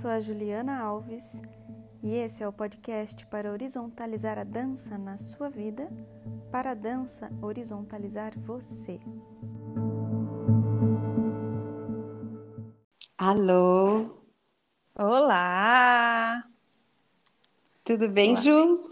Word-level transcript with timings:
Sou 0.00 0.10
a 0.10 0.20
Juliana 0.20 0.80
Alves 0.80 1.42
e 2.02 2.14
esse 2.14 2.42
é 2.42 2.48
o 2.48 2.52
podcast 2.52 3.26
para 3.26 3.50
horizontalizar 3.50 4.38
a 4.38 4.44
dança 4.44 4.96
na 4.96 5.18
sua 5.18 5.50
vida, 5.50 5.90
para 6.52 6.70
a 6.70 6.74
dança 6.74 7.28
horizontalizar 7.42 8.32
você. 8.38 9.00
Alô, 13.16 14.22
Olá! 14.94 16.44
tudo 17.84 18.08
bem, 18.08 18.32
Olá. 18.34 18.40
Ju? 18.40 18.88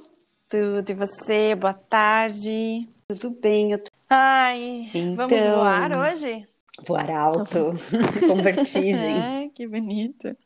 Tudo 0.48 0.90
e 0.90 0.94
você? 0.94 1.54
Boa 1.54 1.74
tarde. 1.74 2.88
Tudo 3.06 3.30
bem, 3.30 3.70
eu 3.72 3.78
tô 3.82 3.90
Ai, 4.08 4.90
vamos 5.16 5.38
Então. 5.38 5.56
voar 5.58 5.92
hoje? 5.98 6.44
voar 6.86 7.10
alto, 7.10 7.72
com 8.28 8.36
vertigem. 8.42 9.44
É, 9.44 9.48
que 9.48 9.66
bonito. 9.66 10.36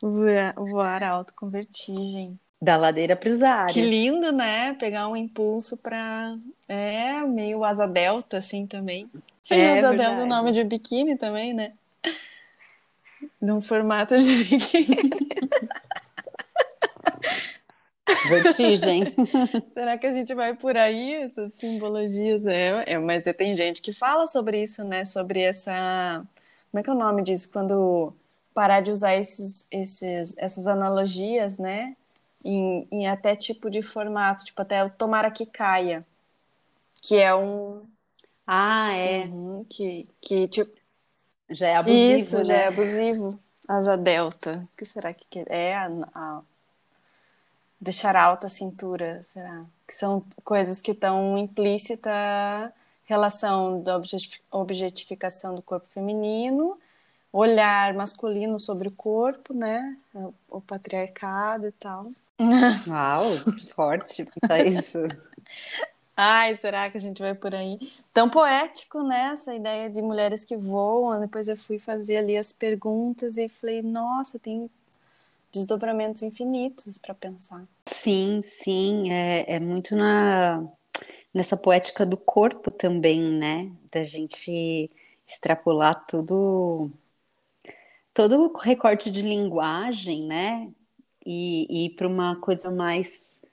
Voar, 0.00 0.54
voar 0.56 1.02
alto 1.02 1.32
com 1.34 1.48
vertigem. 1.48 2.38
Da 2.60 2.76
ladeira 2.76 3.16
para 3.16 3.28
os 3.28 3.42
ares. 3.42 3.72
Que 3.72 3.80
lindo, 3.80 4.32
né? 4.32 4.74
Pegar 4.74 5.08
um 5.08 5.16
impulso 5.16 5.76
para 5.76 6.36
é 6.68 7.20
meio 7.24 7.64
asa 7.64 7.86
delta 7.86 8.38
assim 8.38 8.66
também. 8.66 9.10
É 9.50 9.56
E 9.56 9.78
asa 9.78 9.90
delta 9.90 10.20
é 10.20 10.22
o 10.24 10.26
nome 10.26 10.52
de 10.52 10.64
biquíni 10.64 11.16
também, 11.16 11.52
né? 11.54 11.72
Num 13.40 13.60
formato 13.60 14.16
de 14.16 14.44
biquíni. 14.44 15.10
Vertigem. 18.28 19.04
Será 19.74 19.98
que 19.98 20.06
a 20.06 20.12
gente 20.12 20.34
vai 20.34 20.54
por 20.54 20.76
aí 20.76 21.14
essas 21.14 21.52
simbologias? 21.54 22.46
É, 22.46 22.84
é, 22.86 22.98
mas 22.98 23.24
tem 23.36 23.54
gente 23.54 23.82
que 23.82 23.92
fala 23.92 24.26
sobre 24.26 24.62
isso, 24.62 24.84
né? 24.84 25.04
Sobre 25.04 25.40
essa 25.40 26.24
como 26.72 26.80
é 26.80 26.82
que 26.82 26.88
é 26.88 26.92
o 26.94 26.96
nome 26.96 27.22
disso? 27.22 27.50
Quando 27.52 28.14
parar 28.54 28.80
de 28.82 28.90
usar 28.90 29.14
esses, 29.16 29.66
esses, 29.70 30.34
essas 30.38 30.66
analogias, 30.66 31.58
né? 31.58 31.96
Em, 32.44 32.86
em 32.90 33.08
até 33.08 33.36
tipo 33.36 33.70
de 33.70 33.82
formato, 33.82 34.44
tipo 34.44 34.60
até 34.62 34.84
o 34.84 34.90
tomara 34.90 35.30
que 35.30 35.46
caia, 35.46 36.04
que 37.02 37.16
é 37.18 37.34
um 37.34 37.82
Ah, 38.46 38.92
é. 38.94 39.24
Uhum, 39.26 39.64
que, 39.64 40.08
que 40.20 40.48
tipo, 40.48 40.72
Já 41.50 41.68
é 41.68 41.76
abusivo, 41.76 42.08
isso 42.20 42.36
né? 42.38 42.44
já 42.44 42.54
é 42.54 42.66
abusivo. 42.66 43.40
Asa 43.68 43.96
delta. 43.96 44.68
O 44.72 44.76
que 44.76 44.84
será 44.84 45.12
que 45.14 45.24
que 45.30 45.44
é? 45.48 45.74
A, 45.76 45.86
a- 46.14 46.42
deixar 47.80 48.14
alta 48.16 48.46
a 48.46 48.50
cintura, 48.50 49.22
será? 49.22 49.64
Que 49.86 49.94
são 49.94 50.24
coisas 50.44 50.80
que 50.80 50.92
estão 50.92 51.36
implícita 51.36 52.10
relação 53.04 53.82
da 53.82 53.96
objeti- 53.96 54.40
objetificação 54.50 55.54
do 55.54 55.62
corpo 55.62 55.86
feminino, 55.88 56.78
olhar 57.32 57.94
masculino 57.94 58.58
sobre 58.58 58.88
o 58.88 58.92
corpo, 58.92 59.54
né? 59.54 59.96
O, 60.48 60.60
patriarcado 60.60 61.66
e 61.68 61.72
tal. 61.72 62.12
Uau, 62.86 63.24
que 63.58 63.72
forte 63.72 64.24
pensar 64.24 64.66
isso. 64.66 64.98
Ai, 66.14 66.54
será 66.56 66.90
que 66.90 66.98
a 66.98 67.00
gente 67.00 67.22
vai 67.22 67.34
por 67.34 67.54
aí? 67.54 67.78
Tão 68.12 68.28
poético, 68.28 69.02
né? 69.02 69.30
Essa 69.32 69.54
ideia 69.54 69.88
de 69.88 70.02
mulheres 70.02 70.44
que 70.44 70.56
voam. 70.56 71.18
Depois 71.18 71.48
eu 71.48 71.56
fui 71.56 71.78
fazer 71.78 72.18
ali 72.18 72.36
as 72.36 72.52
perguntas 72.52 73.38
e 73.38 73.48
falei, 73.48 73.80
nossa, 73.80 74.38
tem 74.38 74.70
desdobramentos 75.50 76.22
infinitos 76.22 76.98
para 76.98 77.14
pensar. 77.14 77.64
Sim, 77.86 78.42
sim, 78.44 79.10
é, 79.10 79.54
é 79.54 79.60
muito 79.60 79.96
na, 79.96 80.62
nessa 81.32 81.56
poética 81.56 82.04
do 82.04 82.16
corpo 82.16 82.70
também, 82.70 83.20
né? 83.20 83.70
Da 83.90 84.04
gente 84.04 84.88
extrapolar 85.26 86.04
tudo, 86.06 86.90
todo 88.14 88.52
recorte 88.58 89.10
de 89.10 89.22
linguagem, 89.22 90.26
né? 90.26 90.70
E, 91.24 91.86
e 91.86 91.90
para 91.90 92.06
uma 92.08 92.36
coisa 92.36 92.70
mais, 92.70 93.44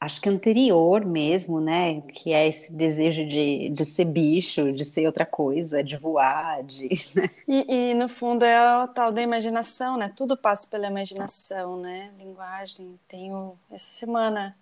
acho 0.00 0.20
que 0.20 0.28
anterior 0.28 1.04
mesmo, 1.04 1.60
né? 1.60 2.00
Que 2.02 2.32
é 2.32 2.46
esse 2.46 2.72
desejo 2.72 3.26
de, 3.26 3.70
de 3.70 3.84
ser 3.84 4.04
bicho, 4.04 4.72
de 4.72 4.84
ser 4.84 5.06
outra 5.06 5.26
coisa, 5.26 5.82
de 5.82 5.96
voar, 5.96 6.62
de... 6.62 6.88
E, 7.48 7.90
e, 7.90 7.94
no 7.94 8.08
fundo 8.08 8.44
é 8.44 8.84
o 8.84 8.88
tal 8.88 9.12
da 9.12 9.20
imaginação, 9.20 9.96
né? 9.96 10.12
Tudo 10.16 10.36
passa 10.36 10.66
pela 10.68 10.86
imaginação, 10.86 11.76
né? 11.76 12.12
Linguagem. 12.18 12.98
Tenho 13.08 13.58
essa 13.70 13.90
semana 13.90 14.56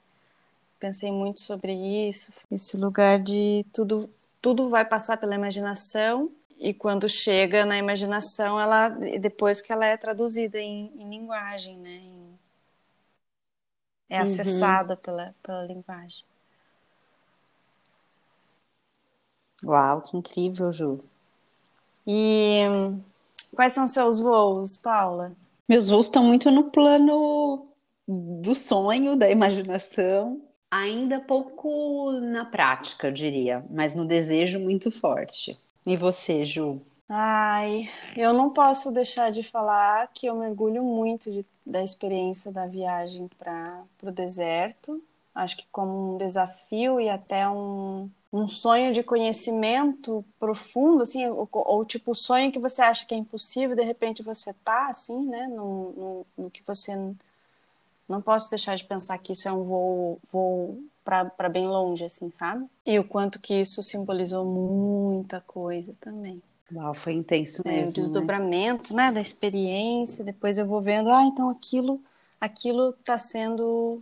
pensei 0.80 1.12
muito 1.12 1.40
sobre 1.40 1.74
isso, 2.08 2.32
esse 2.50 2.76
lugar 2.76 3.20
de 3.20 3.66
tudo 3.70 4.08
tudo 4.40 4.70
vai 4.70 4.82
passar 4.82 5.18
pela 5.18 5.34
imaginação 5.34 6.32
e 6.60 6.74
quando 6.74 7.08
chega 7.08 7.64
na 7.66 7.78
imaginação, 7.78 8.60
ela 8.60 8.88
depois 9.20 9.62
que 9.62 9.72
ela 9.72 9.86
é 9.86 9.96
traduzida 9.96 10.60
em, 10.60 10.92
em 10.96 11.10
linguagem, 11.10 11.78
né? 11.78 11.90
Em- 11.96 12.38
é 14.10 14.18
Uhum. 14.18 14.22
acessada 14.22 14.94
pela, 14.94 15.34
pela 15.42 15.64
linguagem. 15.64 16.22
Uau, 19.64 20.02
que 20.02 20.18
incrível, 20.18 20.70
Ju. 20.70 21.02
E 22.06 22.66
quais 23.54 23.72
são 23.72 23.86
seus 23.88 24.20
voos, 24.20 24.76
Paula? 24.76 25.34
Meus 25.68 25.88
voos 25.88 26.06
estão 26.06 26.22
muito 26.24 26.50
no 26.50 26.70
plano 26.70 27.68
do 28.06 28.54
sonho, 28.54 29.16
da 29.16 29.30
imaginação, 29.30 30.42
ainda 30.70 31.18
pouco 31.20 32.12
na 32.12 32.44
prática, 32.44 33.08
eu 33.08 33.12
diria, 33.12 33.64
mas 33.70 33.94
no 33.94 34.06
desejo 34.06 34.58
muito 34.58 34.90
forte. 34.90 35.58
E 35.86 35.96
você, 35.96 36.44
Ju? 36.44 36.80
Ai, 37.08 37.88
eu 38.16 38.32
não 38.32 38.50
posso 38.50 38.90
deixar 38.92 39.30
de 39.30 39.42
falar 39.42 40.08
que 40.14 40.26
eu 40.26 40.36
mergulho 40.36 40.82
muito 40.82 41.30
de- 41.30 41.44
da 41.66 41.82
experiência 41.82 42.52
da 42.52 42.66
viagem 42.66 43.28
para 43.38 43.84
o 44.02 44.10
deserto. 44.12 45.02
Acho 45.34 45.56
que 45.56 45.66
como 45.72 46.14
um 46.14 46.16
desafio 46.16 47.00
e 47.00 47.08
até 47.08 47.48
um, 47.48 48.08
um 48.32 48.46
sonho 48.46 48.92
de 48.92 49.02
conhecimento 49.02 50.24
profundo, 50.38 51.02
assim, 51.02 51.26
ou, 51.26 51.48
ou 51.52 51.84
tipo 51.84 52.14
sonho 52.14 52.52
que 52.52 52.58
você 52.58 52.82
acha 52.82 53.04
que 53.04 53.14
é 53.14 53.18
impossível, 53.18 53.74
de 53.74 53.82
repente 53.82 54.22
você 54.22 54.52
tá 54.64 54.88
assim, 54.88 55.26
né, 55.26 55.48
no, 55.48 55.92
no, 55.92 56.26
no 56.44 56.50
que 56.50 56.62
você 56.66 56.96
não 58.08 58.20
posso 58.20 58.50
deixar 58.50 58.76
de 58.76 58.84
pensar 58.84 59.18
que 59.18 59.32
isso 59.32 59.48
é 59.48 59.52
um 59.52 59.64
voo, 59.64 60.18
voo 60.28 60.82
para 61.36 61.48
bem 61.48 61.66
longe, 61.66 62.04
assim, 62.04 62.30
sabe? 62.30 62.66
E 62.86 62.98
o 62.98 63.04
quanto 63.04 63.40
que 63.40 63.54
isso 63.54 63.82
simbolizou 63.82 64.44
muita 64.44 65.40
coisa 65.40 65.94
também. 66.00 66.42
Uau, 66.72 66.94
foi 66.94 67.14
intenso 67.14 67.62
É, 67.64 67.68
o 67.68 67.72
mesmo, 67.72 67.86
né? 67.86 67.92
desdobramento, 67.92 68.94
né, 68.94 69.10
da 69.10 69.20
experiência. 69.20 70.24
Depois 70.24 70.56
eu 70.56 70.66
vou 70.66 70.80
vendo, 70.80 71.10
ah, 71.10 71.24
então 71.24 71.50
aquilo, 71.50 72.00
aquilo 72.40 72.90
está 72.90 73.18
sendo, 73.18 74.00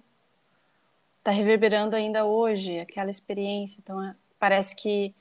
está 1.18 1.30
reverberando 1.30 1.96
ainda 1.96 2.24
hoje, 2.24 2.78
aquela 2.78 3.10
experiência. 3.10 3.80
Então 3.82 4.02
é, 4.02 4.14
parece 4.38 4.76
que 4.76 5.14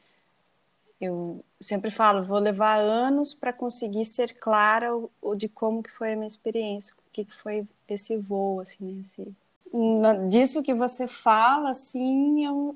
eu 0.99 1.43
sempre 1.61 1.89
falo, 1.89 2.25
vou 2.25 2.39
levar 2.39 2.79
anos 2.79 3.33
para 3.33 3.53
conseguir 3.53 4.03
ser 4.03 4.33
clara 4.33 4.95
o, 4.95 5.09
o 5.21 5.35
de 5.35 5.47
como 5.47 5.81
que 5.83 5.91
foi 5.91 6.13
a 6.13 6.15
minha 6.15 6.27
experiência, 6.27 6.93
o 6.95 7.11
que, 7.13 7.23
que 7.23 7.35
foi 7.35 7.67
esse 7.87 8.17
voo, 8.17 8.59
assim, 8.59 8.83
né, 8.83 9.01
esse... 9.01 9.33
Disso 10.29 10.63
que 10.63 10.73
você 10.73 11.07
fala, 11.07 11.71
assim, 11.71 12.45
eu... 12.45 12.75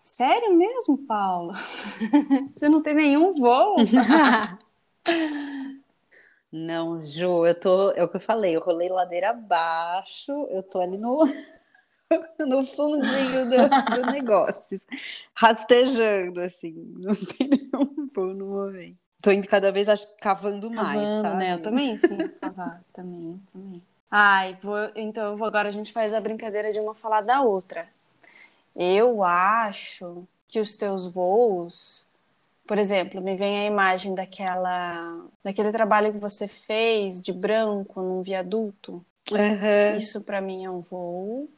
Sério 0.00 0.54
mesmo, 0.54 0.98
Paula? 0.98 1.54
Você 2.54 2.68
não 2.68 2.82
tem 2.82 2.94
nenhum 2.94 3.32
voo? 3.34 3.76
Não, 6.52 7.02
Ju, 7.02 7.44
eu 7.46 7.58
tô, 7.58 7.90
é 7.92 8.04
o 8.04 8.08
que 8.08 8.16
eu 8.16 8.20
falei, 8.20 8.54
eu 8.54 8.60
rolei 8.60 8.88
ladeira 8.88 9.30
abaixo, 9.30 10.30
eu 10.50 10.62
tô 10.62 10.80
ali 10.80 10.96
no, 10.96 11.24
no 12.38 12.64
fundinho 12.64 13.50
do, 13.50 14.02
do 14.02 14.12
negócio, 14.12 14.80
rastejando, 15.34 16.40
assim, 16.40 16.72
não 16.96 17.14
tem 17.14 17.48
nenhum 17.48 18.08
voo 18.14 18.34
no 18.34 18.46
momento. 18.46 18.96
Tô 19.20 19.32
indo 19.32 19.48
cada 19.48 19.72
vez 19.72 19.88
acho, 19.88 20.06
cavando 20.20 20.70
mais, 20.70 21.00
Cavando, 21.00 21.22
sabe? 21.22 21.38
né? 21.38 21.54
Eu 21.54 21.62
também, 21.62 21.98
sim. 21.98 22.18
Cavar, 22.40 22.84
também, 22.92 23.40
também. 23.52 23.82
Ai, 24.10 24.56
vou, 24.62 24.90
então 24.94 25.42
agora 25.44 25.68
a 25.68 25.72
gente 25.72 25.92
faz 25.92 26.14
a 26.14 26.20
brincadeira 26.20 26.72
de 26.72 26.78
uma 26.78 26.94
falar 26.94 27.20
da 27.20 27.42
outra. 27.42 27.88
Eu 28.76 29.22
acho 29.22 30.26
que 30.48 30.60
os 30.60 30.76
teus 30.76 31.06
voos, 31.06 32.06
por 32.66 32.78
exemplo, 32.78 33.20
me 33.20 33.36
vem 33.36 33.58
a 33.60 33.66
imagem 33.66 34.14
daquela, 34.14 35.26
daquele 35.42 35.72
trabalho 35.72 36.12
que 36.12 36.18
você 36.18 36.46
fez 36.46 37.20
de 37.20 37.32
branco 37.32 38.00
num 38.00 38.22
viaduto. 38.22 39.04
Uhum. 39.30 39.96
Isso 39.96 40.22
para 40.22 40.40
mim 40.40 40.64
é 40.64 40.70
um 40.70 40.80
voo. 40.80 41.48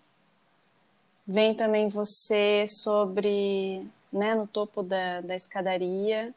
Vem 1.27 1.55
também 1.55 1.89
você 1.89 2.67
sobre, 2.69 3.85
né, 4.13 4.35
no 4.35 4.47
topo 4.47 4.83
da, 4.83 5.21
da 5.21 5.35
escadaria, 5.35 6.33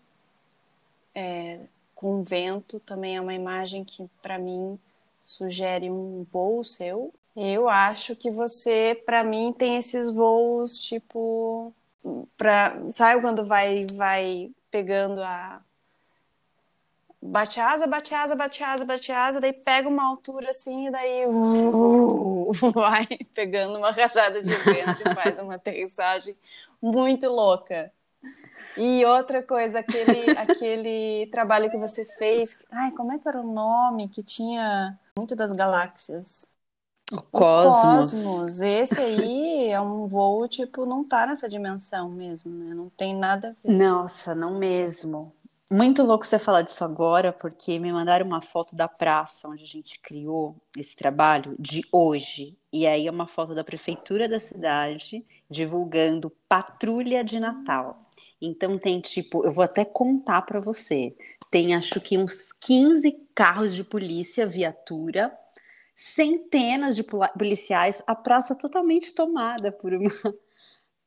é, 1.14 1.60
com 1.94 2.24
vento, 2.24 2.80
também 2.80 3.18
é 3.18 3.22
uma 3.22 3.34
imagem 3.34 3.84
que 3.84 4.10
para 4.22 4.40
mim 4.40 4.80
sugere 5.22 5.90
um 5.90 6.24
voo 6.24 6.64
seu. 6.64 7.14
Eu 7.36 7.70
acho 7.70 8.16
que 8.16 8.30
você, 8.32 9.02
para 9.06 9.24
mim, 9.24 9.54
tem 9.58 9.78
esses 9.78 10.10
voos 10.12 10.80
tipo 10.80 11.74
para 12.38 12.88
sabe 12.88 13.22
quando 13.22 13.46
vai 13.46 13.86
vai 13.94 14.52
pegando 14.72 15.22
a 15.22 15.62
bate 17.22 17.60
asa, 17.60 17.86
bate 17.86 18.14
asa, 18.16 18.36
bate 18.36 18.64
asa, 18.64 18.86
bate 18.86 19.12
asa, 19.12 19.42
daí 19.42 19.54
pega 19.54 19.88
uma 19.90 20.06
altura 20.06 20.50
assim 20.50 20.88
e 20.88 20.92
daí 20.92 21.26
uh, 21.28 22.52
vai 22.74 23.06
pegando 23.34 23.78
uma 23.78 23.92
rajada 23.92 24.42
de 24.42 24.56
vento 24.56 25.02
e 25.02 25.16
faz 25.16 25.40
uma 25.40 25.56
aterrissagem 25.56 26.36
muito 26.82 27.28
louca. 27.30 27.92
E 28.80 29.04
outra 29.04 29.44
coisa, 29.44 29.80
aquele, 29.80 30.32
aquele 30.40 31.28
trabalho 31.28 31.70
que 31.70 31.78
você 31.78 32.06
fez, 32.06 32.58
ai, 32.72 32.92
como 32.92 33.12
é 33.12 33.20
que 33.20 33.28
era 33.28 33.42
o 33.42 33.54
nome 33.54 34.08
que 34.08 34.24
tinha 34.24 34.98
muito 35.18 35.36
das 35.36 35.52
galáxias? 35.52 36.48
O 37.12 37.22
Cosmos. 37.22 38.14
O 38.14 38.24
Cosmos. 38.24 38.62
Esse 38.62 39.02
aí 39.02 39.70
é 39.70 39.82
um 39.82 40.08
voo, 40.08 40.48
tipo, 40.48 40.86
não 40.86 41.04
tá 41.04 41.26
nessa 41.28 41.50
dimensão 41.50 42.10
mesmo, 42.10 42.52
né? 42.52 42.74
Não 42.74 42.90
tem 42.90 43.14
nada 43.16 43.50
a 43.50 43.68
ver. 43.68 43.76
Nossa, 43.76 44.34
não 44.34 44.58
mesmo. 44.58 45.34
Muito 45.72 46.02
louco 46.02 46.26
você 46.26 46.40
falar 46.40 46.64
disso 46.64 46.84
agora, 46.84 47.32
porque 47.32 47.78
me 47.78 47.92
mandaram 47.94 48.26
uma 48.26 48.42
foto 48.42 48.76
da 48.76 48.88
praça 48.88 49.48
onde 49.48 49.64
a 49.64 49.68
gente 49.68 50.00
criou 50.00 50.56
esse 50.76 50.96
trabalho 50.96 51.56
de 51.60 51.84
hoje. 51.92 52.58
E 52.74 52.88
aí 52.88 53.06
é 53.06 53.12
uma 53.12 53.28
foto 53.28 53.54
da 53.54 53.64
prefeitura 53.64 54.28
da 54.28 54.40
cidade 54.40 55.24
divulgando 55.48 56.32
patrulha 56.48 57.24
de 57.24 57.40
Natal. 57.40 58.10
Então 58.42 58.80
tem 58.80 59.00
tipo, 59.00 59.46
eu 59.46 59.52
vou 59.52 59.64
até 59.64 59.86
contar 59.86 60.42
para 60.42 60.60
você. 60.60 61.16
Tem 61.52 61.76
acho 61.76 62.02
que 62.02 62.18
uns 62.18 62.52
15 62.52 63.12
carros 63.36 63.76
de 63.76 63.84
polícia, 63.84 64.48
viatura, 64.48 65.32
centenas 65.94 66.96
de 66.96 67.04
policiais, 67.04 68.02
a 68.08 68.16
praça 68.16 68.56
totalmente 68.56 69.14
tomada 69.14 69.72
por 69.72 69.94
uma 69.94 70.10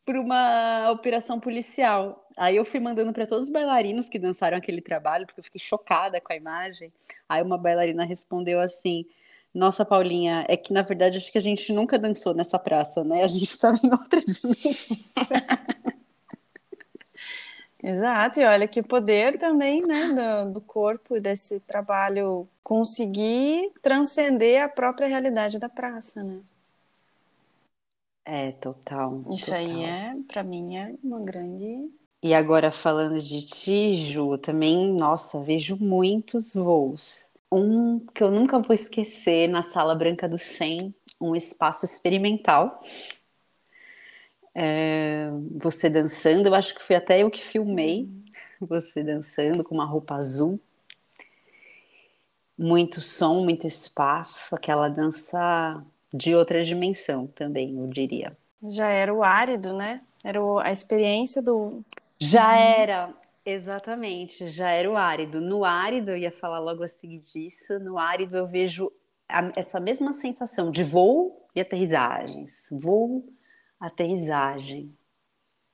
por 0.04 0.16
uma 0.16 0.90
operação 0.90 1.38
policial. 1.38 2.28
Aí 2.36 2.56
eu 2.56 2.64
fui 2.64 2.80
mandando 2.80 3.12
para 3.12 3.26
todos 3.26 3.44
os 3.44 3.50
bailarinos 3.50 4.08
que 4.08 4.18
dançaram 4.18 4.56
aquele 4.56 4.80
trabalho, 4.80 5.26
porque 5.26 5.40
eu 5.40 5.44
fiquei 5.44 5.60
chocada 5.60 6.20
com 6.20 6.32
a 6.32 6.36
imagem. 6.36 6.92
Aí 7.28 7.42
uma 7.42 7.58
bailarina 7.58 8.04
respondeu 8.04 8.60
assim: 8.60 9.06
Nossa, 9.54 9.84
Paulinha, 9.84 10.44
é 10.48 10.56
que 10.56 10.72
na 10.72 10.82
verdade 10.82 11.16
acho 11.18 11.30
que 11.30 11.38
a 11.38 11.42
gente 11.42 11.72
nunca 11.72 11.98
dançou 11.98 12.34
nessa 12.34 12.58
praça, 12.58 13.04
né? 13.04 13.22
A 13.22 13.28
gente 13.28 13.44
estava 13.44 13.78
em 13.82 13.90
outra 13.90 14.20
dimensão. 14.24 15.24
Exato, 17.84 18.38
e 18.38 18.44
olha 18.44 18.68
que 18.68 18.80
poder 18.80 19.36
também, 19.38 19.82
né, 19.84 20.44
do, 20.44 20.52
do 20.52 20.60
corpo, 20.60 21.18
desse 21.18 21.58
trabalho 21.58 22.48
conseguir 22.62 23.72
transcender 23.82 24.62
a 24.62 24.68
própria 24.68 25.08
realidade 25.08 25.58
da 25.58 25.68
praça, 25.68 26.22
né? 26.22 26.40
É, 28.24 28.52
total. 28.52 29.24
Isso 29.32 29.46
total. 29.46 29.60
aí 29.60 29.84
é, 29.84 30.14
para 30.28 30.42
mim, 30.42 30.76
é 30.76 30.94
uma 31.02 31.20
grande. 31.20 31.90
E 32.22 32.34
agora 32.34 32.70
falando 32.70 33.20
de 33.20 33.44
ti, 33.44 33.96
Ju, 33.96 34.38
também, 34.38 34.92
nossa, 34.92 35.42
vejo 35.42 35.76
muitos 35.76 36.54
voos. 36.54 37.26
Um 37.50 37.98
que 37.98 38.22
eu 38.22 38.30
nunca 38.30 38.58
vou 38.60 38.74
esquecer 38.74 39.48
na 39.48 39.60
Sala 39.60 39.94
Branca 39.94 40.28
do 40.28 40.38
100, 40.38 40.94
um 41.20 41.34
espaço 41.34 41.84
experimental. 41.84 42.80
É, 44.54 45.28
você 45.60 45.90
dançando, 45.90 46.46
eu 46.46 46.54
acho 46.54 46.74
que 46.74 46.82
foi 46.82 46.96
até 46.96 47.22
eu 47.22 47.30
que 47.30 47.42
filmei 47.42 48.08
você 48.60 49.02
dançando 49.02 49.64
com 49.64 49.74
uma 49.74 49.84
roupa 49.84 50.14
azul. 50.14 50.60
Muito 52.56 53.00
som, 53.00 53.42
muito 53.42 53.66
espaço, 53.66 54.54
aquela 54.54 54.88
dança 54.88 55.84
de 56.12 56.34
outra 56.34 56.62
dimensão 56.62 57.26
também, 57.26 57.78
eu 57.78 57.86
diria. 57.86 58.36
Já 58.68 58.88
era 58.88 59.12
o 59.12 59.22
árido, 59.22 59.72
né? 59.72 60.02
Era 60.22 60.40
a 60.62 60.70
experiência 60.70 61.42
do. 61.42 61.82
Já 62.18 62.56
era, 62.56 63.12
exatamente, 63.44 64.48
já 64.48 64.70
era 64.70 64.88
o 64.90 64.96
árido. 64.96 65.40
No 65.40 65.64
árido, 65.64 66.10
eu 66.10 66.16
ia 66.16 66.30
falar 66.30 66.60
logo 66.60 66.84
a 66.84 66.88
seguir 66.88 67.18
disso, 67.18 67.78
no 67.80 67.98
árido 67.98 68.36
eu 68.36 68.46
vejo 68.46 68.92
a, 69.28 69.50
essa 69.56 69.80
mesma 69.80 70.12
sensação 70.12 70.70
de 70.70 70.84
voo 70.84 71.48
e 71.54 71.60
aterrissagens. 71.60 72.68
Voo, 72.70 73.24
aterrissagem. 73.80 74.96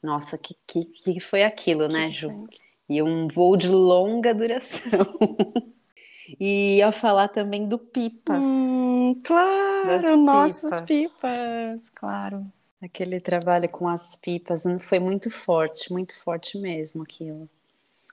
Nossa, 0.02 0.38
que, 0.38 0.56
que, 0.66 0.84
que 0.84 1.20
foi 1.20 1.42
aquilo, 1.42 1.88
né, 1.88 2.10
Ju? 2.10 2.48
E 2.88 3.02
um 3.02 3.28
voo 3.28 3.56
de 3.56 3.68
longa 3.68 4.32
duração. 4.32 4.80
E 6.38 6.76
ia 6.78 6.92
falar 6.92 7.28
também 7.28 7.68
do 7.68 7.78
Pipas. 7.78 8.42
Hum, 8.42 9.20
claro, 9.24 10.00
das 10.02 10.18
nossas 10.18 10.80
pipas. 10.82 11.20
pipas, 11.20 11.90
claro. 11.90 12.46
Aquele 12.82 13.20
trabalho 13.20 13.68
com 13.68 13.88
as 13.88 14.14
pipas 14.16 14.62
foi 14.82 14.98
muito 14.98 15.30
forte, 15.30 15.92
muito 15.92 16.16
forte 16.20 16.58
mesmo 16.58 17.02
aquilo. 17.02 17.48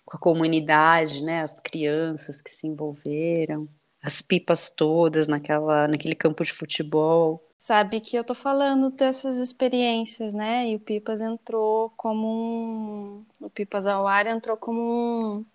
Com 0.06 0.18
a 0.18 0.20
comunidade, 0.20 1.22
né, 1.22 1.42
as 1.42 1.60
crianças 1.60 2.42
que 2.42 2.50
se 2.50 2.68
envolveram, 2.68 3.68
as 4.02 4.22
pipas 4.22 4.70
todas 4.70 5.28
naquela, 5.28 5.88
naquele 5.88 6.16
campo 6.16 6.44
de 6.44 6.54
futebol. 6.54 7.44
Sabe 7.58 8.00
que 8.00 8.16
eu 8.16 8.24
tô 8.24 8.36
falando 8.36 8.92
dessas 8.92 9.38
experiências, 9.38 10.34
né? 10.34 10.70
E 10.70 10.76
o 10.76 10.80
Pipas 10.80 11.22
entrou 11.22 11.90
como 11.98 12.28
um. 12.28 13.26
O 13.42 13.50
Pipas 13.50 13.88
ao 13.88 14.06
ar 14.06 14.28
entrou 14.28 14.56
como 14.56 14.82
um 14.82 15.46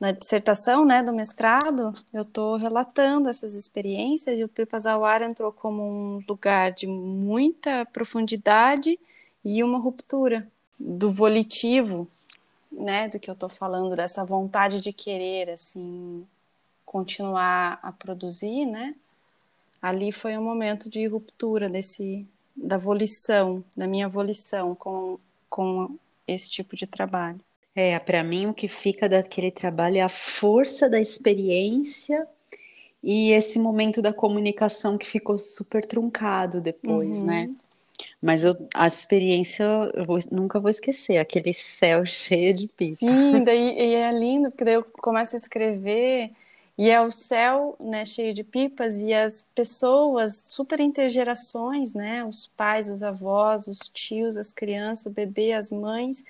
na 0.00 0.12
dissertação 0.12 0.84
né, 0.84 1.02
do 1.02 1.12
mestrado, 1.12 1.92
eu 2.12 2.22
estou 2.22 2.56
relatando 2.56 3.28
essas 3.28 3.54
experiências 3.54 4.38
e 4.38 4.44
o 4.44 4.48
Pipazawara 4.48 5.24
entrou 5.24 5.52
como 5.52 5.82
um 5.82 6.24
lugar 6.28 6.70
de 6.70 6.86
muita 6.86 7.84
profundidade 7.86 8.98
e 9.44 9.62
uma 9.62 9.78
ruptura 9.78 10.46
do 10.78 11.10
volitivo, 11.10 12.06
né, 12.70 13.08
do 13.08 13.18
que 13.18 13.28
eu 13.28 13.34
estou 13.34 13.48
falando, 13.48 13.96
dessa 13.96 14.24
vontade 14.24 14.80
de 14.80 14.92
querer, 14.92 15.50
assim, 15.50 16.24
continuar 16.86 17.80
a 17.82 17.90
produzir, 17.90 18.66
né, 18.66 18.94
ali 19.82 20.12
foi 20.12 20.38
um 20.38 20.44
momento 20.44 20.88
de 20.88 21.04
ruptura 21.06 21.68
desse, 21.68 22.24
da 22.54 22.78
volição, 22.78 23.64
da 23.76 23.86
minha 23.86 24.08
volição 24.08 24.76
com, 24.76 25.18
com 25.50 25.96
esse 26.26 26.48
tipo 26.48 26.76
de 26.76 26.86
trabalho. 26.86 27.40
É, 27.80 27.96
para 27.96 28.24
mim 28.24 28.48
o 28.48 28.52
que 28.52 28.66
fica 28.66 29.08
daquele 29.08 29.52
trabalho 29.52 29.98
é 29.98 30.00
a 30.00 30.08
força 30.08 30.90
da 30.90 31.00
experiência 31.00 32.26
e 33.00 33.30
esse 33.30 33.56
momento 33.56 34.02
da 34.02 34.12
comunicação 34.12 34.98
que 34.98 35.06
ficou 35.06 35.38
super 35.38 35.86
truncado 35.86 36.60
depois, 36.60 37.22
né? 37.22 37.42
uhum. 37.42 37.52
né? 37.52 37.56
Mas 38.20 38.42
eu, 38.42 38.56
a 38.74 38.88
experiência 38.88 39.62
eu 39.94 40.04
vou, 40.04 40.18
nunca 40.32 40.58
vou 40.58 40.68
esquecer, 40.68 41.18
aquele 41.18 41.52
céu 41.52 42.02
cheio 42.04 42.52
de 42.52 42.66
pipa. 42.66 42.96
Sim, 42.96 43.44
daí 43.44 43.78
e 43.78 43.94
é 43.94 44.10
lindo, 44.10 44.50
porque 44.50 44.64
daí 44.64 44.74
eu 44.74 44.82
começo 44.82 45.36
a 45.36 45.38
escrever 45.38 46.32
e 46.76 46.90
é 46.90 47.00
o 47.00 47.12
céu 47.12 47.76
né, 47.78 48.04
cheio 48.04 48.34
de 48.34 48.42
pipas 48.42 48.96
e 48.96 49.14
as 49.14 49.46
pessoas, 49.54 50.42
super 50.46 50.80
intergerações, 50.80 51.94
né? 51.94 52.24
Os 52.24 52.48
pais, 52.56 52.90
os 52.90 53.04
avós, 53.04 53.68
os 53.68 53.88
tios, 53.88 54.36
as 54.36 54.52
crianças, 54.52 55.06
o 55.06 55.10
bebê, 55.10 55.52
as 55.52 55.70
mães 55.70 56.24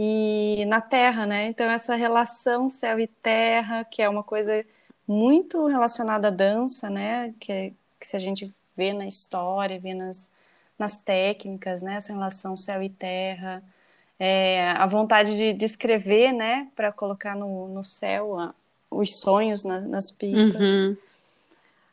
e 0.00 0.64
na 0.66 0.80
terra, 0.80 1.26
né? 1.26 1.48
Então 1.48 1.68
essa 1.68 1.96
relação 1.96 2.68
céu 2.68 3.00
e 3.00 3.08
terra, 3.08 3.82
que 3.82 4.00
é 4.00 4.08
uma 4.08 4.22
coisa 4.22 4.64
muito 5.04 5.66
relacionada 5.66 6.28
à 6.28 6.30
dança, 6.30 6.88
né? 6.88 7.34
Que, 7.40 7.52
é, 7.52 7.72
que 7.98 8.06
se 8.06 8.14
a 8.14 8.20
gente 8.20 8.54
vê 8.76 8.92
na 8.92 9.08
história, 9.08 9.80
vê 9.80 9.94
nas, 9.94 10.30
nas 10.78 11.00
técnicas, 11.00 11.82
né? 11.82 11.96
Essa 11.96 12.12
relação 12.12 12.56
céu 12.56 12.80
e 12.80 12.88
terra, 12.88 13.60
é, 14.20 14.70
a 14.70 14.86
vontade 14.86 15.36
de, 15.36 15.52
de 15.52 15.64
escrever, 15.64 16.32
né? 16.32 16.68
Para 16.76 16.92
colocar 16.92 17.34
no, 17.34 17.66
no 17.66 17.82
céu 17.82 18.38
a, 18.38 18.54
os 18.88 19.18
sonhos 19.18 19.64
na, 19.64 19.80
nas 19.80 20.12
pipas, 20.12 20.60
uhum. 20.60 20.96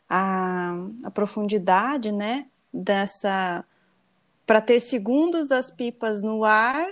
a, 0.08 0.76
a 1.06 1.10
profundidade, 1.10 2.12
né? 2.12 2.46
Dessa 2.72 3.66
para 4.46 4.62
ter 4.62 4.80
segundos 4.80 5.48
das 5.48 5.72
pipas 5.72 6.22
no 6.22 6.44
ar 6.44 6.88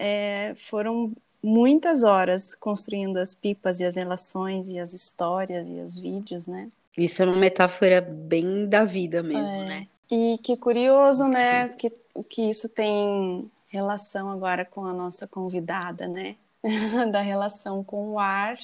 é, 0.00 0.54
foram 0.56 1.12
muitas 1.42 2.02
horas 2.02 2.54
construindo 2.54 3.18
as 3.18 3.34
pipas 3.34 3.80
e 3.80 3.84
as 3.84 3.96
relações 3.96 4.70
e 4.70 4.78
as 4.78 4.94
histórias 4.94 5.68
e 5.68 5.74
os 5.74 5.98
vídeos, 5.98 6.46
né? 6.46 6.68
Isso 6.96 7.22
é 7.22 7.26
uma 7.26 7.36
metáfora 7.36 8.00
bem 8.00 8.66
da 8.66 8.84
vida 8.84 9.22
mesmo, 9.22 9.54
é. 9.54 9.64
né? 9.66 9.88
E 10.10 10.38
que 10.42 10.56
curioso, 10.56 11.28
né, 11.28 11.68
que, 11.68 11.92
que 12.28 12.50
isso 12.50 12.68
tem 12.68 13.48
relação 13.68 14.30
agora 14.30 14.64
com 14.64 14.84
a 14.84 14.92
nossa 14.92 15.26
convidada, 15.26 16.08
né? 16.08 16.36
da 17.12 17.20
relação 17.20 17.84
com 17.84 18.12
o 18.12 18.18
ar, 18.18 18.58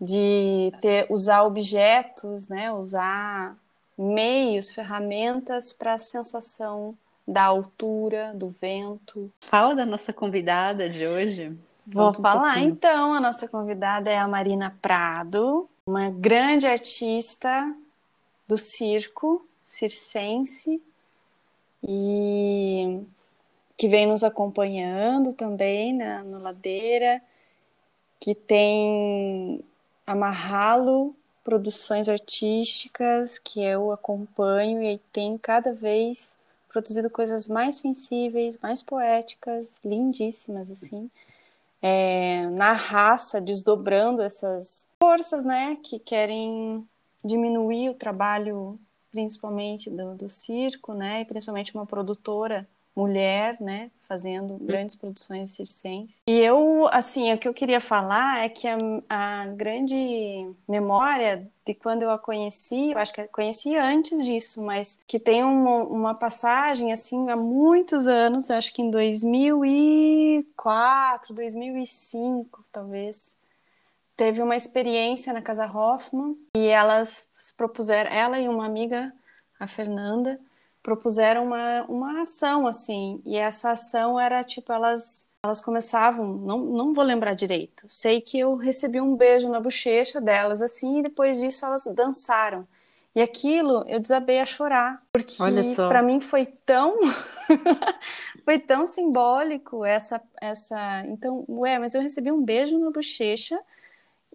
de 0.00 0.72
ter 0.80 1.06
usar 1.10 1.42
objetos, 1.42 2.48
né? 2.48 2.72
Usar 2.72 3.56
meios, 3.96 4.72
ferramentas 4.72 5.72
para 5.74 5.94
a 5.94 5.98
sensação 5.98 6.96
da 7.26 7.44
altura, 7.44 8.32
do 8.34 8.50
vento. 8.50 9.32
Fala 9.40 9.74
da 9.74 9.86
nossa 9.86 10.12
convidada 10.12 10.88
de 10.88 11.06
hoje. 11.06 11.56
Vou 11.86 12.10
um 12.10 12.14
falar 12.14 12.54
pouquinho. 12.54 12.70
então. 12.70 13.14
A 13.14 13.20
nossa 13.20 13.48
convidada 13.48 14.10
é 14.10 14.18
a 14.18 14.28
Marina 14.28 14.76
Prado, 14.80 15.68
uma 15.86 16.10
grande 16.10 16.66
artista 16.66 17.74
do 18.46 18.58
circo 18.58 19.46
circense 19.64 20.82
e 21.82 23.00
que 23.76 23.88
vem 23.88 24.06
nos 24.06 24.22
acompanhando 24.22 25.32
também 25.32 25.92
na, 25.92 26.22
na 26.22 26.38
Ladeira, 26.38 27.20
que 28.20 28.34
tem 28.34 29.64
Amarralo 30.06 31.16
Produções 31.42 32.08
Artísticas, 32.08 33.38
que 33.38 33.60
eu 33.60 33.90
acompanho 33.90 34.82
e 34.82 34.98
tem 35.12 35.36
cada 35.36 35.72
vez 35.72 36.38
produzido 36.72 37.10
coisas 37.10 37.46
mais 37.46 37.76
sensíveis, 37.76 38.58
mais 38.62 38.82
poéticas, 38.82 39.80
lindíssimas, 39.84 40.70
assim, 40.70 41.10
é, 41.80 42.46
na 42.50 42.72
raça, 42.72 43.40
desdobrando 43.40 44.22
essas 44.22 44.88
forças, 45.00 45.44
né, 45.44 45.76
que 45.82 45.98
querem 45.98 46.86
diminuir 47.24 47.90
o 47.90 47.94
trabalho, 47.94 48.78
principalmente 49.10 49.90
do, 49.90 50.14
do 50.14 50.28
circo, 50.28 50.94
né, 50.94 51.20
e 51.20 51.24
principalmente 51.24 51.74
uma 51.74 51.86
produtora 51.86 52.66
mulher, 52.94 53.56
né, 53.60 53.90
fazendo 54.06 54.58
grandes 54.58 54.94
produções 54.94 55.48
circenses. 55.50 56.20
E 56.26 56.38
eu, 56.38 56.86
assim, 56.92 57.32
o 57.32 57.38
que 57.38 57.48
eu 57.48 57.54
queria 57.54 57.80
falar 57.80 58.44
é 58.44 58.50
que 58.50 58.68
a, 58.68 58.76
a, 59.08 59.46
grande 59.46 60.46
memória 60.68 61.50
de 61.64 61.72
quando 61.74 62.02
eu 62.02 62.10
a 62.10 62.18
conheci, 62.18 62.92
eu 62.92 62.98
acho 62.98 63.14
que 63.14 63.26
conheci 63.28 63.74
antes 63.74 64.26
disso, 64.26 64.62
mas 64.62 65.00
que 65.06 65.18
tem 65.18 65.42
uma, 65.42 65.84
uma 65.84 66.14
passagem, 66.14 66.92
assim, 66.92 67.30
há 67.30 67.36
muitos 67.36 68.06
anos, 68.06 68.50
acho 68.50 68.74
que 68.74 68.82
em 68.82 68.90
2004, 68.90 71.34
2005, 71.34 72.62
talvez, 72.70 73.38
teve 74.14 74.42
uma 74.42 74.54
experiência 74.54 75.32
na 75.32 75.40
Casa 75.40 75.64
Hoffman 75.66 76.36
e 76.54 76.66
elas 76.66 77.30
propuseram, 77.56 78.10
ela 78.10 78.38
e 78.38 78.46
uma 78.46 78.66
amiga, 78.66 79.10
a 79.58 79.66
Fernanda, 79.66 80.38
propuseram 80.82 81.46
uma, 81.46 81.82
uma 81.84 82.22
ação, 82.22 82.66
assim, 82.66 83.22
e 83.24 83.36
essa 83.36 83.72
ação 83.72 84.18
era 84.18 84.42
tipo, 84.42 84.72
elas 84.72 85.30
elas 85.44 85.60
começavam, 85.60 86.34
não, 86.34 86.58
não 86.60 86.94
vou 86.94 87.02
lembrar 87.02 87.34
direito, 87.34 87.84
sei 87.88 88.20
que 88.20 88.38
eu 88.38 88.54
recebi 88.54 89.00
um 89.00 89.16
beijo 89.16 89.48
na 89.48 89.58
bochecha 89.58 90.20
delas, 90.20 90.62
assim, 90.62 91.00
e 91.00 91.02
depois 91.02 91.40
disso 91.40 91.66
elas 91.66 91.84
dançaram. 91.86 92.66
E 93.14 93.20
aquilo 93.20 93.84
eu 93.88 93.98
desabei 93.98 94.38
a 94.38 94.46
chorar, 94.46 95.02
porque 95.12 95.36
para 95.74 96.00
mim 96.00 96.20
foi 96.20 96.46
tão 96.46 96.96
foi 98.44 98.58
tão 98.58 98.86
simbólico 98.86 99.84
essa 99.84 100.22
essa, 100.40 101.04
então, 101.06 101.44
ué, 101.48 101.78
mas 101.78 101.94
eu 101.94 102.00
recebi 102.00 102.30
um 102.30 102.42
beijo 102.42 102.78
na 102.78 102.90
bochecha 102.90 103.60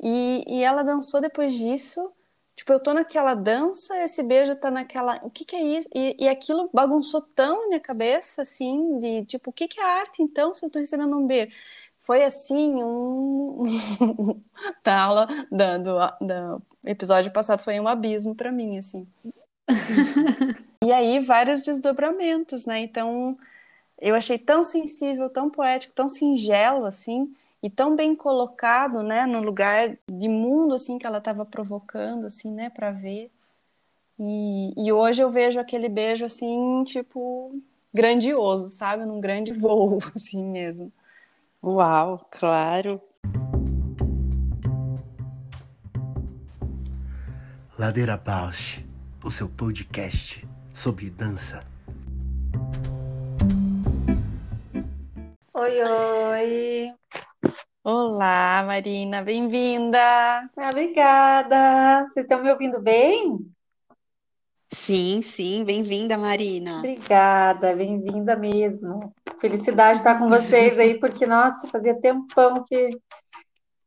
e, 0.03 0.43
e 0.45 0.63
ela 0.63 0.83
dançou 0.83 1.21
depois 1.21 1.53
disso 1.53 2.11
Tipo, 2.57 2.73
eu 2.73 2.79
tô 2.79 2.91
naquela 2.91 3.35
dança, 3.35 3.95
esse 4.03 4.23
beijo 4.23 4.55
tá 4.55 4.71
naquela. 4.71 5.17
O 5.23 5.29
que 5.29 5.45
que 5.45 5.55
é 5.55 5.61
isso? 5.61 5.87
E, 5.93 6.15
e 6.19 6.27
aquilo 6.27 6.67
bagunçou 6.73 7.21
tão 7.21 7.61
na 7.61 7.67
minha 7.67 7.79
cabeça, 7.79 8.41
assim, 8.41 8.99
de 8.99 9.25
tipo, 9.25 9.51
o 9.51 9.53
que 9.53 9.67
que 9.67 9.79
é 9.79 9.83
arte 9.83 10.23
então, 10.23 10.55
se 10.55 10.65
eu 10.65 10.69
tô 10.69 10.79
recebendo 10.79 11.15
um 11.15 11.27
beijo? 11.27 11.51
Foi 12.01 12.23
assim, 12.23 12.73
um. 12.83 13.63
da 14.83 14.99
aula 14.99 15.27
da, 15.51 15.77
do, 15.77 16.63
episódio 16.83 17.31
passado 17.31 17.61
foi 17.61 17.79
um 17.79 17.87
abismo 17.87 18.33
para 18.33 18.51
mim, 18.51 18.79
assim. 18.79 19.07
e 20.83 20.91
aí, 20.91 21.19
vários 21.19 21.61
desdobramentos, 21.61 22.65
né? 22.65 22.79
Então, 22.79 23.37
eu 24.01 24.15
achei 24.15 24.39
tão 24.39 24.63
sensível, 24.63 25.29
tão 25.29 25.47
poético, 25.47 25.93
tão 25.93 26.09
singelo, 26.09 26.85
assim 26.85 27.31
e 27.61 27.69
tão 27.69 27.95
bem 27.95 28.15
colocado, 28.15 29.01
né, 29.01 29.25
no 29.25 29.41
lugar 29.41 29.97
de 30.09 30.29
mundo 30.29 30.75
assim 30.75 30.97
que 30.97 31.07
ela 31.07 31.17
estava 31.17 31.45
provocando, 31.45 32.25
assim, 32.25 32.51
né, 32.51 32.69
para 32.69 32.91
ver. 32.91 33.31
E, 34.19 34.73
e 34.77 34.91
hoje 34.91 35.21
eu 35.21 35.31
vejo 35.31 35.59
aquele 35.59 35.89
beijo 35.89 36.25
assim, 36.25 36.83
tipo 36.83 37.55
grandioso, 37.93 38.69
sabe, 38.69 39.05
num 39.05 39.19
grande 39.19 39.51
voo, 39.53 39.99
assim 40.15 40.43
mesmo. 40.43 40.91
Uau, 41.63 42.27
claro. 42.31 43.01
Ladeira 47.77 48.17
Bausch, 48.17 48.83
o 49.23 49.29
seu 49.29 49.47
podcast 49.47 50.47
sobre 50.73 51.09
dança. 51.09 51.63
Oi, 55.53 55.83
oi. 55.83 56.93
Olá, 57.89 58.63
Marina, 58.67 59.21
bem-vinda. 59.21 59.97
Ah, 59.97 60.69
obrigada. 60.73 62.05
Vocês 62.09 62.25
estão 62.25 62.43
me 62.43 62.51
ouvindo 62.51 62.81
bem? 62.81 63.49
Sim, 64.69 65.21
sim, 65.21 65.63
bem-vinda, 65.63 66.17
Marina. 66.17 66.79
Obrigada, 66.79 67.73
bem-vinda 67.73 68.35
mesmo. 68.35 69.13
Felicidade 69.39 69.99
estar 69.99 70.19
com 70.19 70.27
vocês 70.27 70.77
aí, 70.77 70.99
porque, 70.99 71.25
nossa, 71.25 71.65
fazia 71.69 71.97
tempão 72.01 72.65
que, 72.65 72.89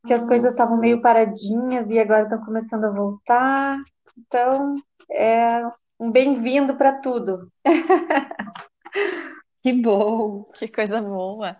que 0.07 0.13
as 0.13 0.25
coisas 0.25 0.49
estavam 0.49 0.77
meio 0.77 0.99
paradinhas 0.99 1.87
e 1.87 1.99
agora 1.99 2.23
estão 2.23 2.43
começando 2.43 2.85
a 2.85 2.89
voltar. 2.89 3.77
Então, 4.17 4.77
é 5.11 5.61
um 5.99 6.09
bem-vindo 6.09 6.75
para 6.75 6.93
tudo. 6.93 7.51
Que 9.63 9.73
bom, 9.73 10.45
que 10.57 10.67
coisa 10.67 10.99
boa. 10.99 11.55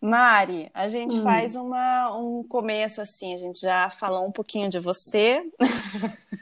Mari, 0.00 0.70
a 0.74 0.88
gente 0.88 1.16
hum. 1.16 1.22
faz 1.22 1.56
uma, 1.56 2.16
um 2.16 2.42
começo 2.44 3.00
assim, 3.00 3.34
a 3.34 3.36
gente 3.36 3.60
já 3.60 3.90
falou 3.90 4.26
um 4.26 4.32
pouquinho 4.32 4.68
de 4.68 4.78
você. 4.78 5.44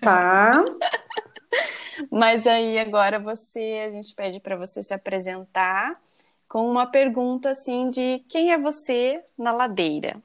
Tá. 0.00 0.64
Mas 2.10 2.46
aí 2.46 2.78
agora 2.78 3.18
você, 3.18 3.84
a 3.86 3.90
gente 3.90 4.14
pede 4.14 4.40
para 4.40 4.56
você 4.56 4.82
se 4.82 4.94
apresentar 4.94 6.00
com 6.48 6.68
uma 6.68 6.86
pergunta 6.86 7.50
assim 7.50 7.90
de 7.90 8.24
quem 8.28 8.52
é 8.52 8.58
você 8.58 9.24
na 9.36 9.52
ladeira? 9.52 10.20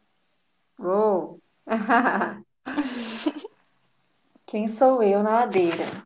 Oh. 0.80 1.38
quem 4.46 4.68
sou 4.68 5.04
eu 5.04 5.22
na 5.22 5.32
ladeira? 5.32 6.06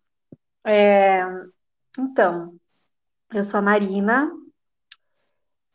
É... 0.66 1.22
Então, 1.98 2.56
eu 3.34 3.44
sou 3.44 3.60
a 3.60 3.62
Marina, 3.62 4.32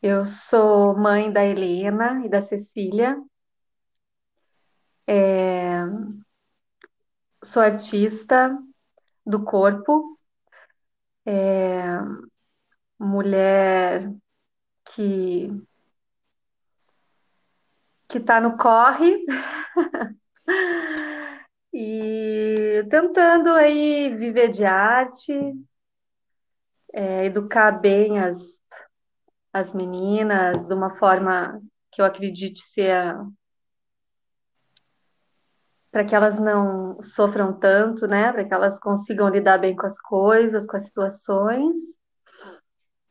eu 0.05 0.23
sou 0.23 0.95
mãe 0.95 1.31
da 1.31 1.43
Helena 1.43 2.23
e 2.23 2.29
da 2.29 2.43
Cecília. 2.43 3.19
É... 5.07 5.81
Sou 7.43 7.59
artista 7.63 8.55
do 9.25 9.43
corpo, 9.43 10.19
é... 11.25 11.85
mulher 12.99 14.13
que 14.93 15.49
que 18.07 18.19
está 18.19 18.39
no 18.39 18.55
corre 18.57 19.25
e 21.73 22.85
tentando 22.91 23.49
aí 23.49 24.15
viver 24.15 24.51
de 24.51 24.63
arte, 24.63 25.33
é, 26.93 27.25
educar 27.25 27.71
bem 27.71 28.19
as 28.19 28.54
as 29.55 29.73
meninas 29.73 30.67
de 30.67 30.73
uma 30.73 30.97
forma 30.97 31.61
que 31.89 32.01
eu 32.01 32.05
acredite 32.05 32.61
ser 32.61 33.15
para 35.89 36.03
que 36.03 36.13
elas 36.13 36.37
não 36.37 37.01
sofram 37.01 37.57
tanto, 37.57 38.05
né? 38.05 38.33
Para 38.33 38.43
que 38.43 38.53
elas 38.53 38.77
consigam 38.77 39.29
lidar 39.29 39.57
bem 39.57 39.73
com 39.73 39.87
as 39.87 39.97
coisas, 39.97 40.67
com 40.67 40.75
as 40.75 40.83
situações. 40.83 41.73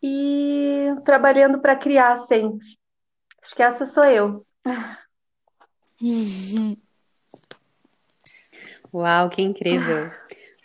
E 0.02 0.94
trabalhando 1.02 1.62
para 1.62 1.76
criar 1.76 2.26
sempre. 2.26 2.66
Acho 3.42 3.56
que 3.56 3.62
essa 3.62 3.86
sou 3.86 4.04
eu. 4.04 4.46
Uau, 8.92 9.30
que 9.30 9.40
incrível! 9.40 10.10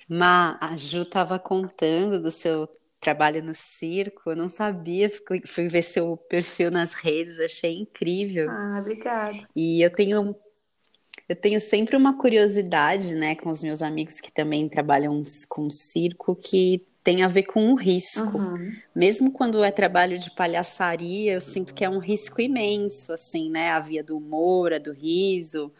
Ma, 0.10 0.58
a 0.60 0.76
Ju 0.76 1.04
estava 1.04 1.40
contando 1.40 2.22
do 2.22 2.30
seu 2.30 2.68
trabalho 3.00 3.42
no 3.44 3.56
circo, 3.56 4.32
eu 4.32 4.36
não 4.36 4.50
sabia, 4.50 5.10
fui, 5.10 5.42
fui 5.46 5.70
ver 5.70 5.84
seu 5.84 6.18
perfil 6.18 6.70
nas 6.70 6.94
redes, 6.94 7.40
achei 7.40 7.78
incrível. 7.78 8.50
Ah, 8.50 8.78
obrigada. 8.80 9.48
E 9.56 9.82
eu 9.82 9.90
tenho 9.90 10.36
Eu 11.28 11.36
tenho 11.36 11.62
sempre 11.62 11.96
uma 11.96 12.18
curiosidade, 12.18 13.14
né, 13.14 13.36
com 13.36 13.50
os 13.50 13.62
meus 13.62 13.82
amigos 13.84 14.20
que 14.20 14.32
também 14.32 14.68
trabalham 14.68 15.24
com 15.48 15.70
circo, 15.70 16.36
que 16.36 16.88
tem 17.04 17.22
a 17.24 17.28
ver 17.28 17.44
com 17.44 17.72
o 17.72 17.76
risco. 17.76 18.38
Uhum. 18.38 18.74
Mesmo 18.96 19.32
quando 19.32 19.64
é 19.64 19.72
trabalho 19.72 20.18
de 20.20 20.32
palhaçaria, 20.32 21.34
eu 21.34 21.42
sinto 21.42 21.74
que 21.74 21.86
é 21.86 21.90
um 21.90 22.00
risco 22.00 22.42
imenso, 22.42 23.14
assim, 23.14 23.50
né? 23.50 23.70
A 23.70 23.80
via 23.80 24.04
do 24.04 24.18
humor, 24.18 24.74
a 24.74 24.80
do 24.80 24.92
riso, 24.92 25.72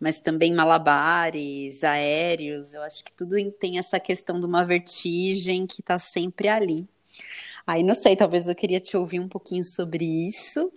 mas 0.00 0.20
também 0.20 0.54
malabares, 0.54 1.82
aéreos. 1.84 2.74
Eu 2.74 2.82
acho 2.82 3.04
que 3.04 3.12
tudo 3.12 3.36
tem 3.52 3.78
essa 3.78 3.98
questão 3.98 4.38
de 4.38 4.46
uma 4.46 4.64
vertigem 4.64 5.66
que 5.66 5.80
está 5.80 5.98
sempre 5.98 6.48
ali. 6.48 6.86
Aí 7.66 7.82
não 7.82 7.94
sei, 7.94 8.14
talvez 8.14 8.46
eu 8.46 8.54
queria 8.54 8.80
te 8.80 8.96
ouvir 8.96 9.20
um 9.20 9.28
pouquinho 9.28 9.64
sobre 9.64 10.04
isso. 10.04 10.72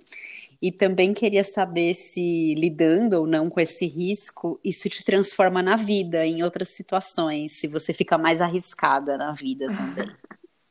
E 0.62 0.72
também 0.72 1.14
queria 1.14 1.44
saber 1.44 1.94
se, 1.94 2.54
lidando 2.56 3.14
ou 3.14 3.28
não 3.28 3.50
com 3.50 3.62
esse 3.62 3.88
risco, 3.88 4.60
isso 4.62 4.90
te 4.90 5.06
transforma 5.06 5.64
na 5.64 5.78
vida, 5.78 6.26
em 6.26 6.44
outras 6.44 6.70
situações, 6.76 7.54
se 7.54 7.68
você 7.68 7.94
fica 7.94 8.18
mais 8.18 8.42
arriscada 8.42 9.18
na 9.18 9.32
vida 9.32 9.68
também. 9.68 10.18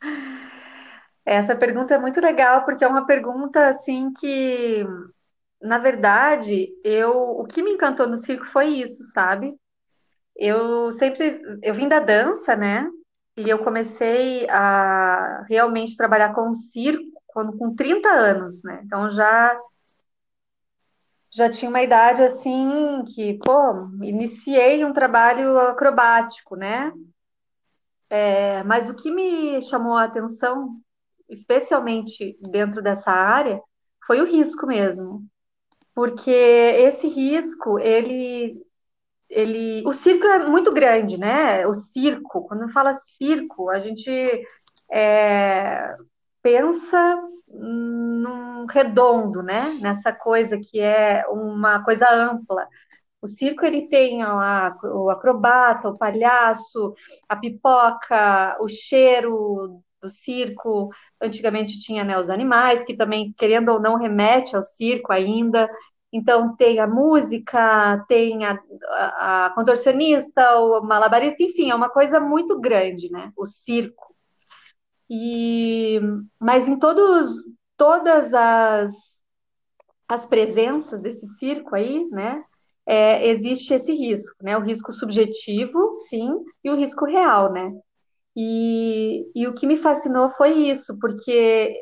Essa 1.24 1.56
pergunta 1.56 1.94
é 1.94 1.98
muito 1.98 2.20
legal, 2.20 2.64
porque 2.64 2.84
é 2.84 2.88
uma 2.88 3.06
pergunta 3.06 3.68
assim 3.68 4.12
que, 4.12 4.84
na 5.60 5.78
verdade, 5.78 6.68
eu 6.84 7.12
o 7.12 7.44
que 7.44 7.62
me 7.62 7.72
encantou 7.72 8.06
no 8.08 8.18
circo 8.18 8.46
foi 8.52 8.68
isso, 8.68 9.04
sabe? 9.12 9.54
Eu 10.36 10.92
sempre 10.92 11.40
eu 11.62 11.74
vim 11.74 11.88
da 11.88 12.00
dança, 12.00 12.56
né? 12.56 12.88
E 13.36 13.48
eu 13.48 13.58
comecei 13.60 14.48
a 14.50 15.44
realmente 15.48 15.96
trabalhar 15.96 16.34
com 16.34 16.50
o 16.50 16.56
circo 16.56 17.04
quando 17.26 17.56
com 17.56 17.74
30 17.74 18.08
anos, 18.08 18.62
né? 18.64 18.82
Então 18.84 19.10
já 19.12 19.58
já 21.30 21.50
tinha 21.50 21.70
uma 21.70 21.82
idade 21.82 22.22
assim 22.22 23.04
que, 23.14 23.38
pô, 23.44 23.78
iniciei 24.02 24.84
um 24.84 24.92
trabalho 24.92 25.58
acrobático, 25.58 26.56
né? 26.56 26.92
É, 28.10 28.62
mas 28.64 28.88
o 28.88 28.94
que 28.94 29.10
me 29.10 29.60
chamou 29.62 29.94
a 29.94 30.04
atenção, 30.04 30.80
especialmente 31.28 32.38
dentro 32.40 32.82
dessa 32.82 33.10
área, 33.10 33.60
foi 34.06 34.20
o 34.20 34.26
risco 34.26 34.66
mesmo. 34.66 35.28
Porque 35.98 36.30
esse 36.30 37.08
risco, 37.08 37.76
ele, 37.76 38.64
ele. 39.28 39.82
O 39.84 39.92
circo 39.92 40.24
é 40.28 40.46
muito 40.46 40.72
grande, 40.72 41.18
né? 41.18 41.66
O 41.66 41.74
circo, 41.74 42.46
quando 42.46 42.72
fala 42.72 43.02
circo, 43.18 43.68
a 43.68 43.80
gente 43.80 44.08
é, 44.92 45.96
pensa 46.40 47.16
num 47.48 48.64
redondo, 48.66 49.42
né? 49.42 49.76
Nessa 49.80 50.12
coisa 50.12 50.56
que 50.56 50.78
é 50.80 51.26
uma 51.30 51.82
coisa 51.82 52.08
ampla. 52.08 52.68
O 53.20 53.26
circo 53.26 53.64
ele 53.66 53.88
tem 53.88 54.22
lá 54.22 54.78
o 54.84 55.10
acrobata, 55.10 55.88
o 55.88 55.98
palhaço, 55.98 56.94
a 57.28 57.34
pipoca, 57.34 58.56
o 58.60 58.68
cheiro 58.68 59.82
do 60.02 60.08
circo. 60.08 60.90
Antigamente 61.22 61.80
tinha 61.80 62.04
né, 62.04 62.18
os 62.18 62.30
animais, 62.30 62.82
que 62.84 62.96
também, 62.96 63.32
querendo 63.36 63.70
ou 63.70 63.80
não, 63.80 63.96
remete 63.96 64.56
ao 64.56 64.62
circo 64.62 65.12
ainda. 65.12 65.68
Então 66.12 66.56
tem 66.56 66.80
a 66.80 66.86
música, 66.86 68.04
tem 68.08 68.44
a, 68.44 68.58
a, 68.90 69.46
a 69.46 69.50
contorcionista, 69.50 70.58
o 70.58 70.80
malabarista, 70.82 71.42
enfim, 71.42 71.70
é 71.70 71.74
uma 71.74 71.90
coisa 71.90 72.18
muito 72.18 72.58
grande, 72.58 73.10
né? 73.10 73.30
O 73.36 73.46
circo. 73.46 74.14
E, 75.10 76.00
mas 76.38 76.68
em 76.68 76.78
todos, 76.78 77.30
todas 77.76 78.32
as, 78.34 78.94
as 80.06 80.26
presenças 80.26 81.00
desse 81.00 81.26
circo 81.38 81.74
aí, 81.74 82.06
né, 82.10 82.42
é, 82.86 83.28
existe 83.28 83.74
esse 83.74 83.92
risco, 83.92 84.36
né, 84.42 84.56
o 84.56 84.62
risco 84.62 84.92
subjetivo, 84.92 85.94
sim, 86.08 86.30
e 86.64 86.70
o 86.70 86.74
risco 86.74 87.04
real, 87.04 87.52
né. 87.52 87.70
E, 88.40 89.28
e 89.34 89.48
o 89.48 89.52
que 89.52 89.66
me 89.66 89.78
fascinou 89.78 90.30
foi 90.36 90.70
isso, 90.70 90.96
porque 91.00 91.74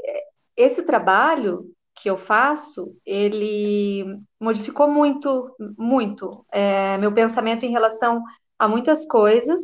esse 0.56 0.82
trabalho 0.82 1.70
que 1.94 2.08
eu 2.08 2.16
faço, 2.16 2.96
ele 3.04 4.18
modificou 4.40 4.90
muito, 4.90 5.54
muito 5.76 6.30
é, 6.50 6.96
meu 6.96 7.12
pensamento 7.12 7.66
em 7.66 7.72
relação 7.72 8.22
a 8.58 8.66
muitas 8.66 9.04
coisas, 9.06 9.60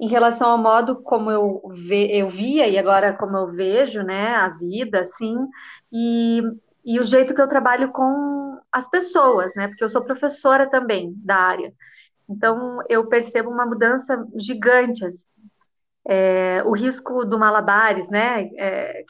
em 0.00 0.08
relação 0.08 0.48
ao 0.52 0.58
modo 0.58 1.02
como 1.02 1.30
eu, 1.30 1.60
ve, 1.74 2.08
eu 2.10 2.30
via 2.30 2.66
e 2.66 2.78
agora 2.78 3.12
como 3.12 3.36
eu 3.36 3.52
vejo, 3.52 4.02
né, 4.02 4.28
a 4.36 4.48
vida, 4.48 5.02
assim, 5.02 5.36
e, 5.92 6.40
e 6.82 6.98
o 6.98 7.04
jeito 7.04 7.34
que 7.34 7.42
eu 7.42 7.48
trabalho 7.48 7.92
com 7.92 8.58
as 8.72 8.88
pessoas, 8.88 9.54
né, 9.54 9.68
porque 9.68 9.84
eu 9.84 9.90
sou 9.90 10.02
professora 10.02 10.66
também 10.70 11.12
da 11.18 11.36
área. 11.36 11.74
Então, 12.26 12.78
eu 12.88 13.06
percebo 13.06 13.50
uma 13.50 13.66
mudança 13.66 14.26
gigante, 14.36 15.04
assim. 15.04 15.26
É, 16.08 16.62
o 16.64 16.72
risco 16.72 17.24
do 17.24 17.38
malabares, 17.38 18.08
né, 18.08 18.48
é, 18.56 19.04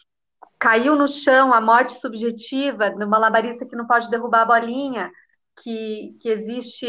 caiu 0.58 0.96
no 0.96 1.08
chão, 1.08 1.52
a 1.52 1.60
morte 1.60 1.94
subjetiva 2.00 2.90
do 2.90 3.06
malabarista 3.06 3.66
que 3.66 3.76
não 3.76 3.86
pode 3.86 4.08
derrubar 4.10 4.42
a 4.42 4.46
bolinha, 4.46 5.10
que, 5.62 6.16
que 6.20 6.28
existe 6.28 6.86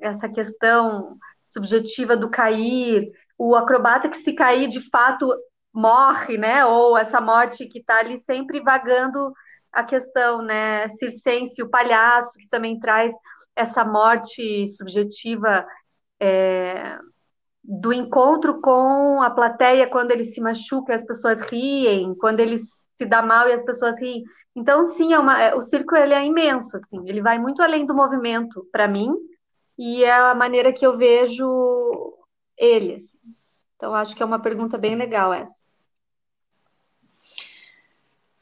essa 0.00 0.28
questão 0.28 1.16
subjetiva 1.48 2.16
do 2.16 2.30
cair, 2.30 3.10
o 3.36 3.54
acrobata 3.54 4.08
que 4.08 4.18
se 4.18 4.32
cair 4.32 4.68
de 4.68 4.80
fato 4.90 5.32
morre, 5.72 6.36
né? 6.36 6.64
Ou 6.66 6.96
essa 6.96 7.20
morte 7.20 7.66
que 7.66 7.78
está 7.78 7.98
ali 7.98 8.22
sempre 8.26 8.60
vagando 8.60 9.32
a 9.72 9.84
questão, 9.84 10.42
né? 10.42 10.88
Circense, 10.90 11.62
o 11.62 11.70
palhaço, 11.70 12.38
que 12.38 12.48
também 12.48 12.78
traz 12.80 13.12
essa 13.54 13.84
morte 13.84 14.68
subjetiva 14.70 15.66
é, 16.20 16.98
do 17.62 17.92
encontro 17.92 18.60
com 18.60 19.22
a 19.22 19.30
plateia 19.30 19.88
quando 19.88 20.10
ele 20.10 20.24
se 20.24 20.40
machuca 20.40 20.92
e 20.92 20.96
as 20.96 21.04
pessoas 21.04 21.40
riem, 21.40 22.14
quando 22.14 22.40
ele 22.40 22.58
se 22.60 23.06
dá 23.06 23.22
mal 23.22 23.48
e 23.48 23.52
as 23.52 23.62
pessoas 23.62 23.98
riem. 23.98 24.24
Então, 24.56 24.84
sim, 24.84 25.12
é 25.12 25.18
uma, 25.18 25.40
é, 25.40 25.54
o 25.54 25.62
circo 25.62 25.94
ele 25.94 26.14
é 26.14 26.24
imenso, 26.24 26.76
assim, 26.76 27.08
ele 27.08 27.22
vai 27.22 27.38
muito 27.38 27.62
além 27.62 27.86
do 27.86 27.94
movimento 27.94 28.66
para 28.72 28.88
mim 28.88 29.14
e 29.78 30.02
é 30.02 30.12
a 30.12 30.34
maneira 30.34 30.72
que 30.72 30.84
eu 30.84 30.96
vejo 30.96 32.14
ele. 32.56 32.96
Assim. 32.96 33.18
Então, 33.76 33.94
acho 33.94 34.16
que 34.16 34.22
é 34.22 34.26
uma 34.26 34.40
pergunta 34.40 34.76
bem 34.76 34.96
legal 34.96 35.32
essa. 35.32 35.56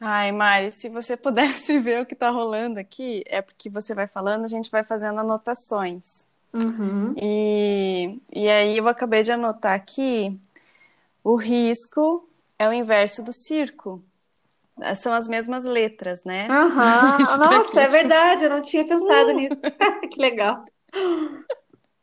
Ai, 0.00 0.30
Mari, 0.30 0.72
se 0.72 0.88
você 0.88 1.16
pudesse 1.16 1.78
ver 1.80 2.02
o 2.02 2.06
que 2.06 2.14
está 2.14 2.30
rolando 2.30 2.78
aqui, 2.78 3.22
é 3.26 3.40
porque 3.42 3.68
você 3.68 3.94
vai 3.94 4.06
falando, 4.06 4.44
a 4.44 4.48
gente 4.48 4.70
vai 4.70 4.84
fazendo 4.84 5.20
anotações. 5.20 6.26
Uhum. 6.52 7.14
E, 7.20 8.20
e 8.32 8.48
aí 8.48 8.78
eu 8.78 8.88
acabei 8.88 9.22
de 9.22 9.32
anotar 9.32 9.74
aqui, 9.74 10.38
o 11.22 11.36
risco 11.36 12.28
é 12.58 12.68
o 12.68 12.72
inverso 12.72 13.22
do 13.22 13.32
circo. 13.32 14.02
São 14.94 15.12
as 15.12 15.26
mesmas 15.26 15.64
letras, 15.64 16.22
né? 16.24 16.48
Uhum. 16.50 16.76
Nossa, 17.38 17.80
é 17.80 17.88
verdade, 17.88 18.44
eu 18.44 18.50
não 18.50 18.60
tinha 18.60 18.86
pensado 18.86 19.30
uh. 19.30 19.34
nisso. 19.34 19.56
que 20.12 20.20
legal. 20.20 20.64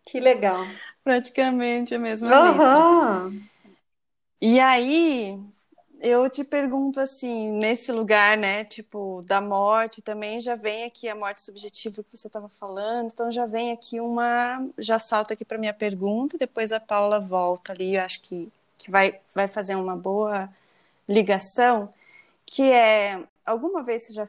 Que 0.05 0.19
legal 0.19 0.65
praticamente 1.03 1.93
a 1.93 1.99
mesma 1.99 2.29
uhum. 2.29 2.51
letra. 2.51 3.43
E 4.41 4.59
aí, 4.59 5.39
eu 6.03 6.29
te 6.29 6.43
pergunto 6.43 6.99
assim, 6.99 7.51
nesse 7.51 7.91
lugar, 7.91 8.37
né, 8.37 8.65
tipo, 8.65 9.23
da 9.25 9.39
morte 9.39 10.01
também, 10.01 10.41
já 10.41 10.55
vem 10.55 10.83
aqui 10.83 11.07
a 11.07 11.15
morte 11.15 11.41
subjetiva 11.41 12.03
que 12.03 12.17
você 12.17 12.27
estava 12.27 12.49
falando, 12.49 13.11
então 13.11 13.31
já 13.31 13.45
vem 13.45 13.71
aqui 13.71 13.99
uma, 14.01 14.67
já 14.77 14.99
salta 14.99 15.33
aqui 15.33 15.45
para 15.45 15.57
minha 15.57 15.73
pergunta, 15.73 16.37
depois 16.37 16.73
a 16.73 16.79
Paula 16.79 17.19
volta 17.21 17.71
ali, 17.71 17.95
eu 17.95 18.01
acho 18.01 18.19
que, 18.21 18.51
que 18.77 18.91
vai, 18.91 19.19
vai 19.33 19.47
fazer 19.47 19.75
uma 19.75 19.95
boa 19.95 20.49
ligação, 21.07 21.93
que 22.45 22.63
é, 22.71 23.23
alguma 23.45 23.81
vez 23.81 24.03
você 24.03 24.13
já 24.13 24.27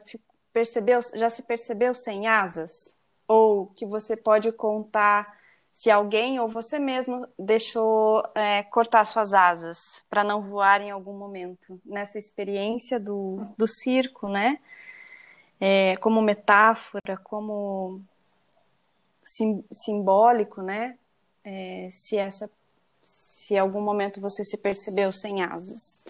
percebeu, 0.53 0.99
já 1.13 1.29
se 1.29 1.43
percebeu 1.43 1.93
sem 1.93 2.27
asas? 2.27 2.95
Ou 3.27 3.67
que 3.67 3.85
você 3.85 4.15
pode 4.15 4.51
contar 4.53 5.37
se 5.75 5.91
alguém 5.91 6.39
ou 6.39 6.47
você 6.47 6.79
mesmo 6.79 7.27
deixou 7.37 8.23
é, 8.33 8.63
cortar 8.63 9.03
suas 9.03 9.33
asas 9.33 10.01
para 10.09 10.23
não 10.23 10.41
voar 10.41 10.79
em 10.79 10.89
algum 10.89 11.11
momento 11.11 11.77
nessa 11.83 12.17
experiência 12.17 12.97
do, 12.97 13.45
do 13.57 13.67
circo, 13.67 14.29
né? 14.29 14.57
É, 15.59 15.97
como 15.97 16.21
metáfora, 16.21 17.17
como 17.21 18.01
sim, 19.21 19.65
simbólico, 19.69 20.61
né? 20.61 20.97
É, 21.43 21.89
se 21.91 22.15
essa, 22.15 22.49
se 23.03 23.57
algum 23.57 23.81
momento 23.81 24.21
você 24.21 24.45
se 24.45 24.57
percebeu 24.57 25.11
sem 25.11 25.43
asas. 25.43 26.07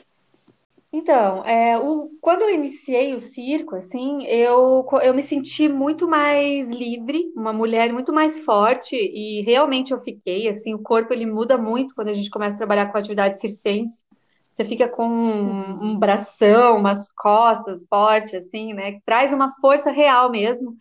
Então, 0.98 1.40
é, 1.44 1.78
o, 1.78 2.10
quando 2.22 2.44
eu 2.44 2.50
iniciei 2.52 3.14
o 3.14 3.20
circo, 3.20 3.76
assim, 3.76 4.24
eu, 4.28 4.88
eu 5.04 5.14
me 5.14 5.24
senti 5.24 5.68
muito 5.68 6.08
mais 6.08 6.70
livre, 6.70 7.34
uma 7.36 7.52
mulher 7.52 7.92
muito 7.92 8.14
mais 8.14 8.40
forte, 8.46 8.96
e 8.96 9.42
realmente 9.44 9.92
eu 9.92 10.00
fiquei, 10.02 10.48
assim, 10.48 10.74
o 10.74 10.80
corpo 10.82 11.14
ele 11.14 11.26
muda 11.26 11.58
muito 11.58 11.94
quando 11.94 12.08
a 12.08 12.14
gente 12.14 12.30
começa 12.30 12.56
a 12.56 12.58
trabalhar 12.58 12.90
com 12.92 12.98
atividade 12.98 13.42
circense. 13.42 14.04
Você 14.50 14.64
fica 14.64 14.88
com 14.88 15.06
um, 15.06 15.84
um 15.92 16.00
bração, 16.00 16.78
umas 16.78 17.10
costas 17.12 17.84
fortes, 17.90 18.34
assim, 18.36 18.74
né? 18.74 18.94
Que 18.94 19.02
traz 19.06 19.34
uma 19.34 19.54
força 19.60 19.92
real 19.92 20.32
mesmo. 20.32 20.78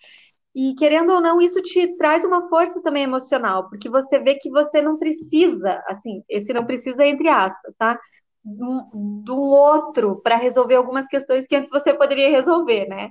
E 0.55 0.75
querendo 0.77 1.13
ou 1.13 1.21
não, 1.21 1.41
isso 1.41 1.61
te 1.63 1.97
traz 1.97 2.25
uma 2.25 2.49
força 2.49 2.81
também 2.83 3.03
emocional, 3.05 3.69
porque 3.69 3.89
você 3.89 4.19
vê 4.21 4.37
que 4.37 4.49
você 4.51 4.81
não 4.81 4.97
precisa, 4.99 5.83
assim, 5.89 6.23
esse 6.29 6.53
não 6.53 6.65
precisa 6.65 7.05
entre 7.05 7.29
aspas, 7.29 7.75
tá? 7.77 7.99
Do, 8.45 8.91
do 9.25 9.41
outro 9.41 10.21
para 10.23 10.37
resolver 10.37 10.75
algumas 10.75 11.07
questões 11.09 11.47
que 11.47 11.57
antes 11.57 11.71
você 11.71 11.95
poderia 11.95 12.31
resolver, 12.31 12.87
né? 12.87 13.11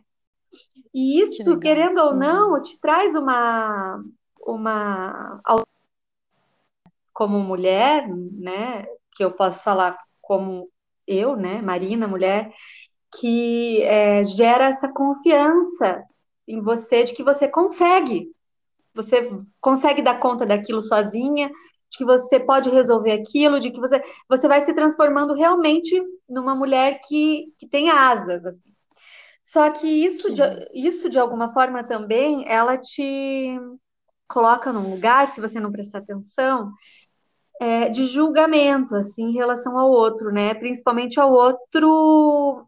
E 0.93 1.22
isso, 1.24 1.56
que 1.56 1.62
querendo 1.62 1.98
ou 1.98 2.13
não, 2.13 2.62
te 2.62 2.80
traz 2.80 3.15
uma 3.15 4.04
uma 4.46 5.41
como 7.13 7.39
mulher, 7.39 8.08
né, 8.08 8.86
que 9.15 9.24
eu 9.24 9.32
posso 9.32 9.63
falar 9.63 9.98
como 10.22 10.67
eu, 11.08 11.36
né, 11.36 11.62
Marina, 11.62 12.08
mulher, 12.08 12.52
que 13.19 13.82
é, 13.84 14.24
gera 14.24 14.69
essa 14.69 14.88
confiança 14.88 16.04
em 16.48 16.60
você 16.60 17.04
de 17.04 17.13
que 17.13 17.24
você 17.24 17.48
consegue, 17.48 18.32
você 18.93 19.30
consegue 19.62 20.02
dar 20.02 20.19
conta 20.19 20.46
daquilo 20.46 20.82
sozinha, 20.82 21.52
de 21.93 21.97
que 21.99 22.06
você 22.06 22.39
pode 22.39 22.71
resolver 22.71 23.12
aquilo, 23.12 23.60
de 23.60 23.69
que 23.71 23.79
você, 23.79 24.01
você 24.27 24.47
vai 24.47 24.65
se 24.65 24.73
transformando 24.73 25.34
realmente 25.34 26.01
numa 26.27 26.56
mulher 26.56 26.99
que, 27.08 27.53
que 27.60 27.67
tem 27.67 27.91
asas. 27.91 28.43
Assim. 28.43 28.73
Só 29.43 29.69
que 29.69 29.88
isso 29.88 30.34
de, 30.34 30.41
isso, 30.73 31.08
de 31.10 31.19
alguma 31.19 31.53
forma, 31.53 31.84
também, 31.84 32.47
ela 32.47 32.77
te 32.77 33.60
coloca 34.27 34.73
num 34.73 34.89
lugar, 34.89 35.27
se 35.27 35.39
você 35.39 35.60
não 35.60 35.71
prestar 35.71 35.99
atenção, 35.99 36.71
é, 37.62 37.89
de 37.89 38.08
julgamento, 38.08 38.95
assim, 38.95 39.25
em 39.25 39.34
relação 39.34 39.77
ao 39.77 39.91
outro, 39.91 40.32
né? 40.32 40.56
Principalmente 40.56 41.19
ao 41.19 41.32
outro 41.32 42.65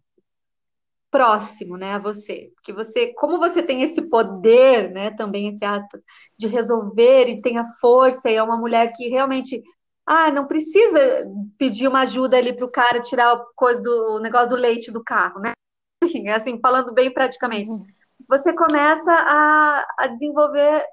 próximo, 1.15 1.78
né, 1.78 1.93
a 1.93 1.97
você. 1.97 2.51
Porque 2.56 2.73
você, 2.73 3.13
como 3.13 3.39
você 3.39 3.63
tem 3.63 3.84
esse 3.84 4.01
poder, 4.01 4.91
né, 4.91 5.12
também 5.12 5.47
entre 5.47 5.65
aspas, 5.65 6.01
de 6.38 6.45
resolver 6.45 7.30
e 7.30 7.41
tem 7.41 7.58
a 7.58 7.71
força 7.80 8.30
e 8.30 8.36
é 8.36 8.43
uma 8.43 8.58
mulher 8.58 8.91
que 8.93 9.08
realmente 9.08 9.63
ah, 10.06 10.30
não 10.30 10.45
precisa 10.45 11.25
pedir 11.58 11.88
uma 11.88 12.01
ajuda 12.01 12.36
ali 12.36 12.54
para 12.54 12.65
o 12.65 12.71
cara 12.71 13.01
tirar 13.01 13.32
a 13.32 13.45
coisa 13.56 13.82
do 13.82 14.19
negócio 14.19 14.49
do 14.49 14.56
leite 14.58 14.91
do 14.91 15.01
carro, 15.01 15.39
né? 15.39 15.54
Assim, 16.36 16.60
falando 16.60 16.93
bem 16.93 17.13
praticamente. 17.13 17.69
Uhum. 17.69 17.86
Você 18.28 18.51
começa 18.51 19.12
a, 19.13 19.86
a 19.97 20.08
desenvolver 20.08 20.84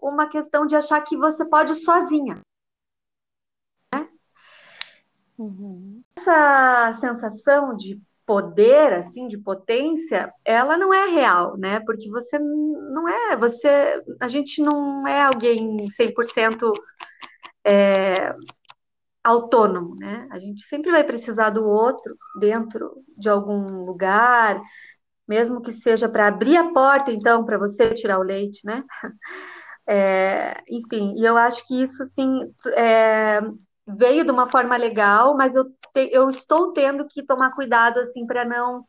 uma 0.00 0.26
questão 0.26 0.66
de 0.66 0.74
achar 0.74 1.02
que 1.02 1.18
você 1.18 1.44
pode 1.44 1.74
sozinha. 1.76 2.40
Né? 3.94 4.08
Uhum. 5.36 6.02
Essa 6.16 6.94
sensação 6.94 7.76
de 7.76 8.00
poder, 8.26 8.92
assim, 8.92 9.28
de 9.28 9.38
potência, 9.38 10.32
ela 10.44 10.76
não 10.76 10.92
é 10.92 11.06
real, 11.06 11.56
né? 11.56 11.80
Porque 11.80 12.10
você 12.10 12.38
não 12.38 13.08
é, 13.08 13.36
você, 13.36 14.02
a 14.20 14.26
gente 14.26 14.60
não 14.60 15.06
é 15.06 15.22
alguém 15.22 15.76
100% 15.96 16.72
é, 17.64 18.34
autônomo, 19.22 19.96
né? 19.96 20.26
A 20.30 20.38
gente 20.38 20.62
sempre 20.64 20.90
vai 20.90 21.04
precisar 21.04 21.50
do 21.50 21.64
outro 21.64 22.16
dentro 22.40 23.02
de 23.16 23.28
algum 23.28 23.84
lugar, 23.84 24.60
mesmo 25.26 25.62
que 25.62 25.72
seja 25.72 26.08
para 26.08 26.28
abrir 26.28 26.56
a 26.56 26.72
porta, 26.72 27.12
então, 27.12 27.44
para 27.44 27.58
você 27.58 27.94
tirar 27.94 28.18
o 28.18 28.22
leite, 28.22 28.60
né? 28.64 28.82
É, 29.88 30.64
enfim, 30.68 31.14
e 31.16 31.24
eu 31.24 31.36
acho 31.36 31.64
que 31.64 31.80
isso, 31.80 32.02
assim, 32.02 32.40
é, 32.76 33.38
veio 33.86 34.24
de 34.24 34.30
uma 34.30 34.50
forma 34.50 34.76
legal, 34.76 35.36
mas 35.36 35.54
eu, 35.54 35.64
te, 35.64 36.10
eu 36.12 36.28
estou 36.28 36.72
tendo 36.72 37.06
que 37.06 37.22
tomar 37.22 37.54
cuidado 37.54 38.00
assim 38.00 38.26
para 38.26 38.44
não 38.44 38.84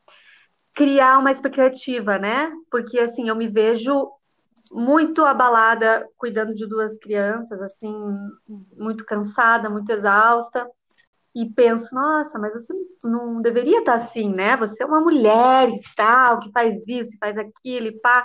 criar 0.75 1.19
uma 1.19 1.31
expectativa, 1.31 2.17
né? 2.17 2.51
Porque 2.69 2.99
assim, 2.99 3.29
eu 3.29 3.35
me 3.35 3.47
vejo 3.47 4.11
muito 4.71 5.23
abalada 5.23 6.07
cuidando 6.17 6.53
de 6.53 6.67
duas 6.67 6.97
crianças, 6.99 7.61
assim, 7.61 7.93
muito 8.77 9.05
cansada, 9.05 9.69
muito 9.69 9.89
exausta. 9.91 10.69
E 11.35 11.45
penso, 11.45 11.93
nossa, 11.93 12.39
mas 12.39 12.53
você 12.53 12.73
não 13.03 13.41
deveria 13.41 13.79
estar 13.79 13.95
assim, 13.95 14.29
né? 14.29 14.57
Você 14.57 14.81
é 14.83 14.85
uma 14.85 14.99
mulher 14.99 15.69
e 15.69 15.81
tal, 15.95 16.39
que 16.39 16.51
faz 16.51 16.81
isso, 16.87 17.15
faz 17.19 17.37
aquilo 17.37 17.87
e 17.87 17.99
pá. 18.01 18.23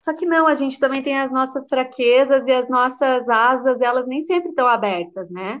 Só 0.00 0.14
que 0.14 0.24
não, 0.24 0.46
a 0.46 0.54
gente 0.54 0.78
também 0.78 1.02
tem 1.02 1.18
as 1.18 1.30
nossas 1.30 1.66
fraquezas 1.68 2.46
e 2.46 2.52
as 2.52 2.68
nossas 2.68 3.28
asas, 3.28 3.80
elas 3.80 4.06
nem 4.06 4.22
sempre 4.24 4.50
estão 4.50 4.66
abertas, 4.66 5.28
né? 5.30 5.60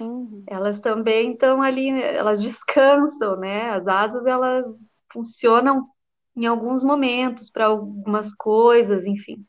Uhum. 0.00 0.44
Elas 0.46 0.80
também 0.80 1.32
estão 1.32 1.62
ali, 1.62 1.88
elas 1.90 2.42
descansam, 2.42 3.36
né? 3.38 3.70
As 3.70 3.86
asas 3.86 4.26
elas 4.26 4.64
funcionam 5.12 5.88
em 6.36 6.46
alguns 6.46 6.82
momentos 6.82 7.50
para 7.50 7.66
algumas 7.66 8.34
coisas, 8.34 9.04
enfim. 9.06 9.46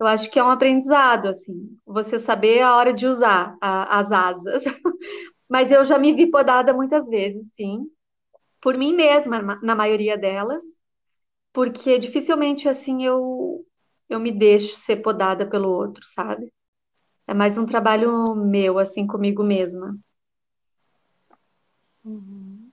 Eu 0.00 0.06
acho 0.06 0.30
que 0.30 0.38
é 0.38 0.44
um 0.44 0.50
aprendizado, 0.50 1.28
assim, 1.28 1.76
você 1.86 2.18
saber 2.20 2.62
a 2.62 2.76
hora 2.76 2.94
de 2.94 3.06
usar 3.06 3.56
a, 3.60 4.00
as 4.00 4.12
asas. 4.12 4.64
Mas 5.48 5.70
eu 5.72 5.84
já 5.84 5.98
me 5.98 6.12
vi 6.14 6.28
podada 6.30 6.74
muitas 6.74 7.08
vezes, 7.08 7.48
sim, 7.56 7.86
por 8.62 8.76
mim 8.78 8.94
mesma, 8.94 9.40
na 9.62 9.74
maioria 9.76 10.18
delas, 10.18 10.62
porque 11.52 11.98
dificilmente 11.98 12.68
assim 12.68 13.04
eu 13.04 13.64
eu 14.08 14.20
me 14.20 14.32
deixo 14.32 14.76
ser 14.78 14.96
podada 14.98 15.48
pelo 15.48 15.68
outro, 15.70 16.02
sabe? 16.06 16.52
É 17.28 17.34
mais 17.34 17.58
um 17.58 17.66
trabalho 17.66 18.34
meu, 18.34 18.78
assim, 18.78 19.06
comigo 19.06 19.44
mesma. 19.44 19.94
Uhum. 22.02 22.70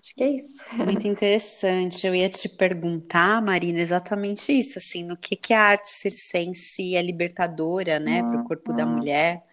Acho 0.00 0.14
que 0.14 0.22
é 0.24 0.30
isso. 0.30 0.64
Muito 0.72 1.06
interessante. 1.06 2.06
Eu 2.06 2.14
ia 2.14 2.30
te 2.30 2.48
perguntar, 2.48 3.42
Marina, 3.42 3.78
exatamente 3.78 4.50
isso, 4.52 4.78
assim, 4.78 5.04
no 5.04 5.18
que, 5.18 5.36
que 5.36 5.52
a 5.52 5.60
arte 5.60 5.90
circense 5.90 6.96
é 6.96 7.02
libertadora, 7.02 8.00
né, 8.00 8.22
para 8.22 8.40
o 8.40 8.44
corpo 8.44 8.72
da 8.72 8.86
uhum. 8.86 8.96
mulher. 8.96 9.44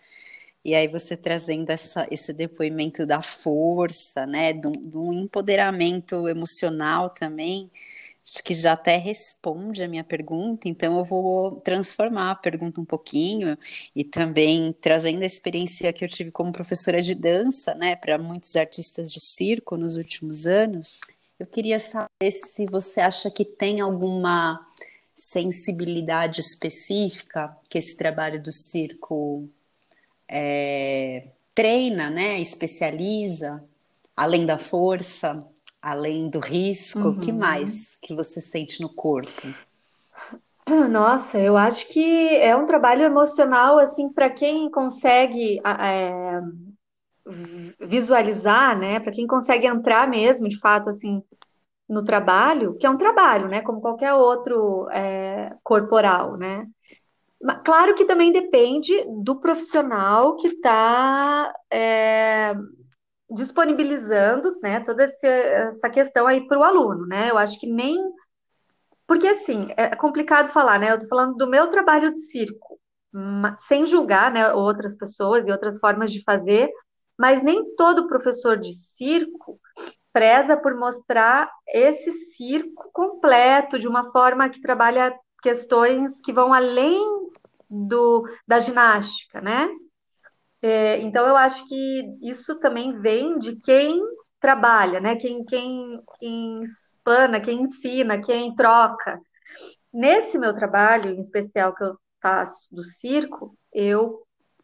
E 0.63 0.73
aí 0.73 0.87
você 0.87 1.17
trazendo 1.17 1.69
essa, 1.69 2.07
esse 2.09 2.31
depoimento 2.31 3.05
da 3.05 3.21
força, 3.21 4.25
né, 4.25 4.53
do, 4.53 4.71
do 4.71 5.11
empoderamento 5.11 6.25
emocional 6.29 7.09
também 7.09 7.69
acho 8.31 8.43
que 8.43 8.53
já 8.53 8.71
até 8.71 8.95
responde 8.95 9.83
a 9.83 9.87
minha 9.89 10.05
pergunta, 10.05 10.69
então 10.69 10.97
eu 10.97 11.03
vou 11.03 11.59
transformar 11.59 12.31
a 12.31 12.35
pergunta 12.35 12.79
um 12.79 12.85
pouquinho 12.85 13.57
e 13.93 14.05
também 14.05 14.73
trazendo 14.79 15.21
a 15.21 15.25
experiência 15.25 15.91
que 15.91 16.05
eu 16.05 16.07
tive 16.07 16.31
como 16.31 16.53
professora 16.53 17.01
de 17.01 17.13
dança, 17.13 17.75
né, 17.75 17.93
para 17.93 18.17
muitos 18.17 18.55
artistas 18.55 19.11
de 19.11 19.19
circo 19.19 19.75
nos 19.75 19.97
últimos 19.97 20.47
anos. 20.47 20.97
Eu 21.37 21.45
queria 21.45 21.77
saber 21.77 22.31
se 22.31 22.65
você 22.67 23.01
acha 23.01 23.29
que 23.29 23.43
tem 23.43 23.81
alguma 23.81 24.65
sensibilidade 25.13 26.39
específica 26.39 27.55
que 27.67 27.77
esse 27.77 27.97
trabalho 27.97 28.41
do 28.41 28.51
circo 28.51 29.49
é, 30.25 31.27
treina, 31.53 32.09
né, 32.09 32.39
especializa, 32.39 33.61
além 34.15 34.45
da 34.45 34.57
força, 34.57 35.45
além 35.81 36.29
do 36.29 36.39
risco, 36.39 36.99
o 36.99 37.05
uhum. 37.07 37.19
que 37.19 37.31
mais 37.31 37.97
que 38.01 38.13
você 38.13 38.39
sente 38.39 38.81
no 38.81 38.89
corpo? 38.89 39.47
Nossa, 40.89 41.39
eu 41.39 41.57
acho 41.57 41.87
que 41.87 42.35
é 42.37 42.55
um 42.55 42.65
trabalho 42.65 43.03
emocional 43.03 43.79
assim 43.79 44.09
para 44.09 44.29
quem 44.29 44.69
consegue 44.69 45.59
é, 45.65 46.39
visualizar, 47.79 48.77
né? 48.77 48.99
Para 48.99 49.11
quem 49.11 49.25
consegue 49.27 49.67
entrar 49.67 50.07
mesmo, 50.07 50.47
de 50.47 50.59
fato, 50.59 50.89
assim, 50.89 51.23
no 51.87 52.03
trabalho, 52.03 52.75
que 52.77 52.85
é 52.85 52.89
um 52.89 52.97
trabalho, 52.97 53.47
né? 53.47 53.61
Como 53.61 53.81
qualquer 53.81 54.13
outro 54.13 54.87
é, 54.91 55.53
corporal, 55.63 56.37
né? 56.37 56.67
Claro 57.65 57.95
que 57.95 58.05
também 58.05 58.31
depende 58.31 58.93
do 59.23 59.39
profissional 59.39 60.35
que 60.35 60.47
está 60.47 61.51
é, 61.71 62.53
disponibilizando, 63.31 64.59
né, 64.61 64.81
toda 64.81 65.05
essa 65.05 65.89
questão 65.89 66.27
aí 66.27 66.45
para 66.47 66.59
o 66.59 66.63
aluno, 66.63 67.05
né? 67.07 67.29
Eu 67.29 67.37
acho 67.37 67.59
que 67.59 67.67
nem. 67.67 67.97
Porque, 69.07 69.27
assim, 69.27 69.69
é 69.77 69.95
complicado 69.95 70.51
falar, 70.51 70.79
né? 70.79 70.91
Eu 70.91 70.95
estou 70.95 71.09
falando 71.09 71.35
do 71.35 71.47
meu 71.47 71.67
trabalho 71.69 72.13
de 72.13 72.19
circo, 72.21 72.79
sem 73.67 73.85
julgar, 73.85 74.31
né, 74.31 74.53
outras 74.53 74.95
pessoas 74.95 75.47
e 75.47 75.51
outras 75.51 75.77
formas 75.79 76.11
de 76.11 76.23
fazer, 76.23 76.69
mas 77.17 77.43
nem 77.43 77.75
todo 77.75 78.07
professor 78.07 78.57
de 78.57 78.73
circo 78.73 79.59
preza 80.13 80.57
por 80.57 80.75
mostrar 80.75 81.49
esse 81.67 82.11
circo 82.35 82.89
completo, 82.91 83.79
de 83.79 83.87
uma 83.87 84.11
forma 84.11 84.49
que 84.49 84.61
trabalha 84.61 85.13
questões 85.41 86.19
que 86.21 86.33
vão 86.33 86.53
além 86.53 87.01
do, 87.69 88.27
da 88.47 88.59
ginástica, 88.59 89.41
né? 89.41 89.69
É, 90.61 91.01
então, 91.01 91.27
eu 91.27 91.35
acho 91.37 91.67
que 91.67 92.17
isso 92.21 92.59
também 92.59 92.99
vem 92.99 93.37
de 93.39 93.55
quem 93.57 93.99
trabalha, 94.39 94.99
né? 94.99 95.15
Quem, 95.15 95.43
quem, 95.45 96.01
quem 96.19 96.63
explana, 96.63 97.41
quem 97.41 97.63
ensina, 97.63 98.21
quem 98.21 98.55
troca. 98.55 99.19
Nesse 99.93 100.37
meu 100.39 100.55
trabalho, 100.55 101.11
em 101.11 101.21
especial 101.21 101.75
que 101.75 101.83
eu 101.83 101.97
faço 102.21 102.67
do 102.73 102.83
circo, 102.83 103.55
eu 103.73 104.21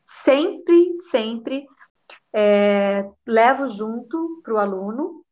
sempre, 0.08 0.98
sempre 1.12 1.66
é, 2.34 3.06
levo 3.26 3.68
junto 3.68 4.42
para 4.44 4.54
o 4.54 4.58
aluno 4.58 5.24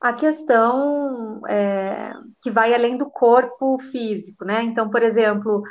a 0.00 0.12
questão 0.12 1.40
é, 1.48 2.12
que 2.42 2.50
vai 2.50 2.74
além 2.74 2.96
do 2.98 3.10
corpo 3.10 3.78
físico, 3.92 4.44
né? 4.44 4.62
Então, 4.64 4.90
por 4.90 5.02
exemplo, 5.02 5.62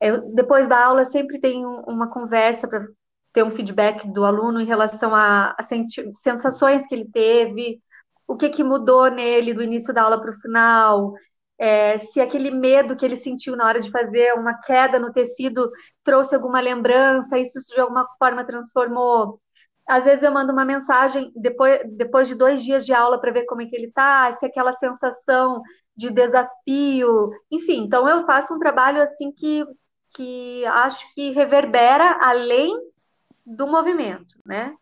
Eu, 0.00 0.34
depois 0.34 0.68
da 0.68 0.84
aula, 0.86 1.04
sempre 1.04 1.40
tem 1.40 1.64
uma 1.66 2.08
conversa 2.10 2.68
para 2.68 2.86
ter 3.32 3.42
um 3.44 3.50
feedback 3.50 4.08
do 4.08 4.24
aluno 4.24 4.60
em 4.60 4.66
relação 4.66 5.14
a, 5.14 5.54
a 5.58 5.62
sensações 5.62 6.86
que 6.86 6.94
ele 6.94 7.08
teve, 7.10 7.80
o 8.26 8.36
que, 8.36 8.48
que 8.48 8.64
mudou 8.64 9.10
nele 9.10 9.54
do 9.54 9.62
início 9.62 9.92
da 9.92 10.02
aula 10.02 10.20
para 10.20 10.30
o 10.30 10.40
final, 10.40 11.14
é, 11.58 11.98
se 11.98 12.20
aquele 12.20 12.50
medo 12.50 12.96
que 12.96 13.04
ele 13.04 13.16
sentiu 13.16 13.54
na 13.54 13.66
hora 13.66 13.80
de 13.80 13.90
fazer 13.90 14.32
uma 14.34 14.54
queda 14.54 14.98
no 14.98 15.12
tecido 15.12 15.70
trouxe 16.02 16.34
alguma 16.34 16.60
lembrança, 16.60 17.38
isso 17.38 17.58
de 17.74 17.80
alguma 17.80 18.06
forma 18.18 18.44
transformou. 18.44 19.40
Às 19.86 20.04
vezes 20.04 20.22
eu 20.22 20.32
mando 20.32 20.52
uma 20.52 20.64
mensagem 20.64 21.30
depois, 21.36 21.80
depois 21.96 22.28
de 22.28 22.34
dois 22.34 22.62
dias 22.64 22.86
de 22.86 22.92
aula 22.94 23.20
para 23.20 23.32
ver 23.32 23.44
como 23.44 23.62
é 23.62 23.66
que 23.66 23.76
ele 23.76 23.88
está, 23.88 24.32
se 24.34 24.46
aquela 24.46 24.74
sensação 24.76 25.60
de 25.96 26.10
desafio, 26.10 27.30
enfim. 27.50 27.84
Então 27.84 28.08
eu 28.08 28.24
faço 28.24 28.54
um 28.54 28.58
trabalho 28.58 29.02
assim 29.02 29.32
que, 29.32 29.64
que 30.14 30.64
acho 30.66 31.04
que 31.14 31.30
reverbera 31.32 32.18
além 32.22 32.72
do 33.44 33.66
movimento, 33.66 34.36
né? 34.44 34.74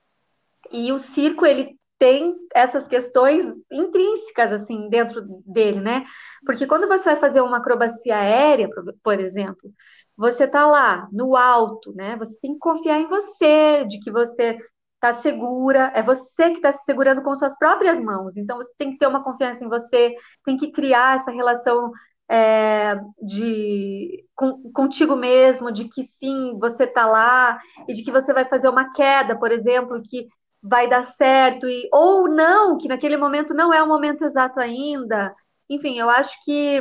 E 0.72 0.92
o 0.92 0.98
circo 0.98 1.46
ele 1.46 1.78
tem 1.98 2.34
essas 2.54 2.86
questões 2.86 3.44
intrínsecas 3.70 4.52
assim 4.52 4.88
dentro 4.88 5.22
dele, 5.44 5.80
né? 5.80 6.04
Porque 6.46 6.66
quando 6.66 6.86
você 6.86 7.04
vai 7.04 7.16
fazer 7.16 7.40
uma 7.40 7.58
acrobacia 7.58 8.16
aérea, 8.16 8.68
por 9.02 9.20
exemplo, 9.20 9.72
você 10.16 10.44
está 10.44 10.66
lá 10.66 11.08
no 11.12 11.36
alto, 11.36 11.92
né? 11.94 12.16
Você 12.16 12.38
tem 12.40 12.54
que 12.54 12.58
confiar 12.58 13.00
em 13.00 13.08
você, 13.08 13.84
de 13.84 13.98
que 14.00 14.10
você 14.10 14.58
está 14.94 15.14
segura, 15.14 15.92
é 15.94 16.02
você 16.02 16.50
que 16.50 16.56
está 16.56 16.72
se 16.72 16.84
segurando 16.84 17.22
com 17.22 17.36
suas 17.36 17.56
próprias 17.56 18.00
mãos. 18.00 18.36
Então 18.36 18.56
você 18.56 18.72
tem 18.76 18.92
que 18.92 18.98
ter 18.98 19.06
uma 19.06 19.22
confiança 19.22 19.64
em 19.64 19.68
você, 19.68 20.14
tem 20.44 20.56
que 20.56 20.72
criar 20.72 21.20
essa 21.20 21.30
relação 21.30 21.92
é, 22.30 22.94
de 23.22 24.24
com, 24.34 24.70
contigo 24.72 25.16
mesmo, 25.16 25.72
de 25.72 25.88
que 25.88 26.04
sim, 26.04 26.58
você 26.58 26.84
está 26.84 27.06
lá 27.06 27.60
e 27.88 27.94
de 27.94 28.02
que 28.02 28.12
você 28.12 28.32
vai 28.32 28.44
fazer 28.44 28.68
uma 28.68 28.92
queda, 28.92 29.38
por 29.38 29.50
exemplo, 29.50 30.02
que 30.02 30.28
vai 30.62 30.88
dar 30.88 31.06
certo 31.12 31.66
e 31.68 31.88
ou 31.92 32.28
não, 32.28 32.76
que 32.78 32.88
naquele 32.88 33.16
momento 33.16 33.54
não 33.54 33.72
é 33.72 33.82
o 33.82 33.88
momento 33.88 34.24
exato 34.24 34.60
ainda. 34.60 35.34
Enfim, 35.70 35.98
eu 35.98 36.10
acho 36.10 36.36
que 36.44 36.80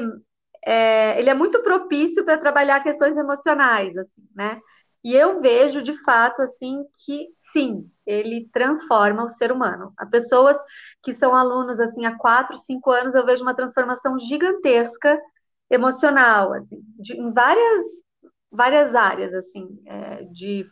é, 0.66 1.20
ele 1.20 1.30
é 1.30 1.34
muito 1.34 1.62
propício 1.64 2.26
para 2.26 2.38
trabalhar 2.38 2.82
questões 2.84 3.16
emocionais, 3.18 3.96
assim, 3.98 4.28
né? 4.36 4.60
E 5.04 5.14
eu 5.14 5.40
vejo 5.42 5.82
de 5.82 5.96
fato 6.04 6.42
assim 6.42 6.84
que 7.06 7.28
sim, 7.54 7.90
ele 8.06 8.50
transforma 8.52 9.24
o 9.24 9.30
ser 9.30 9.52
humano. 9.52 9.94
As 9.98 10.10
pessoas 10.10 10.58
que 11.04 11.14
são 11.14 11.34
alunos 11.36 11.80
assim 11.80 12.06
há 12.06 12.18
quatro, 12.18 12.58
cinco 12.58 12.92
anos, 12.92 13.16
eu 13.16 13.26
vejo 13.26 13.44
uma 13.44 13.56
transformação 13.56 14.20
gigantesca 14.20 15.20
emocional, 15.70 16.54
assim, 16.54 16.80
de, 17.00 17.14
em 17.14 17.32
várias 17.32 17.86
várias 18.52 18.96
áreas, 18.96 19.34
assim, 19.34 19.80
é, 19.86 20.24
de, 20.24 20.66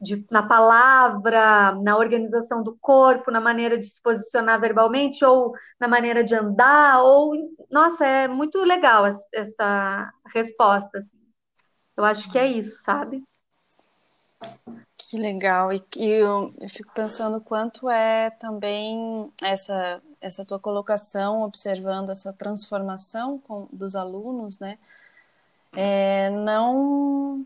de, 0.00 0.26
na 0.30 0.42
palavra, 0.42 1.72
na 1.82 1.96
organização 1.96 2.62
do 2.62 2.76
corpo, 2.80 3.30
na 3.30 3.40
maneira 3.40 3.78
de 3.78 3.86
se 3.86 4.00
posicionar 4.02 4.60
verbalmente, 4.60 5.24
ou 5.24 5.52
na 5.78 5.86
maneira 5.86 6.24
de 6.24 6.34
andar, 6.34 7.02
ou 7.02 7.34
nossa, 7.70 8.04
é 8.04 8.28
muito 8.28 8.58
legal 8.62 9.06
essa 9.32 10.12
resposta. 10.34 10.98
Assim. 10.98 11.18
Eu 11.96 12.04
acho 12.04 12.30
que 12.30 12.38
é 12.38 12.46
isso, 12.46 12.82
sabe? 12.82 13.22
Que 14.96 15.16
legal. 15.16 15.72
E, 15.72 15.82
e 15.96 16.06
eu, 16.06 16.52
eu, 16.60 16.68
fico 16.68 16.92
pensando 16.92 17.40
quanto 17.40 17.88
é 17.88 18.30
também 18.30 19.32
essa, 19.42 20.02
essa 20.20 20.44
tua 20.44 20.58
colocação, 20.58 21.42
observando 21.42 22.10
essa 22.10 22.32
transformação 22.32 23.38
com, 23.38 23.68
dos 23.72 23.94
alunos, 23.94 24.58
né? 24.58 24.78
É, 25.72 26.30
não 26.30 27.44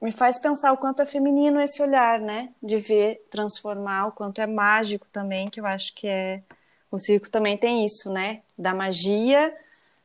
me 0.00 0.10
faz 0.10 0.38
pensar 0.38 0.72
o 0.72 0.76
quanto 0.76 1.02
é 1.02 1.06
feminino 1.06 1.60
esse 1.60 1.82
olhar, 1.82 2.20
né? 2.20 2.52
De 2.62 2.76
ver 2.76 3.24
transformar, 3.30 4.06
o 4.06 4.12
quanto 4.12 4.40
é 4.40 4.46
mágico 4.46 5.06
também, 5.12 5.48
que 5.48 5.60
eu 5.60 5.66
acho 5.66 5.94
que 5.94 6.06
é. 6.06 6.42
O 6.90 6.98
circo 6.98 7.28
também 7.28 7.56
tem 7.56 7.84
isso, 7.84 8.12
né? 8.12 8.42
Da 8.56 8.74
magia 8.74 9.54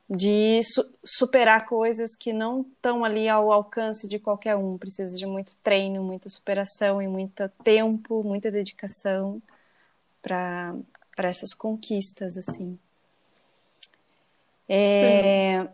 de 0.10 0.62
su 0.63 0.84
superar 1.03 1.65
coisas 1.65 2.15
que 2.15 2.34
não 2.34 2.62
estão 2.62 3.05
ali 3.05 3.29
ao 3.29 3.51
alcance 3.51 4.07
de 4.07 4.19
qualquer 4.19 4.55
um. 4.55 4.77
Precisa 4.77 5.15
de 5.15 5.25
muito 5.25 5.55
treino, 5.63 6.03
muita 6.03 6.29
superação 6.29 7.01
e 7.01 7.07
muito 7.07 7.47
tempo, 7.63 8.23
muita 8.23 8.51
dedicação 8.51 9.41
para 10.21 10.75
essas 11.17 11.54
conquistas, 11.54 12.38
assim. 12.38 12.78
É... 14.67 15.67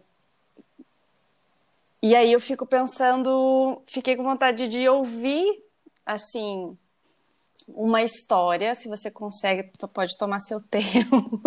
E 2.01 2.15
aí 2.15 2.31
eu 2.31 2.39
fico 2.39 2.65
pensando, 2.65 3.81
fiquei 3.87 4.15
com 4.15 4.23
vontade 4.23 4.67
de 4.67 4.87
ouvir, 4.87 5.63
assim, 6.05 6.77
uma 7.67 8.01
história, 8.01 8.73
se 8.75 8.87
você 8.87 9.11
consegue, 9.11 9.71
pode 9.93 10.17
tomar 10.17 10.39
seu 10.39 10.61
tempo, 10.69 11.41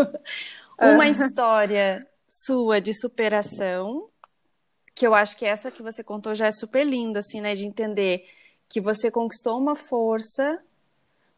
uma 0.79 1.09
história 1.09 2.07
sua 2.29 2.81
de 2.81 2.92
superação, 2.92 4.09
que 4.94 5.07
eu 5.07 5.14
acho 5.14 5.37
que 5.37 5.46
essa 5.46 5.70
que 5.70 5.83
você 5.83 6.05
contou 6.05 6.35
já 6.35 6.46
é 6.46 6.53
super 6.53 6.87
linda, 6.87 7.20
assim, 7.20 7.40
né? 7.40 7.55
De 7.55 7.66
entender 7.66 8.29
que 8.68 8.81
você 8.81 9.11
conquistou 9.11 9.59
uma 9.59 9.74
força, 9.74 10.62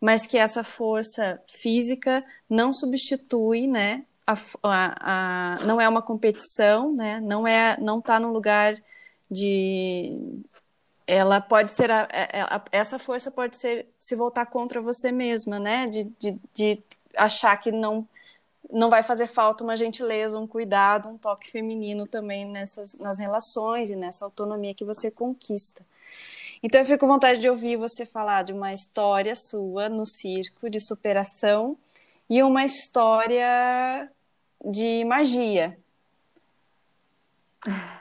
mas 0.03 0.27
que 0.27 0.37
essa 0.37 0.65
força 0.65 1.41
física 1.49 2.25
não 2.51 2.75
substitui, 2.75 3.69
né? 3.69 4.05
A, 4.27 4.37
a, 4.65 5.59
a, 5.61 5.65
não 5.65 5.81
é 5.81 5.89
uma 5.89 6.03
competição, 6.03 6.93
né? 6.93 7.21
Não 7.21 7.47
é, 7.47 7.79
não 7.81 8.01
está 8.01 8.19
no 8.19 8.33
lugar 8.33 8.75
de 9.31 10.43
ela 11.07 11.41
pode 11.41 11.71
ser 11.71 11.91
a, 11.93 12.09
a, 12.11 12.63
essa 12.73 12.99
força 12.99 13.31
pode 13.31 13.57
ser 13.57 13.87
se 14.01 14.17
voltar 14.17 14.47
contra 14.47 14.81
você 14.81 15.13
mesma, 15.13 15.61
né? 15.61 15.87
De, 15.87 16.05
de, 16.19 16.41
de 16.53 16.83
achar 17.17 17.57
que 17.59 17.71
não 17.71 18.07
não 18.73 18.91
vai 18.91 19.03
fazer 19.03 19.29
falta 19.29 19.63
uma 19.63 19.77
gentileza, 19.77 20.39
um 20.39 20.47
cuidado, 20.49 21.09
um 21.09 21.19
toque 21.19 21.51
feminino 21.51 22.09
também 22.09 22.45
nessas 22.45 22.99
nas 22.99 23.19
relações 23.21 23.89
e 23.89 23.95
nessa 23.95 24.25
autonomia 24.25 24.75
que 24.75 24.85
você 24.85 25.13
conquista. 25.13 25.85
Então 26.63 26.81
eu 26.81 26.87
fico 26.87 27.01
com 27.01 27.09
vontade 27.09 27.41
de 27.41 27.49
ouvir 27.49 27.77
você 27.77 28.07
falar 28.07 28.45
de 28.45 28.53
uma 28.53 28.73
história 28.73 29.35
sua 29.35 29.89
no 29.89 30.07
circo 30.07 30.71
de 30.71 30.79
superação 30.79 31.77
e 32.31 32.43
uma 32.43 32.65
história 32.65 34.09
de 34.65 35.05
magia 35.05 35.77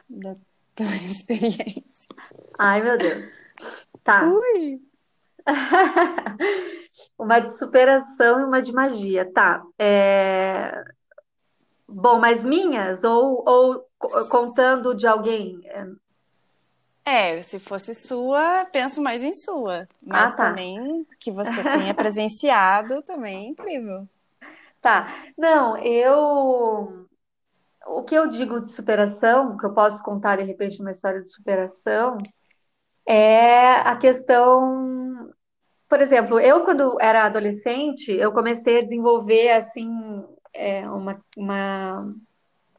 da 0.07 0.35
tua 0.75 0.95
experiência. 1.09 1.81
Ai, 2.57 2.83
meu 2.83 2.97
Deus. 2.97 3.33
Tá. 4.03 4.23
Ui. 4.27 4.81
Uma 7.17 7.39
de 7.39 7.57
superação 7.57 8.41
e 8.41 8.43
uma 8.43 8.61
de 8.61 8.71
magia, 8.71 9.31
tá. 9.31 9.63
É... 9.77 10.83
Bom, 11.87 12.19
mas 12.19 12.43
minhas 12.43 13.03
ou, 13.03 13.43
ou 13.47 13.85
contando 14.29 14.93
de 14.95 15.07
alguém? 15.07 15.59
É, 17.03 17.41
se 17.41 17.59
fosse 17.59 17.95
sua, 17.95 18.65
penso 18.65 19.01
mais 19.01 19.23
em 19.23 19.33
sua. 19.33 19.87
Mas 20.01 20.33
ah, 20.33 20.37
tá. 20.37 20.49
também 20.49 21.05
que 21.19 21.31
você 21.31 21.63
tenha 21.63 21.93
presenciado 21.93 23.01
também 23.03 23.45
é 23.45 23.49
incrível. 23.49 24.07
Tá. 24.81 25.13
Não, 25.37 25.77
eu. 25.77 27.07
O 27.87 28.03
que 28.03 28.13
eu 28.13 28.27
digo 28.27 28.61
de 28.61 28.71
superação, 28.71 29.57
que 29.57 29.65
eu 29.65 29.73
posso 29.73 30.03
contar 30.03 30.37
de 30.37 30.43
repente 30.43 30.79
uma 30.79 30.91
história 30.91 31.21
de 31.21 31.29
superação, 31.29 32.17
é 33.05 33.71
a 33.81 33.95
questão 33.95 35.31
por 35.91 35.99
exemplo, 35.99 36.39
eu 36.39 36.63
quando 36.63 36.95
era 37.01 37.25
adolescente, 37.25 38.13
eu 38.13 38.31
comecei 38.31 38.79
a 38.79 38.81
desenvolver 38.81 39.49
assim 39.49 40.23
é, 40.53 40.89
uma, 40.89 41.21
uma 41.35 42.15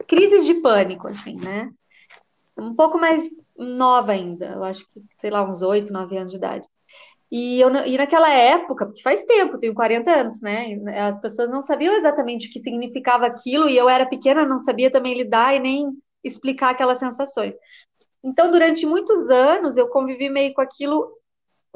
crise 0.08 0.46
de 0.46 0.54
pânico, 0.62 1.08
assim, 1.08 1.36
né? 1.36 1.70
Um 2.56 2.74
pouco 2.74 2.98
mais 2.98 3.28
nova 3.56 4.12
ainda, 4.12 4.46
eu 4.46 4.64
acho 4.64 4.86
que, 4.92 5.00
sei 5.20 5.30
lá, 5.30 5.42
uns 5.48 5.62
8, 5.62 5.92
9 5.92 6.16
anos 6.16 6.32
de 6.32 6.38
idade. 6.38 6.66
E, 7.30 7.60
eu, 7.60 7.70
e 7.86 7.96
naquela 7.96 8.30
época, 8.30 8.86
porque 8.86 9.02
faz 9.02 9.24
tempo, 9.24 9.58
tenho 9.58 9.74
40 9.74 10.10
anos, 10.10 10.40
né? 10.42 10.74
As 11.08 11.20
pessoas 11.20 11.50
não 11.50 11.62
sabiam 11.62 11.94
exatamente 11.94 12.48
o 12.48 12.50
que 12.52 12.60
significava 12.60 13.26
aquilo, 13.26 13.68
e 13.68 13.76
eu 13.76 13.88
era 13.88 14.06
pequena, 14.06 14.46
não 14.46 14.58
sabia 14.58 14.90
também 14.90 15.14
lidar 15.16 15.56
e 15.56 15.60
nem 15.60 15.90
explicar 16.22 16.70
aquelas 16.70 16.98
sensações. 16.98 17.54
Então, 18.22 18.50
durante 18.50 18.86
muitos 18.86 19.30
anos, 19.30 19.76
eu 19.76 19.88
convivi 19.88 20.28
meio 20.30 20.54
com 20.54 20.60
aquilo 20.60 21.10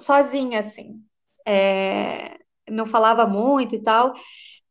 sozinha, 0.01 0.61
assim 0.61 1.03
é, 1.47 2.37
não 2.69 2.87
falava 2.87 3.27
muito 3.27 3.77
e 3.77 3.83
tal. 3.83 4.13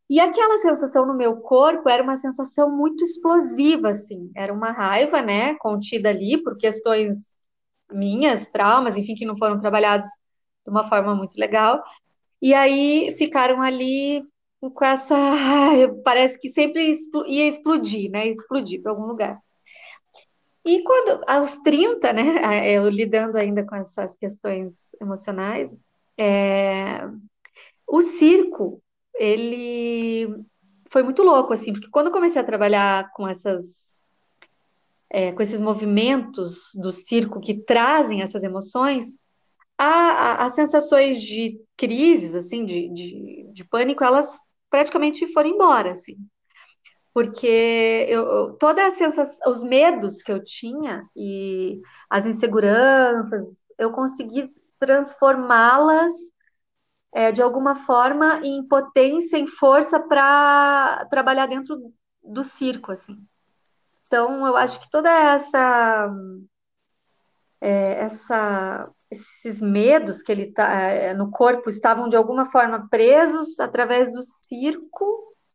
E 0.09 0.19
aquela 0.19 0.59
sensação 0.59 1.05
no 1.05 1.15
meu 1.15 1.37
corpo 1.37 1.89
era 1.89 2.03
uma 2.03 2.19
sensação 2.19 2.69
muito 2.69 3.03
explosiva, 3.03 3.89
assim. 3.89 4.31
Era 4.35 4.53
uma 4.53 4.71
raiva, 4.71 5.21
né, 5.21 5.55
contida 5.55 6.09
ali 6.09 6.41
por 6.43 6.57
questões 6.57 7.35
minhas, 7.91 8.47
traumas, 8.47 8.97
enfim, 8.97 9.15
que 9.15 9.25
não 9.25 9.37
foram 9.37 9.59
trabalhados 9.59 10.07
de 10.65 10.71
uma 10.71 10.87
forma 10.89 11.15
muito 11.15 11.35
legal. 11.37 11.83
E 12.41 12.53
aí 12.53 13.15
ficaram 13.17 13.61
ali 13.61 14.23
com 14.61 14.85
essa. 14.85 15.15
Parece 16.03 16.39
que 16.39 16.49
sempre 16.49 16.97
ia 17.27 17.49
explodir, 17.49 18.11
né? 18.11 18.27
Explodir 18.27 18.81
para 18.81 18.91
algum 18.91 19.05
lugar. 19.05 19.39
E 20.65 20.81
quando, 20.83 21.23
aos 21.27 21.57
30, 21.59 22.11
né, 22.11 22.23
eu 22.73 22.89
lidando 22.89 23.37
ainda 23.37 23.63
com 23.65 23.75
essas 23.75 24.15
questões 24.17 24.75
emocionais, 24.99 25.69
é, 26.17 27.07
o 27.87 28.01
circo, 28.01 28.81
ele 29.17 30.45
foi 30.89 31.03
muito 31.03 31.23
louco, 31.23 31.53
assim, 31.53 31.73
porque 31.73 31.89
quando 31.89 32.07
eu 32.07 32.13
comecei 32.13 32.41
a 32.41 32.45
trabalhar 32.45 33.11
com 33.13 33.27
essas, 33.27 33.65
é, 35.09 35.31
com 35.31 35.41
esses 35.41 35.59
movimentos 35.59 36.69
do 36.75 36.91
circo 36.91 37.39
que 37.39 37.53
trazem 37.65 38.21
essas 38.21 38.43
emoções, 38.43 39.07
as 39.77 40.55
sensações 40.55 41.21
de 41.21 41.59
crises, 41.75 42.33
assim, 42.33 42.63
de, 42.63 42.89
de, 42.93 43.49
de 43.51 43.63
pânico, 43.65 44.03
elas 44.03 44.37
praticamente 44.69 45.31
foram 45.33 45.49
embora, 45.49 45.91
assim. 45.91 46.15
Porque 47.13 48.05
eu, 48.09 48.53
toda 48.53 48.85
a 48.85 48.91
sensação, 48.91 49.51
os 49.51 49.63
medos 49.63 50.21
que 50.21 50.31
eu 50.31 50.43
tinha 50.43 51.05
e 51.15 51.81
as 52.09 52.25
inseguranças, 52.25 53.57
eu 53.77 53.91
consegui 53.91 54.49
transformá-las 54.79 56.13
é, 57.13 57.31
de 57.31 57.41
alguma 57.41 57.85
forma 57.85 58.39
em 58.43 58.67
potência, 58.67 59.37
em 59.37 59.47
força 59.47 59.99
para 59.99 61.05
trabalhar 61.09 61.47
dentro 61.47 61.93
do 62.23 62.43
circo, 62.43 62.91
assim. 62.91 63.17
Então, 64.07 64.45
eu 64.45 64.55
acho 64.55 64.79
que 64.79 64.89
toda 64.89 65.09
essa, 65.09 66.13
é, 67.61 68.03
essa 68.03 68.85
esses 69.09 69.61
medos 69.61 70.21
que 70.21 70.31
ele 70.31 70.51
tá 70.51 70.71
é, 70.89 71.13
no 71.13 71.29
corpo 71.31 71.69
estavam 71.69 72.09
de 72.09 72.15
alguma 72.15 72.51
forma 72.51 72.87
presos 72.89 73.59
através 73.59 74.11
do 74.11 74.21
circo, 74.23 75.05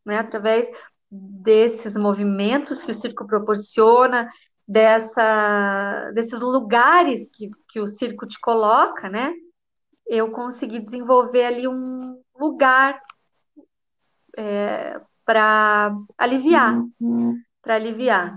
né? 0.05 0.19
Através 0.19 0.69
desses 1.11 1.95
movimentos 1.95 2.83
que 2.83 2.93
o 2.93 2.95
circo 2.95 3.27
proporciona, 3.27 4.31
dessa, 4.67 6.13
desses 6.15 6.39
lugares 6.39 7.29
que, 7.33 7.51
que 7.69 7.81
o 7.81 7.89
circo 7.89 8.27
te 8.27 8.39
coloca, 8.39 9.09
né? 9.09 9.33
Eu 10.13 10.33
consegui 10.33 10.81
desenvolver 10.81 11.45
ali 11.45 11.69
um 11.69 12.21
lugar 12.37 13.01
é, 14.37 15.01
para 15.25 15.95
aliviar, 16.19 16.83
uhum. 17.01 17.41
para 17.63 17.77
aliviar. 17.77 18.37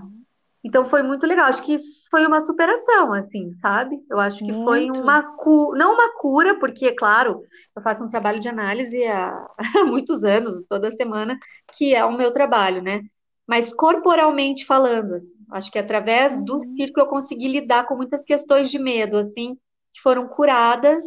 Então 0.62 0.86
foi 0.86 1.02
muito 1.02 1.26
legal. 1.26 1.46
Acho 1.46 1.64
que 1.64 1.74
isso 1.74 2.06
foi 2.08 2.24
uma 2.24 2.40
superação, 2.40 3.12
assim, 3.12 3.52
sabe? 3.60 4.00
Eu 4.08 4.20
acho 4.20 4.38
que 4.38 4.52
muito. 4.52 4.64
foi 4.64 4.88
uma 4.88 5.36
cura, 5.36 5.76
não 5.76 5.94
uma 5.94 6.14
cura, 6.14 6.58
porque, 6.60 6.92
claro, 6.92 7.42
eu 7.74 7.82
faço 7.82 8.04
um 8.04 8.08
trabalho 8.08 8.38
de 8.38 8.48
análise 8.48 9.02
há, 9.08 9.44
há 9.58 9.84
muitos 9.84 10.22
anos, 10.22 10.62
toda 10.68 10.94
semana, 10.94 11.36
que 11.76 11.92
é 11.92 12.04
o 12.04 12.16
meu 12.16 12.32
trabalho, 12.32 12.80
né? 12.80 13.02
Mas 13.46 13.74
corporalmente 13.74 14.64
falando, 14.64 15.14
assim, 15.14 15.34
acho 15.50 15.72
que 15.72 15.78
através 15.78 16.40
do 16.44 16.54
uhum. 16.54 16.60
circo 16.60 17.00
eu 17.00 17.06
consegui 17.06 17.46
lidar 17.46 17.84
com 17.88 17.96
muitas 17.96 18.22
questões 18.22 18.70
de 18.70 18.78
medo, 18.78 19.18
assim, 19.18 19.56
que 19.92 20.00
foram 20.00 20.28
curadas 20.28 21.04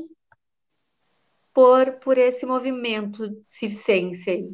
por, 1.57 1.93
por 1.93 2.19
esse 2.19 2.45
movimento 2.45 3.35
circense 3.43 4.29
aí. 4.29 4.51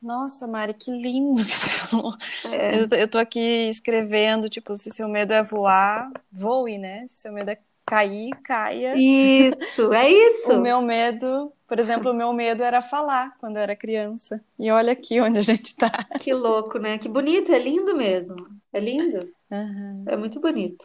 Nossa, 0.00 0.46
Mari, 0.46 0.74
que 0.74 0.90
lindo 0.90 1.42
que 1.42 1.50
você 1.50 1.68
falou. 1.70 2.14
É. 2.52 2.78
Eu, 2.78 2.88
eu 2.90 3.08
tô 3.08 3.16
aqui 3.16 3.70
escrevendo, 3.70 4.50
tipo, 4.50 4.76
se 4.76 4.90
seu 4.90 5.08
medo 5.08 5.32
é 5.32 5.42
voar, 5.42 6.12
voe, 6.30 6.76
né? 6.76 7.06
Se 7.08 7.20
seu 7.20 7.32
medo 7.32 7.52
é 7.52 7.58
cair, 7.86 8.32
caia. 8.44 8.92
Isso, 8.98 9.90
é 9.94 10.10
isso. 10.10 10.52
O 10.52 10.60
meu 10.60 10.82
medo, 10.82 11.50
por 11.66 11.80
exemplo, 11.80 12.10
o 12.10 12.14
meu 12.14 12.34
medo 12.34 12.62
era 12.62 12.82
falar 12.82 13.34
quando 13.38 13.56
eu 13.56 13.62
era 13.62 13.74
criança. 13.74 14.44
E 14.58 14.70
olha 14.70 14.92
aqui 14.92 15.22
onde 15.22 15.38
a 15.38 15.42
gente 15.42 15.74
tá. 15.74 16.04
Que 16.20 16.34
louco, 16.34 16.78
né? 16.78 16.98
Que 16.98 17.08
bonito, 17.08 17.50
é 17.50 17.58
lindo 17.58 17.96
mesmo. 17.96 18.46
É 18.74 18.78
lindo. 18.78 19.26
Uhum. 19.50 20.04
É 20.06 20.18
muito 20.18 20.38
bonito. 20.38 20.84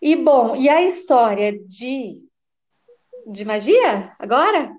E 0.00 0.16
bom, 0.16 0.56
e 0.56 0.66
a 0.70 0.80
história 0.80 1.58
de 1.58 2.29
de 3.26 3.44
magia 3.44 4.14
agora? 4.18 4.72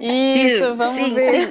Isso, 0.00 0.74
vamos 0.74 0.94
sim, 0.94 1.14
ver. 1.14 1.48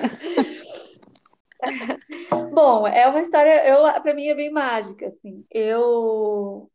Bom, 2.54 2.88
é 2.88 3.08
uma 3.08 3.22
história, 3.22 3.68
eu 3.68 3.82
para 4.02 4.14
mim 4.14 4.28
é 4.28 4.36
bem 4.36 4.52
mágica, 4.52 5.08
assim. 5.08 5.46
Eu 5.52 6.70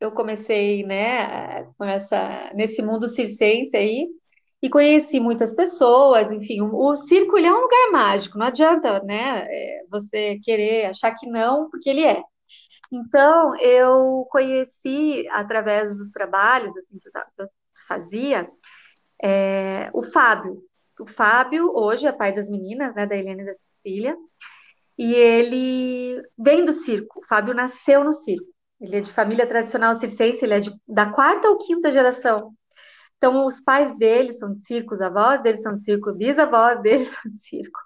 eu 0.00 0.12
comecei, 0.12 0.84
né, 0.84 1.64
com 1.76 1.84
essa 1.84 2.50
nesse 2.54 2.82
mundo 2.82 3.08
circense 3.08 3.76
aí 3.76 4.08
e 4.62 4.68
conheci 4.70 5.20
muitas 5.20 5.54
pessoas, 5.54 6.30
enfim, 6.32 6.60
o, 6.60 6.74
o 6.76 6.96
circo 6.96 7.36
ele 7.36 7.46
é 7.46 7.52
um 7.52 7.60
lugar 7.60 7.92
mágico, 7.92 8.38
não 8.38 8.46
adianta, 8.46 9.00
né, 9.04 9.46
é, 9.48 9.84
você 9.90 10.38
querer 10.42 10.86
achar 10.86 11.12
que 11.14 11.26
não, 11.28 11.70
porque 11.70 11.90
ele 11.90 12.04
é. 12.04 12.22
Então, 12.90 13.54
eu 13.60 14.26
conheci 14.30 15.26
através 15.30 15.96
dos 15.96 16.10
trabalhos 16.10 16.76
assim, 16.76 16.98
que 16.98 17.08
eu 17.08 17.48
fazia 17.86 18.48
é, 19.22 19.90
o 19.92 20.02
Fábio, 20.02 20.62
o 21.00 21.06
Fábio, 21.06 21.70
hoje 21.74 22.06
é 22.06 22.12
pai 22.12 22.34
das 22.34 22.50
meninas, 22.50 22.94
né, 22.94 23.06
da 23.06 23.16
Helena 23.16 23.42
e 23.42 23.46
da 23.46 23.54
Cecília, 23.54 24.16
e 24.96 25.14
ele 25.14 26.22
vem 26.36 26.64
do 26.64 26.72
circo. 26.72 27.20
O 27.20 27.26
Fábio 27.26 27.54
nasceu 27.54 28.02
no 28.02 28.12
circo. 28.12 28.46
Ele 28.80 28.96
é 28.96 29.00
de 29.00 29.12
família 29.12 29.46
tradicional 29.46 29.94
circense, 29.94 30.44
ele 30.44 30.54
é 30.54 30.60
de, 30.60 30.72
da 30.86 31.06
quarta 31.06 31.48
ou 31.48 31.58
quinta 31.58 31.90
geração. 31.90 32.52
Então, 33.16 33.46
os 33.46 33.60
pais 33.60 33.96
dele 33.98 34.34
são 34.34 34.52
de 34.52 34.60
circo, 34.62 34.94
os 34.94 35.00
avós 35.00 35.42
dele 35.42 35.58
são 35.58 35.74
de 35.74 35.82
circo, 35.82 36.12
bisavós 36.12 36.80
dele 36.80 37.04
são 37.06 37.30
de 37.30 37.38
circo. 37.38 37.78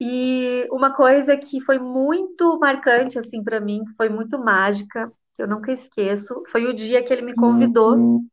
E 0.00 0.66
uma 0.70 0.94
coisa 0.94 1.36
que 1.36 1.60
foi 1.60 1.78
muito 1.78 2.58
marcante, 2.58 3.18
assim, 3.18 3.44
para 3.44 3.60
mim, 3.60 3.82
foi 3.98 4.08
muito 4.08 4.38
mágica, 4.38 5.12
que 5.34 5.42
eu 5.42 5.48
nunca 5.48 5.72
esqueço, 5.72 6.42
foi 6.50 6.64
o 6.66 6.74
dia 6.74 7.02
que 7.02 7.12
ele 7.12 7.22
me 7.22 7.34
convidou 7.34 7.94
uhum. 7.96 8.26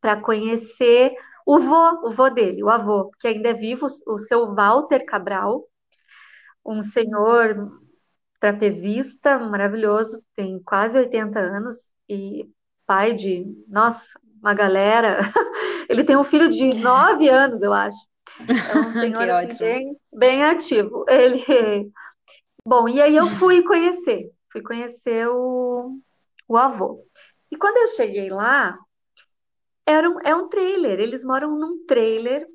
para 0.00 0.20
conhecer 0.20 1.14
o 1.46 1.58
vô, 1.58 2.08
o 2.08 2.14
vô 2.14 2.30
dele, 2.30 2.62
o 2.62 2.70
avô, 2.70 3.10
que 3.20 3.28
ainda 3.28 3.50
é 3.50 3.54
vivo, 3.54 3.86
o 4.06 4.18
seu 4.18 4.54
Walter 4.54 5.04
Cabral, 5.04 5.64
um 6.64 6.80
senhor 6.82 7.80
trapezista 8.40 9.38
maravilhoso, 9.38 10.22
tem 10.34 10.60
quase 10.62 10.98
80 10.98 11.38
anos 11.38 11.76
e 12.08 12.48
pai 12.86 13.14
de, 13.14 13.46
nossa, 13.68 14.04
uma 14.40 14.54
galera. 14.54 15.18
Ele 15.88 16.04
tem 16.04 16.16
um 16.16 16.24
filho 16.24 16.50
de 16.50 16.76
9 16.76 17.28
anos, 17.28 17.62
eu 17.62 17.72
acho. 17.72 17.96
É 18.38 18.78
um 18.78 18.92
senhor 19.00 19.30
assim, 19.30 19.58
bem, 19.64 19.96
bem 20.12 20.44
ativo. 20.44 21.04
Ele. 21.08 21.42
Bom, 22.66 22.88
e 22.88 23.00
aí 23.00 23.14
eu 23.14 23.26
fui 23.26 23.62
conhecer, 23.62 24.30
fui 24.50 24.62
conhecer 24.62 25.28
o, 25.28 25.98
o 26.48 26.56
avô. 26.56 27.04
E 27.50 27.56
quando 27.56 27.76
eu 27.76 27.88
cheguei 27.88 28.30
lá, 28.30 28.78
era 29.86 30.08
um, 30.08 30.20
é 30.24 30.34
um 30.34 30.48
trailer. 30.48 31.00
Eles 31.00 31.24
moram 31.24 31.58
num 31.58 31.84
trailer. 31.86 32.46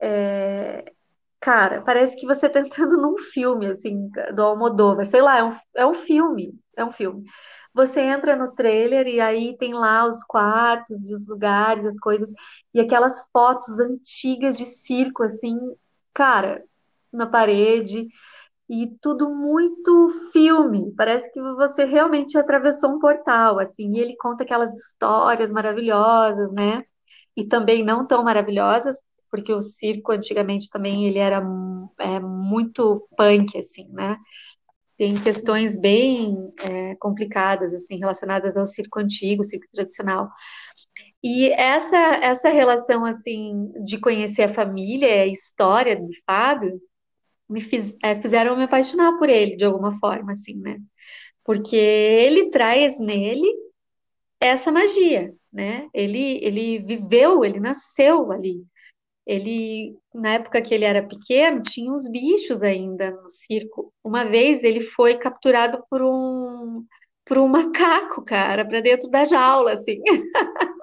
É, 0.00 0.92
cara, 1.40 1.82
parece 1.82 2.16
que 2.16 2.26
você 2.26 2.48
tá 2.48 2.60
entrando 2.60 2.96
num 2.96 3.18
filme, 3.18 3.66
assim, 3.66 4.10
do 4.34 4.42
Almodóvar. 4.42 5.06
Sei 5.06 5.20
lá, 5.22 5.38
é 5.38 5.44
um, 5.44 5.56
é 5.76 5.86
um 5.86 5.94
filme. 5.94 6.58
É 6.76 6.84
um 6.84 6.92
filme. 6.92 7.24
Você 7.74 8.00
entra 8.00 8.36
no 8.36 8.52
trailer 8.54 9.06
e 9.08 9.20
aí 9.20 9.56
tem 9.58 9.74
lá 9.74 10.06
os 10.06 10.22
quartos 10.24 11.10
e 11.10 11.14
os 11.14 11.26
lugares, 11.26 11.84
as 11.86 11.98
coisas, 11.98 12.28
e 12.72 12.80
aquelas 12.80 13.20
fotos 13.32 13.80
antigas 13.80 14.56
de 14.56 14.64
circo, 14.64 15.24
assim, 15.24 15.58
cara, 16.14 16.64
na 17.12 17.26
parede 17.26 18.06
e 18.68 18.88
tudo 19.00 19.28
muito 19.30 20.08
filme. 20.32 20.92
Parece 20.96 21.30
que 21.32 21.40
você 21.40 21.84
realmente 21.84 22.36
atravessou 22.38 22.90
um 22.90 22.98
portal, 22.98 23.58
assim. 23.58 23.94
E 23.94 24.00
ele 24.00 24.16
conta 24.16 24.44
aquelas 24.44 24.74
histórias 24.74 25.50
maravilhosas, 25.50 26.50
né? 26.52 26.84
E 27.36 27.44
também 27.46 27.84
não 27.84 28.06
tão 28.06 28.24
maravilhosas, 28.24 28.96
porque 29.30 29.52
o 29.52 29.60
circo 29.60 30.12
antigamente 30.12 30.70
também 30.70 31.06
ele 31.06 31.18
era 31.18 31.42
é, 31.98 32.20
muito 32.20 33.06
punk, 33.16 33.58
assim, 33.58 33.88
né? 33.92 34.16
Tem 34.96 35.20
questões 35.20 35.76
bem 35.76 36.52
é, 36.62 36.94
complicadas, 36.96 37.74
assim, 37.74 37.98
relacionadas 37.98 38.56
ao 38.56 38.66
circo 38.66 39.00
antigo, 39.00 39.44
circo 39.44 39.66
tradicional. 39.72 40.30
E 41.22 41.50
essa 41.52 41.96
essa 41.96 42.48
relação, 42.48 43.04
assim, 43.04 43.72
de 43.84 43.98
conhecer 43.98 44.42
a 44.44 44.54
família, 44.54 45.22
a 45.22 45.26
história 45.26 45.96
do 45.96 46.08
Fábio, 46.26 46.80
me 47.48 47.62
fiz, 47.62 47.94
é, 48.02 48.20
fizeram 48.20 48.56
me 48.56 48.64
apaixonar 48.64 49.18
por 49.18 49.28
ele 49.28 49.56
de 49.56 49.64
alguma 49.64 49.98
forma, 49.98 50.32
assim, 50.32 50.54
né? 50.56 50.78
Porque 51.44 51.76
ele 51.76 52.50
traz 52.50 52.98
nele 52.98 53.46
essa 54.40 54.72
magia, 54.72 55.32
né? 55.52 55.88
Ele, 55.94 56.38
ele 56.44 56.78
viveu, 56.80 57.44
ele 57.44 57.60
nasceu 57.60 58.32
ali. 58.32 58.64
Ele, 59.26 59.96
na 60.14 60.34
época 60.34 60.60
que 60.60 60.74
ele 60.74 60.84
era 60.84 61.06
pequeno, 61.06 61.62
tinha 61.62 61.90
uns 61.92 62.08
bichos 62.08 62.62
ainda 62.62 63.10
no 63.10 63.30
circo. 63.30 63.92
Uma 64.02 64.24
vez 64.24 64.62
ele 64.62 64.84
foi 64.90 65.16
capturado 65.18 65.82
por 65.90 66.02
um 66.02 66.84
por 67.26 67.38
um 67.38 67.48
macaco, 67.48 68.22
cara, 68.22 68.66
para 68.66 68.80
dentro 68.82 69.08
da 69.08 69.24
jaula, 69.24 69.72
assim. 69.72 69.98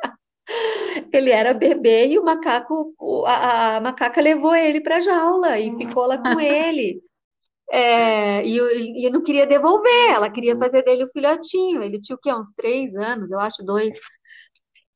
Ele 1.14 1.30
era 1.30 1.54
bebê 1.54 2.08
e 2.08 2.20
o 2.20 2.24
macaco, 2.24 2.94
a, 3.26 3.78
a 3.78 3.82
macaca 3.82 4.22
levou 4.22 4.56
ele 4.56 4.82
para 4.82 4.98
a 4.98 5.02
jaula 5.02 5.60
e 5.60 5.76
ficou 5.78 6.06
lá 6.06 6.18
com 6.18 6.40
ele. 6.42 7.02
É, 7.72 8.46
e, 8.46 9.06
e 9.06 9.10
não 9.10 9.24
queria 9.24 9.48
devolver, 9.48 10.12
ela 10.12 10.30
queria 10.30 10.58
fazer 10.58 10.84
dele 10.84 11.06
o 11.06 11.12
filhotinho. 11.12 11.84
Ele 11.84 12.02
tinha 12.02 12.16
o 12.16 12.20
quê? 12.20 12.34
Uns 12.34 12.52
três 12.56 12.94
anos, 12.96 13.32
eu 13.32 13.40
acho, 13.40 13.64
dois. 13.64 13.98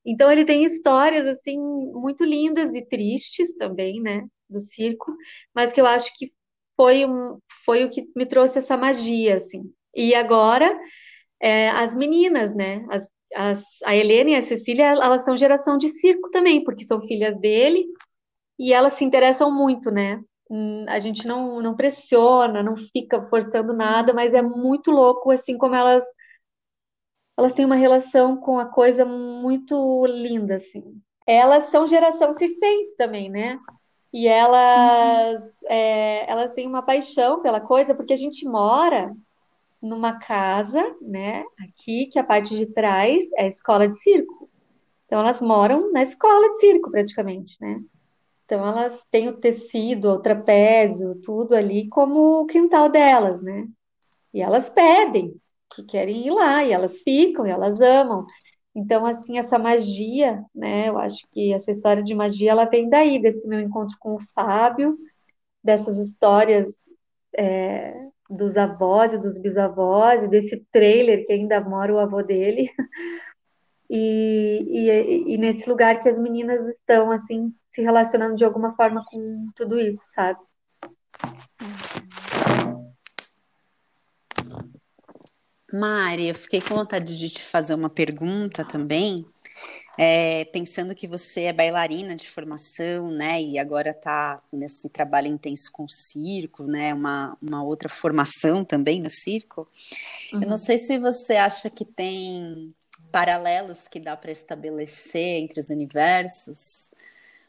Então 0.05 0.31
ele 0.31 0.45
tem 0.45 0.63
histórias 0.63 1.25
assim 1.25 1.57
muito 1.57 2.23
lindas 2.23 2.73
e 2.75 2.85
tristes 2.85 3.55
também, 3.55 3.99
né, 4.01 4.23
do 4.49 4.59
circo, 4.59 5.11
mas 5.53 5.73
que 5.73 5.81
eu 5.81 5.85
acho 5.85 6.13
que 6.15 6.31
foi 6.75 7.05
um, 7.05 7.39
foi 7.65 7.85
o 7.85 7.89
que 7.89 8.05
me 8.15 8.25
trouxe 8.25 8.59
essa 8.59 8.77
magia, 8.77 9.37
assim. 9.37 9.63
E 9.95 10.13
agora 10.13 10.77
é, 11.41 11.69
as 11.69 11.95
meninas, 11.95 12.55
né, 12.55 12.85
as, 12.91 13.09
as, 13.35 13.63
a 13.83 13.95
Helena 13.95 14.31
e 14.31 14.35
a 14.35 14.43
Cecília, 14.43 14.85
elas 14.85 15.25
são 15.25 15.37
geração 15.37 15.77
de 15.77 15.89
circo 15.89 16.29
também, 16.31 16.63
porque 16.63 16.85
são 16.85 17.01
filhas 17.01 17.37
dele 17.39 17.85
e 18.57 18.73
elas 18.73 18.93
se 18.93 19.03
interessam 19.03 19.51
muito, 19.51 19.91
né? 19.91 20.21
Hum, 20.49 20.85
a 20.87 20.99
gente 20.99 21.27
não, 21.27 21.61
não 21.61 21.75
pressiona, 21.75 22.63
não 22.63 22.75
fica 22.93 23.21
forçando 23.29 23.73
nada, 23.73 24.13
mas 24.13 24.33
é 24.33 24.41
muito 24.41 24.91
louco, 24.91 25.31
assim, 25.31 25.57
como 25.57 25.75
elas 25.75 26.03
elas 27.37 27.53
têm 27.53 27.65
uma 27.65 27.75
relação 27.75 28.37
com 28.37 28.57
a 28.57 28.65
coisa 28.65 29.03
muito 29.03 30.05
linda, 30.05 30.55
assim. 30.55 31.01
Elas 31.27 31.69
são 31.69 31.85
geração 31.85 32.33
circense 32.33 32.95
também, 32.97 33.29
né? 33.29 33.59
E 34.13 34.27
elas, 34.27 35.41
uhum. 35.41 35.49
é, 35.65 36.31
elas 36.31 36.53
têm 36.53 36.65
uma 36.65 36.81
paixão 36.81 37.41
pela 37.41 37.59
coisa, 37.59 37.93
porque 37.93 38.13
a 38.13 38.17
gente 38.17 38.47
mora 38.47 39.13
numa 39.81 40.19
casa, 40.19 40.95
né? 41.01 41.43
Aqui, 41.59 42.07
que 42.07 42.19
a 42.19 42.23
parte 42.23 42.55
de 42.55 42.65
trás 42.67 43.19
é 43.37 43.45
a 43.45 43.47
escola 43.47 43.87
de 43.87 43.99
circo. 44.01 44.49
Então, 45.05 45.19
elas 45.19 45.39
moram 45.39 45.91
na 45.91 46.03
escola 46.03 46.49
de 46.55 46.59
circo, 46.59 46.91
praticamente, 46.91 47.55
né? 47.61 47.81
Então, 48.45 48.65
elas 48.65 48.99
têm 49.11 49.27
o 49.29 49.39
tecido, 49.39 50.09
o 50.09 50.19
trapézio, 50.19 51.21
tudo 51.23 51.55
ali 51.55 51.87
como 51.89 52.41
o 52.41 52.45
quintal 52.45 52.89
delas, 52.89 53.41
né? 53.41 53.67
E 54.33 54.41
elas 54.41 54.69
pedem 54.69 55.35
que 55.75 55.83
querem 55.83 56.27
ir 56.27 56.31
lá, 56.31 56.63
e 56.63 56.71
elas 56.71 56.97
ficam, 56.99 57.47
e 57.47 57.49
elas 57.51 57.81
amam. 57.81 58.25
Então, 58.75 59.05
assim, 59.05 59.39
essa 59.39 59.57
magia, 59.57 60.43
né? 60.53 60.89
Eu 60.89 60.97
acho 60.97 61.25
que 61.31 61.53
essa 61.53 61.71
história 61.71 62.03
de 62.03 62.13
magia, 62.13 62.51
ela 62.51 62.65
vem 62.65 62.89
daí, 62.89 63.19
desse 63.21 63.47
meu 63.47 63.59
encontro 63.61 63.95
com 63.99 64.15
o 64.15 64.21
Fábio, 64.33 64.97
dessas 65.63 65.97
histórias 65.97 66.67
é, 67.37 68.04
dos 68.29 68.57
avós 68.57 69.13
e 69.13 69.17
dos 69.17 69.37
bisavós, 69.37 70.23
e 70.23 70.27
desse 70.27 70.65
trailer 70.71 71.25
que 71.25 71.33
ainda 71.33 71.59
mora 71.61 71.93
o 71.93 71.99
avô 71.99 72.21
dele. 72.21 72.69
E, 73.87 74.65
e, 74.67 75.33
e 75.35 75.37
nesse 75.37 75.69
lugar 75.69 76.01
que 76.01 76.09
as 76.09 76.17
meninas 76.17 76.67
estão, 76.69 77.11
assim, 77.11 77.53
se 77.73 77.83
relacionando 77.83 78.35
de 78.35 78.43
alguma 78.43 78.75
forma 78.75 79.05
com 79.05 79.47
tudo 79.55 79.79
isso, 79.79 80.01
sabe? 80.11 80.39
Mari, 85.71 86.29
eu 86.29 86.35
fiquei 86.35 86.61
com 86.61 86.75
vontade 86.75 87.17
de 87.17 87.29
te 87.29 87.43
fazer 87.43 87.73
uma 87.73 87.89
pergunta 87.89 88.63
também, 88.63 89.25
é, 89.97 90.45
pensando 90.45 90.95
que 90.95 91.07
você 91.07 91.43
é 91.43 91.53
bailarina 91.53 92.15
de 92.15 92.29
formação, 92.29 93.09
né, 93.11 93.41
e 93.41 93.57
agora 93.57 93.91
está 93.91 94.41
nesse 94.51 94.89
trabalho 94.89 95.27
intenso 95.27 95.71
com 95.71 95.83
o 95.83 95.89
circo, 95.89 96.63
né, 96.63 96.93
uma, 96.93 97.37
uma 97.41 97.63
outra 97.63 97.89
formação 97.89 98.63
também 98.63 99.01
no 99.01 99.09
circo. 99.09 99.67
Uhum. 100.33 100.41
Eu 100.41 100.47
não 100.47 100.51
uhum. 100.51 100.57
sei 100.57 100.77
se 100.77 100.97
você 100.97 101.35
acha 101.35 101.69
que 101.69 101.85
tem 101.85 102.73
paralelos 103.11 103.87
que 103.87 103.99
dá 103.99 104.15
para 104.17 104.31
estabelecer 104.31 105.41
entre 105.41 105.59
os 105.59 105.69
universos. 105.69 106.89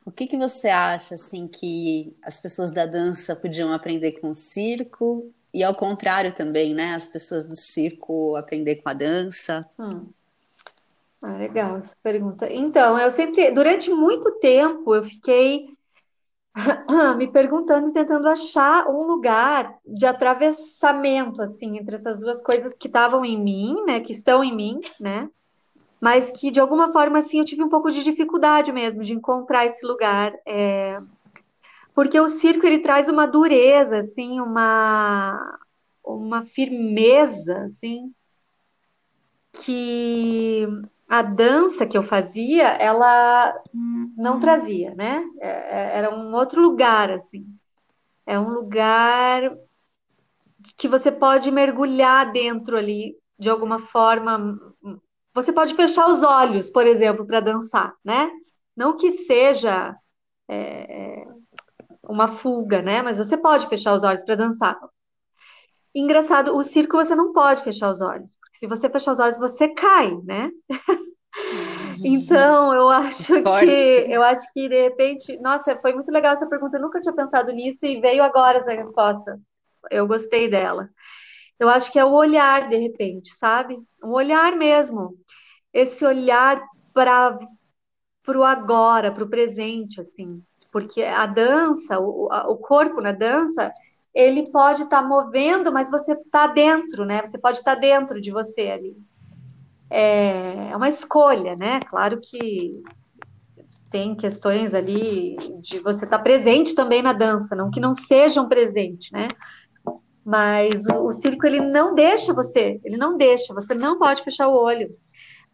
O 0.05 0.13
que, 0.13 0.27
que 0.29 0.37
você 0.37 0.69
acha 0.69 1.17
assim 1.17 1.49
que 1.49 2.17
as 2.23 2.39
pessoas 2.39 2.71
da 2.71 2.87
dança 2.87 3.35
podiam 3.35 3.73
aprender 3.73 4.13
com 4.21 4.31
o 4.31 4.35
circo 4.35 5.29
e 5.53 5.65
ao 5.65 5.75
contrário 5.75 6.33
também, 6.33 6.73
né? 6.73 6.95
As 6.95 7.07
pessoas 7.07 7.45
do 7.45 7.57
circo 7.57 8.37
aprender 8.37 8.77
com 8.77 8.89
a 8.89 8.93
dança. 8.93 9.61
Hum. 9.77 10.07
Ah, 11.27 11.37
legal 11.39 11.79
essa 11.79 11.97
pergunta. 12.05 12.47
Então, 12.53 12.97
eu 12.97 13.11
sempre, 13.11 13.51
durante 13.51 13.91
muito 13.91 14.31
tempo, 14.39 14.95
eu 14.95 15.03
fiquei 15.03 15.67
me 17.19 17.27
perguntando 17.27 17.89
e 17.89 17.93
tentando 17.93 18.29
achar 18.29 18.87
um 18.89 19.03
lugar 19.03 19.77
de 19.85 20.07
atravessamento, 20.07 21.43
assim, 21.43 21.79
entre 21.79 21.97
essas 21.97 22.17
duas 22.21 22.41
coisas 22.41 22.79
que 22.79 22.87
estavam 22.87 23.25
em 23.25 23.37
mim, 23.37 23.75
né? 23.85 23.99
Que 23.99 24.13
estão 24.13 24.45
em 24.45 24.55
mim, 24.55 24.81
né? 25.01 25.29
Mas 26.01 26.31
que, 26.31 26.53
de 26.53 26.61
alguma 26.61 26.93
forma, 26.93 27.19
assim, 27.19 27.41
eu 27.41 27.45
tive 27.45 27.65
um 27.65 27.69
pouco 27.69 27.91
de 27.91 28.05
dificuldade 28.05 28.71
mesmo 28.71 29.03
de 29.03 29.13
encontrar 29.13 29.67
esse 29.67 29.85
lugar. 29.85 30.33
É 30.47 31.01
porque 31.93 32.21
o 32.21 32.29
circo 32.29 32.67
ele 32.67 32.81
traz 32.81 33.09
uma 33.09 33.27
dureza, 33.27 34.01
assim, 34.01 34.39
uma 34.39 35.59
uma 36.05 36.45
firmeza, 36.45 37.59
assim, 37.63 38.15
que 39.53 40.69
a 41.09 41.23
dança 41.23 41.87
que 41.87 41.97
eu 41.97 42.03
fazia, 42.03 42.69
ela 42.69 43.55
não 44.17 44.41
trazia, 44.41 44.95
né? 44.95 45.25
É, 45.41 45.49
é, 45.49 45.99
era 45.99 46.15
um 46.15 46.35
outro 46.35 46.61
lugar, 46.61 47.11
assim. 47.11 47.47
É 48.27 48.39
um 48.39 48.51
lugar 48.51 49.57
que 50.77 50.89
você 50.89 51.13
pode 51.13 51.51
mergulhar 51.51 52.33
dentro 52.33 52.77
ali, 52.77 53.17
de 53.39 53.49
alguma 53.49 53.79
forma. 53.79 54.59
Você 55.33 55.53
pode 55.53 55.75
fechar 55.75 56.09
os 56.09 56.23
olhos, 56.25 56.71
por 56.71 56.85
exemplo, 56.85 57.25
para 57.25 57.41
dançar, 57.41 57.95
né? 58.05 58.29
Não 58.77 58.97
que 58.97 59.13
seja 59.13 59.97
é, 60.49 61.23
é 61.23 61.27
uma 62.03 62.29
fuga, 62.29 62.83
né? 62.83 63.03
Mas 63.03 63.17
você 63.17 63.37
pode 63.37 63.69
fechar 63.69 63.95
os 63.95 64.03
olhos 64.03 64.25
para 64.25 64.35
dançar. 64.35 64.77
Engraçado, 65.95 66.57
o 66.57 66.63
circo 66.63 66.97
você 66.97 67.15
não 67.15 67.33
pode 67.33 67.63
fechar 67.63 67.89
os 67.91 68.01
olhos, 68.01 68.37
se 68.59 68.67
você 68.67 68.89
fechar 68.89 69.13
os 69.13 69.19
olhos 69.19 69.39
você 69.39 69.69
cai, 69.69 70.17
né? 70.25 70.51
então 72.05 72.75
eu 72.75 72.89
acho 72.89 73.43
que 73.43 74.07
eu 74.09 74.23
acho 74.23 74.53
que 74.53 74.69
de 74.69 74.83
repente, 74.83 75.39
nossa, 75.39 75.77
foi 75.77 75.93
muito 75.93 76.11
legal 76.11 76.35
essa 76.35 76.49
pergunta. 76.49 76.77
Eu 76.77 76.83
nunca 76.83 77.01
tinha 77.01 77.15
pensado 77.15 77.53
nisso 77.53 77.85
e 77.87 78.01
veio 78.01 78.23
agora 78.23 78.59
essa 78.59 78.73
resposta. 78.73 79.39
Eu 79.91 80.07
gostei 80.07 80.49
dela. 80.49 80.89
Eu 81.59 81.69
acho 81.69 81.91
que 81.91 81.99
é 81.99 82.05
o 82.05 82.13
olhar 82.13 82.69
de 82.69 82.77
repente, 82.77 83.35
sabe? 83.37 83.79
Um 84.03 84.11
olhar 84.11 84.57
mesmo. 84.57 85.15
Esse 85.73 86.05
olhar 86.05 86.63
para 86.93 87.39
o 88.29 88.43
agora, 88.43 89.13
para 89.13 89.25
o 89.25 89.29
presente, 89.29 90.01
assim 90.01 90.43
porque 90.77 91.03
a 91.03 91.25
dança, 91.25 91.99
o, 91.99 92.27
o 92.27 92.57
corpo 92.59 93.01
na 93.03 93.11
dança, 93.11 93.73
ele 94.17 94.51
pode 94.51 94.85
estar 94.85 95.03
tá 95.03 95.07
movendo, 95.07 95.71
mas 95.71 95.91
você 95.91 96.13
está 96.13 96.47
dentro, 96.47 97.05
né? 97.05 97.21
Você 97.21 97.37
pode 97.37 97.59
estar 97.59 97.75
tá 97.75 97.81
dentro 97.81 98.19
de 98.19 98.31
você 98.31 98.63
ali. 98.63 98.97
É, 99.91 100.71
é 100.71 100.77
uma 100.77 100.89
escolha, 100.89 101.55
né? 101.55 101.81
Claro 101.81 102.19
que 102.19 102.73
tem 103.91 104.17
questões 104.17 104.73
ali 104.73 105.37
de 105.61 105.81
você 105.81 106.07
estar 106.07 106.17
tá 106.17 106.25
presente 106.25 106.75
também 106.75 107.03
na 107.03 107.13
dança, 107.13 107.55
não 107.55 107.71
que 107.71 107.79
não 107.79 107.93
sejam 107.93 108.49
presente, 108.49 109.13
né? 109.13 109.29
Mas 110.25 110.87
o, 110.87 111.05
o 111.05 111.13
circo 111.13 111.47
ele 111.47 111.61
não 111.61 111.95
deixa 111.95 112.33
você, 112.33 112.81
ele 112.85 112.97
não 112.97 113.19
deixa, 113.19 113.53
você 113.53 113.75
não 113.75 113.99
pode 113.99 114.25
fechar 114.25 114.49
o 114.49 114.57
olho. 114.57 114.89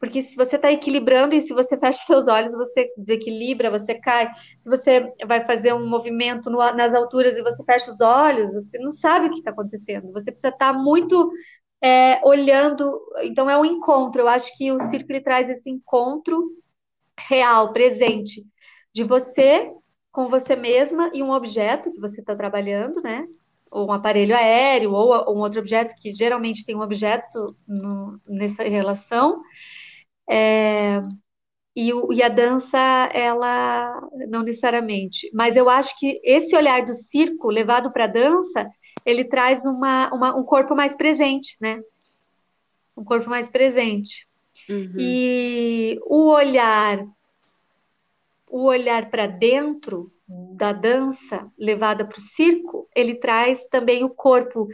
Porque 0.03 0.21
se 0.21 0.35
você 0.35 0.57
está 0.57 0.73
equilibrando 0.73 1.33
e 1.33 1.41
se 1.41 1.55
você 1.55 1.77
fecha 1.79 2.05
seus 2.05 2.27
olhos, 2.27 2.53
você 2.55 2.93
desequilibra, 2.97 3.71
você 3.71 3.95
cai. 3.95 4.29
Se 4.61 4.69
você 4.69 5.13
vai 5.25 5.47
fazer 5.47 5.73
um 5.75 5.89
movimento 5.89 6.51
no, 6.51 6.59
nas 6.59 6.93
alturas 6.93 7.37
e 7.37 7.43
você 7.43 7.63
fecha 7.63 7.89
os 7.89 8.01
olhos, 8.01 8.53
você 8.53 8.81
não 8.81 8.91
sabe 8.91 9.29
o 9.29 9.31
que 9.31 9.39
está 9.39 9.53
acontecendo. 9.53 10.11
Você 10.11 10.33
precisa 10.33 10.49
estar 10.49 10.73
tá 10.73 10.77
muito 10.77 11.31
é, 11.81 12.21
olhando. 12.25 13.01
Então 13.23 13.49
é 13.49 13.57
um 13.57 13.65
encontro. 13.65 14.23
Eu 14.23 14.29
acho 14.29 14.53
que 14.57 14.73
o 14.73 14.81
circo 14.89 15.23
traz 15.23 15.49
esse 15.49 15.71
encontro 15.71 16.51
real, 17.17 17.73
presente, 17.73 18.45
de 18.93 19.05
você 19.05 19.71
com 20.11 20.29
você 20.29 20.57
mesma 20.57 21.13
e 21.15 21.23
um 21.23 21.31
objeto 21.31 21.93
que 21.93 22.01
você 22.01 22.21
está 22.21 22.35
trabalhando, 22.35 23.01
né? 23.01 23.29
Ou 23.71 23.87
um 23.87 23.93
aparelho 23.93 24.35
aéreo, 24.35 24.95
ou 24.95 25.33
um 25.33 25.39
outro 25.39 25.61
objeto 25.61 25.95
que 25.95 26.13
geralmente 26.13 26.65
tem 26.67 26.75
um 26.75 26.83
objeto 26.83 27.47
no, 27.69 28.21
nessa 28.27 28.65
relação 28.65 29.41
é, 30.33 31.03
e, 31.77 31.93
o, 31.93 32.11
e, 32.11 32.23
a 32.23 32.29
dança, 32.31 32.79
ela 33.13 34.01
não 34.29 34.43
necessariamente. 34.43 35.31
Mas 35.35 35.57
eu 35.57 35.69
acho 35.69 35.99
que 35.99 36.19
esse 36.25 36.57
olhar 36.57 36.87
do 36.87 36.95
circo 36.95 37.51
levado 37.51 37.93
para 37.93 38.05
a 38.05 38.09
dança, 38.09 38.67
ele 39.05 39.25
traz 39.25 39.67
uma, 39.67 40.11
uma, 40.13 40.35
um 40.35 40.43
corpo 40.43 40.75
mais 40.75 40.97
presente, 40.97 41.57
né? 41.61 41.83
Um 42.97 43.05
corpo 43.05 43.29
mais 43.29 43.51
presente. 43.51 44.27
Uhum. 44.71 44.95
E 44.99 45.99
o 46.07 46.29
olhar, 46.31 47.05
o 48.49 48.65
olhar 48.65 49.11
para 49.11 49.27
dentro 49.27 50.11
da 50.27 50.73
dança 50.73 51.47
levada 51.59 52.07
para 52.07 52.17
o 52.17 52.23
circo, 52.23 52.89
ele 52.97 53.17
traz 53.17 53.63
também 53.67 54.03
o 54.03 54.09
corpo 54.09 54.67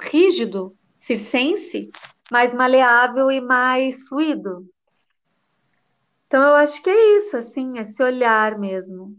rígido, 0.00 0.74
circense, 1.00 1.90
mais 2.30 2.54
maleável 2.54 3.30
e 3.30 3.42
mais 3.42 4.02
fluido. 4.08 4.66
Então 6.32 6.42
eu 6.42 6.54
acho 6.54 6.82
que 6.82 6.88
é 6.88 7.18
isso, 7.18 7.36
assim, 7.36 7.78
esse 7.78 8.02
olhar 8.02 8.58
mesmo. 8.58 9.14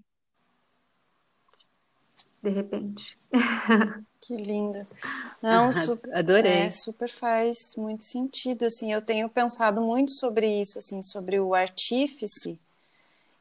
De 2.42 2.50
repente. 2.50 3.16
Que 4.26 4.38
linda. 4.38 4.88
Não, 5.42 5.74
super, 5.74 6.16
Adorei. 6.16 6.50
É, 6.50 6.70
super 6.72 7.10
faz 7.10 7.58
muito 7.78 8.06
sentido, 8.06 8.64
assim, 8.64 8.94
eu 8.94 9.02
tenho 9.02 9.28
pensado 9.28 9.82
muito 9.82 10.14
sobre 10.14 10.62
isso, 10.62 10.80
assim, 10.80 11.04
sobre 11.04 11.42
o 11.42 11.54
artífice, 11.54 12.58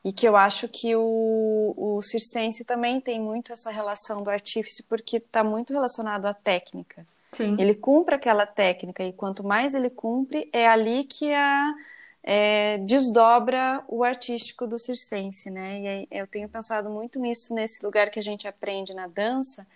e 0.05 0.13
que 0.13 0.27
eu 0.27 0.37
acho 0.37 0.67
que 0.67 0.97
o, 0.97 1.73
o 1.77 2.03
circense 2.03 2.65
também 2.65 3.01
tem 3.01 3.21
muito 3.21 3.53
essa 3.53 3.71
relação 3.71 4.25
do 4.25 4.29
artífice, 4.29 4.83
porque 4.83 5.19
está 5.19 5.45
muito 5.45 5.73
relacionado 5.73 6.27
à 6.27 6.35
técnica. 6.35 7.07
Sim. 7.33 7.55
Ele 7.61 7.77
cumpre 7.77 8.17
aquela 8.17 8.45
técnica, 8.45 9.05
e 9.05 9.13
quanto 9.13 9.45
mais 9.45 9.77
ele 9.77 9.89
cumpre, 9.89 10.51
é 10.53 10.67
ali 10.67 11.05
que 11.05 11.33
a, 11.33 11.73
é, 12.23 12.79
desdobra 12.79 13.83
o 13.89 14.05
artístico 14.05 14.67
do 14.67 14.79
circense, 14.79 15.51
né? 15.51 16.05
E 16.05 16.09
eu 16.11 16.27
tenho 16.27 16.49
pensado 16.49 16.89
muito 16.89 17.19
nisso, 17.19 17.53
nesse 17.53 17.85
lugar 17.85 18.11
que 18.11 18.19
a 18.19 18.23
gente 18.23 18.47
aprende 18.47 18.95
na 18.95 19.07
dança, 19.07 19.67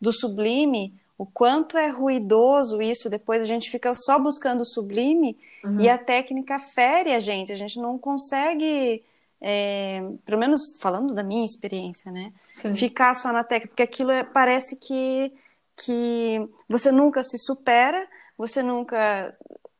do 0.00 0.12
sublime, 0.12 0.92
o 1.16 1.24
quanto 1.24 1.78
é 1.78 1.88
ruidoso 1.88 2.82
isso, 2.82 3.08
depois 3.08 3.42
a 3.42 3.46
gente 3.46 3.70
fica 3.70 3.94
só 3.94 4.18
buscando 4.18 4.60
o 4.62 4.66
sublime 4.66 5.36
Uhum. 5.64 5.80
e 5.80 5.88
a 5.88 5.96
técnica 5.96 6.58
fere 6.58 7.14
a 7.14 7.20
gente, 7.20 7.50
a 7.52 7.56
gente 7.56 7.78
não 7.80 7.96
consegue, 7.98 9.02
é, 9.40 10.02
pelo 10.26 10.38
menos 10.38 10.76
falando 10.80 11.14
da 11.14 11.22
minha 11.22 11.46
experiência, 11.46 12.12
né? 12.12 12.32
Sim. 12.54 12.74
Ficar 12.74 13.14
só 13.14 13.32
na 13.32 13.42
técnica, 13.42 13.68
porque 13.68 13.82
aquilo 13.82 14.10
é- 14.10 14.24
parece 14.24 14.76
que, 14.78 15.32
que 15.76 16.46
você 16.68 16.92
nunca 16.92 17.22
se 17.22 17.38
supera, 17.38 18.06
você 18.36 18.62
nunca 18.62 19.34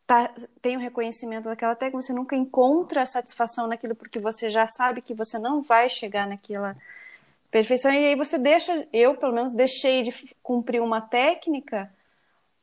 tá- 0.07 0.33
tem 0.63 0.77
o 0.77 0.81
reconhecimento 0.81 1.45
daquela 1.47 1.75
técnica, 1.75 2.03
você 2.03 2.13
nunca 2.13 2.37
encontra 2.37 3.03
a 3.03 3.07
satisfação 3.07 3.67
naquilo 3.67 3.95
porque 3.95 4.19
você 4.19 4.51
já 4.51 4.67
sabe 4.67 5.03
que 5.03 5.15
você 5.15 5.39
não 5.39 5.63
vai 5.63 5.89
chegar 5.89 6.27
naquela 6.27 6.77
perfeição 7.51 7.93
e 7.93 7.99
aí 8.09 8.17
você 8.17 8.39
deixa, 8.39 8.87
eu 8.93 9.17
pelo 9.17 9.33
menos 9.35 9.55
deixei 9.55 10.03
de 10.03 10.13
cumprir 10.43 10.83
uma 10.83 11.01
técnica 11.01 11.93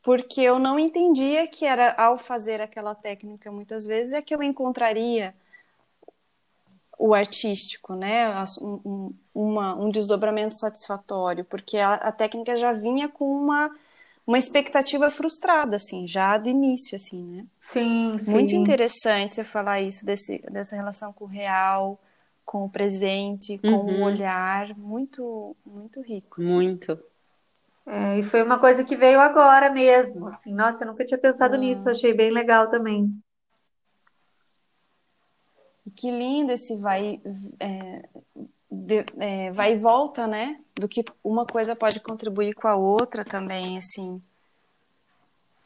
porque 0.04 0.42
eu 0.42 0.60
não 0.60 0.80
entendia 0.80 1.48
que 1.48 1.66
era 1.66 1.94
ao 1.94 2.18
fazer 2.18 2.62
aquela 2.62 2.96
técnica 2.96 3.52
muitas 3.52 3.86
vezes 3.86 4.14
é 4.14 4.22
que 4.22 4.36
eu 4.36 4.44
encontraria 4.44 5.36
o 6.98 7.14
artístico, 7.14 7.96
né? 7.96 8.28
Um, 8.62 8.80
um- 8.86 9.14
uma- 9.34 9.76
um 9.76 9.90
desdobramento 9.90 10.56
satisfatório, 10.56 11.44
porque 11.46 11.78
a, 11.78 11.96
a 11.96 12.12
técnica 12.12 12.56
já 12.58 12.72
vinha 12.74 13.10
com 13.10 13.26
uma, 13.26 13.72
uma 14.32 14.38
expectativa 14.38 15.12
frustrada, 15.12 15.76
assim, 15.76 16.08
já 16.08 16.38
de 16.38 16.50
início, 16.50 16.96
assim, 16.96 17.22
né? 17.22 17.46
Sim, 17.60 18.14
Muito 18.26 18.52
sim. 18.52 18.62
interessante 18.62 19.36
você 19.36 19.44
falar 19.44 19.82
isso, 19.82 20.06
desse, 20.06 20.40
dessa 20.50 20.76
relação 20.76 21.12
com 21.12 21.26
o 21.26 21.28
real, 21.28 22.00
com 22.46 22.64
o 22.64 22.70
presente, 22.70 23.58
com 23.58 23.68
Uhum. 23.68 24.00
o 24.00 24.04
olhar, 24.04 24.78
muito, 24.78 25.56
muito 25.66 26.02
rico. 26.02 26.40
assim. 26.40 26.54
Muito. 26.54 26.98
É, 27.86 28.20
e 28.20 28.24
foi 28.30 28.42
uma 28.42 28.58
coisa 28.60 28.86
que 28.86 28.96
veio 28.96 29.20
agora 29.20 29.70
mesmo, 29.70 30.28
assim, 30.30 30.54
nossa, 30.54 30.84
eu 30.84 30.88
nunca 30.88 31.06
tinha 31.06 31.18
pensado 31.20 31.56
Ah. 31.56 31.58
nisso, 31.58 31.90
achei 31.90 32.14
bem 32.14 32.32
legal 32.32 32.70
também. 32.70 33.12
E 35.86 35.92
que 35.92 36.10
lindo 36.12 36.52
esse 36.54 36.78
vai, 36.78 37.20
é, 37.60 38.08
de- 38.72 39.06
é, 39.20 39.52
vai 39.52 39.74
e 39.74 39.78
volta, 39.78 40.28
né? 40.28 40.60
Do 40.76 40.88
que 40.88 41.04
uma 41.24 41.46
coisa 41.46 41.76
pode 41.76 42.00
contribuir 42.00 42.54
com 42.54 42.68
a 42.68 42.76
outra 42.76 43.26
também, 43.26 43.78
assim. 43.78 44.22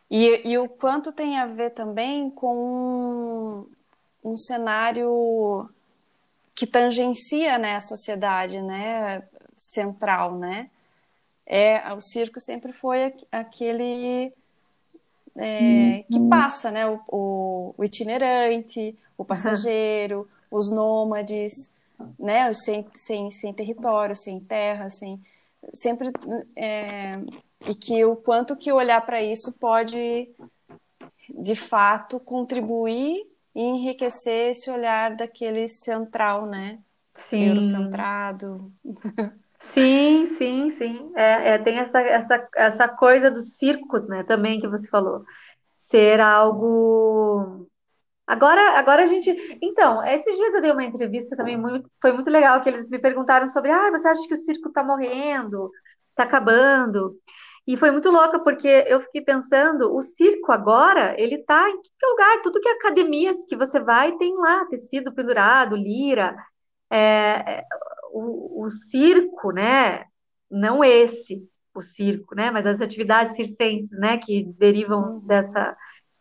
E, 0.09 0.49
e 0.49 0.57
o 0.57 0.69
quanto 0.69 1.11
tem 1.11 1.37
a 1.39 1.45
ver 1.47 1.71
também 1.71 2.29
com 2.29 3.65
um, 4.23 4.31
um 4.31 4.37
cenário 4.37 5.69
que 6.55 6.65
tangencia, 6.67 7.57
né, 7.57 7.75
a 7.75 7.81
sociedade, 7.81 8.61
né, 8.61 9.23
central, 9.57 10.37
né? 10.37 10.69
É, 11.45 11.93
o 11.93 12.01
circo 12.01 12.39
sempre 12.39 12.71
foi 12.73 13.05
aqu- 13.05 13.25
aquele 13.31 14.33
é, 15.37 16.03
que 16.09 16.19
passa, 16.29 16.71
né? 16.71 16.87
O, 16.87 16.99
o- 17.07 17.75
o 17.77 17.83
itinerante, 17.83 18.97
o 19.17 19.25
passageiro, 19.25 20.27
os 20.49 20.71
nômades, 20.71 21.69
né? 22.19 22.51
Sem, 22.53 22.85
sem, 22.93 23.31
sem 23.31 23.53
território, 23.53 24.15
sem 24.15 24.39
terra, 24.39 24.89
sem 24.89 25.21
sempre 25.73 26.11
é, 26.55 27.17
e 27.67 27.73
que 27.73 28.03
o 28.05 28.15
quanto 28.15 28.55
que 28.55 28.71
olhar 28.71 29.01
para 29.01 29.21
isso 29.21 29.57
pode 29.59 30.29
de 31.29 31.55
fato 31.55 32.19
contribuir 32.19 33.25
e 33.53 33.61
enriquecer 33.61 34.51
esse 34.51 34.69
olhar 34.69 35.15
daquele 35.15 35.67
central, 35.67 36.45
né? 36.45 36.79
Sim, 37.15 37.45
Eurocentrado. 37.45 38.71
sim, 39.59 40.25
sim, 40.27 40.71
sim. 40.71 41.11
É, 41.15 41.51
é, 41.51 41.57
tem 41.59 41.77
essa, 41.79 41.99
essa, 42.01 42.49
essa 42.55 42.87
coisa 42.89 43.31
do 43.31 43.41
circo, 43.41 43.99
né, 43.99 44.23
também 44.23 44.59
que 44.59 44.67
você 44.67 44.87
falou. 44.89 45.23
Ser 45.75 46.19
algo. 46.19 47.67
Agora, 48.27 48.79
agora 48.79 49.03
a 49.03 49.05
gente. 49.05 49.29
Então, 49.61 50.03
esses 50.03 50.35
dias 50.35 50.53
eu 50.53 50.61
dei 50.61 50.71
uma 50.71 50.83
entrevista 50.83 51.35
também 51.35 51.57
muito, 51.57 51.89
foi 52.01 52.11
muito 52.11 52.29
legal 52.29 52.61
que 52.63 52.69
eles 52.69 52.89
me 52.89 52.99
perguntaram 52.99 53.47
sobre, 53.47 53.71
ah, 53.71 53.91
você 53.91 54.07
acha 54.07 54.27
que 54.27 54.33
o 54.33 54.37
circo 54.37 54.71
tá 54.71 54.83
morrendo, 54.83 55.69
tá 56.15 56.23
acabando? 56.23 57.15
E 57.67 57.77
foi 57.77 57.91
muito 57.91 58.09
louca 58.11 58.39
porque 58.39 58.67
eu 58.87 59.01
fiquei 59.01 59.21
pensando, 59.21 59.95
o 59.95 60.01
circo 60.01 60.51
agora, 60.51 61.19
ele 61.19 61.39
tá 61.45 61.67
em 61.69 61.81
todo 61.99 62.11
lugar, 62.11 62.41
tudo 62.43 62.59
que 62.61 62.69
é 62.69 62.73
academias 62.73 63.37
que 63.49 63.55
você 63.55 63.79
vai 63.79 64.15
tem 64.17 64.35
lá 64.37 64.65
tecido 64.65 65.13
pendurado, 65.13 65.75
lira. 65.75 66.35
É, 66.89 67.59
é, 67.59 67.63
o, 68.13 68.65
o 68.65 68.69
circo, 68.71 69.51
né? 69.51 70.05
Não 70.49 70.83
esse, 70.83 71.47
o 71.75 71.81
circo, 71.81 72.35
né? 72.35 72.51
Mas 72.51 72.65
as 72.65 72.81
atividades 72.81 73.35
circenses, 73.35 73.91
né? 73.99 74.17
Que 74.19 74.45
derivam 74.57 75.19
dessa, 75.25 75.75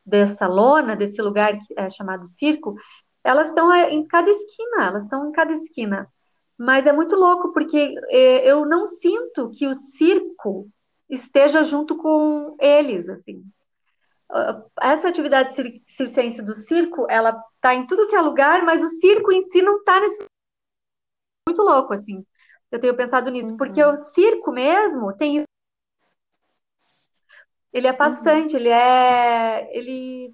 dessa 0.05 0.46
lona, 0.46 0.96
desse 0.96 1.20
lugar 1.22 1.52
que 1.59 1.74
é 1.76 1.88
chamado 1.88 2.26
circo, 2.26 2.74
elas 3.22 3.48
estão 3.48 3.72
é, 3.72 3.92
em 3.92 4.07
cada 4.07 4.30
esquina, 4.30 4.84
elas 4.84 5.05
estão 5.05 5.28
em 5.28 5.32
cada 5.32 5.52
esquina. 5.52 6.09
Mas 6.59 6.86
é 6.86 6.92
muito 6.92 7.16
louco 7.16 7.52
porque 7.52 7.94
é, 8.09 8.50
eu 8.50 8.64
não 8.66 8.86
sinto 8.86 9.50
que 9.50 9.66
o 9.66 9.74
circo 9.74 10.68
esteja 11.09 11.64
junto 11.64 11.96
com 11.96 12.57
eles, 12.61 13.09
assim. 13.09 13.44
Essa 14.80 15.09
atividade 15.09 15.55
cir- 15.55 15.82
circense 15.88 16.42
do 16.42 16.55
circo, 16.55 17.07
ela 17.09 17.40
tá 17.61 17.74
em 17.74 17.86
tudo 17.86 18.09
que 18.09 18.16
é 18.16 18.20
lugar, 18.20 18.64
mas 18.64 18.82
o 18.82 18.88
circo 18.88 19.32
em 19.32 19.44
si 19.46 19.62
não 19.62 19.82
tá 19.84 20.00
nesse 20.00 20.24
muito 21.48 21.62
louco, 21.62 21.92
assim. 21.92 22.24
Eu 22.70 22.80
tenho 22.80 22.96
pensado 22.96 23.30
nisso, 23.30 23.57
porque 23.57 23.82
o 23.84 23.96
circo 23.96 24.50
mesmo 24.50 25.12
tem. 25.16 25.44
Ele 27.75 27.89
é 27.89 27.93
passante, 27.93 28.55
ele 28.55 28.68
é. 28.68 29.68
Ele. 29.77 30.33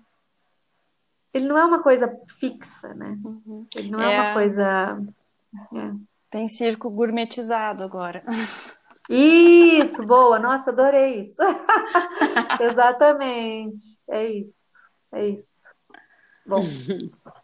Ele 1.32 1.48
não 1.48 1.56
é 1.56 1.64
uma 1.64 1.82
coisa 1.82 2.14
fixa, 2.38 2.92
né? 2.94 3.16
Uhum. 3.24 3.66
Ele 3.74 3.90
não 3.90 4.00
é, 4.00 4.14
É. 4.14 4.20
uma 4.20 4.32
coisa. 4.34 5.02
Tem 6.28 6.46
circo 6.48 6.90
gourmetizado 6.90 7.82
agora. 7.82 8.22
Isso, 9.08 10.06
boa, 10.06 10.38
nossa, 10.38 10.70
adorei 10.70 11.22
isso. 11.22 11.42
Exatamente. 12.62 13.98
É 14.08 14.24
isso. 14.28 14.54
É 15.12 15.28
isso. 15.30 15.48
Bom. 16.46 16.62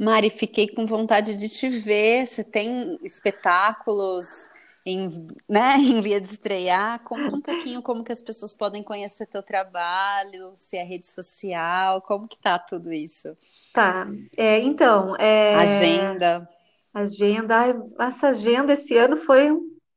Mari, 0.00 0.30
fiquei 0.30 0.66
com 0.66 0.86
vontade 0.86 1.36
de 1.36 1.46
te 1.46 1.68
ver. 1.68 2.26
Você 2.26 2.42
tem 2.42 2.98
espetáculos 3.02 4.48
em, 4.86 5.28
né, 5.46 5.76
em 5.78 6.00
via 6.00 6.18
de 6.18 6.26
estrear? 6.26 7.00
Conta 7.04 7.36
um 7.36 7.40
pouquinho 7.42 7.82
como 7.82 8.02
que 8.02 8.10
as 8.10 8.22
pessoas 8.22 8.54
podem 8.54 8.82
conhecer 8.82 9.26
teu 9.26 9.42
trabalho, 9.42 10.52
se 10.54 10.78
é 10.78 10.82
rede 10.82 11.06
social, 11.06 12.00
como 12.00 12.26
que 12.26 12.38
tá 12.38 12.58
tudo 12.58 12.90
isso? 12.90 13.36
Tá. 13.74 14.08
É, 14.34 14.58
então, 14.60 15.14
é, 15.16 15.54
Agenda. 15.54 16.48
agenda. 16.94 17.86
Essa 17.98 18.28
agenda 18.28 18.72
esse 18.72 18.96
ano 18.96 19.18
foi 19.18 19.50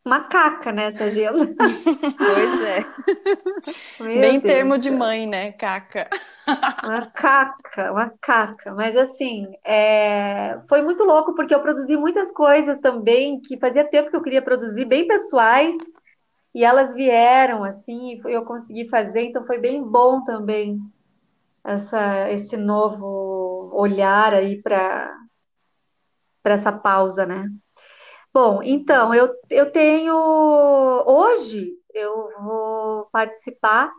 uma 0.05 0.27
caca, 0.27 0.71
né? 0.71 0.87
Essa 0.87 1.05
agenda. 1.05 1.55
Pois 2.17 2.61
é. 2.61 2.85
Meu 3.99 4.19
Bem 4.19 4.39
Deus. 4.39 4.43
termo 4.43 4.77
de 4.77 4.91
mãe, 4.91 5.25
né, 5.25 5.51
Caca? 5.53 6.09
Uma 6.83 7.05
caca, 7.11 7.91
uma 7.91 8.13
caca. 8.21 8.73
Mas 8.73 8.95
assim, 8.97 9.47
é, 9.63 10.59
foi 10.67 10.81
muito 10.81 11.03
louco 11.05 11.33
porque 11.35 11.55
eu 11.55 11.61
produzi 11.61 11.95
muitas 11.95 12.31
coisas 12.31 12.79
também 12.81 13.39
que 13.39 13.57
fazia 13.57 13.89
tempo 13.89 14.09
que 14.09 14.15
eu 14.15 14.21
queria 14.21 14.41
produzir, 14.41 14.83
bem 14.83 15.07
pessoais, 15.07 15.73
e 16.53 16.65
elas 16.65 16.93
vieram 16.93 17.63
assim, 17.63 18.21
e 18.27 18.33
eu 18.33 18.43
consegui 18.43 18.89
fazer, 18.89 19.21
então 19.21 19.45
foi 19.45 19.57
bem 19.57 19.81
bom 19.81 20.23
também 20.25 20.79
essa, 21.63 22.29
esse 22.29 22.57
novo 22.57 23.71
olhar 23.73 24.33
aí 24.33 24.61
para 24.61 25.15
essa 26.43 26.71
pausa, 26.73 27.25
né? 27.25 27.49
Bom, 28.33 28.63
então 28.63 29.13
eu, 29.13 29.29
eu 29.49 29.71
tenho 29.71 30.15
hoje 31.05 31.73
eu 31.93 32.29
vou 32.41 33.05
participar 33.11 33.91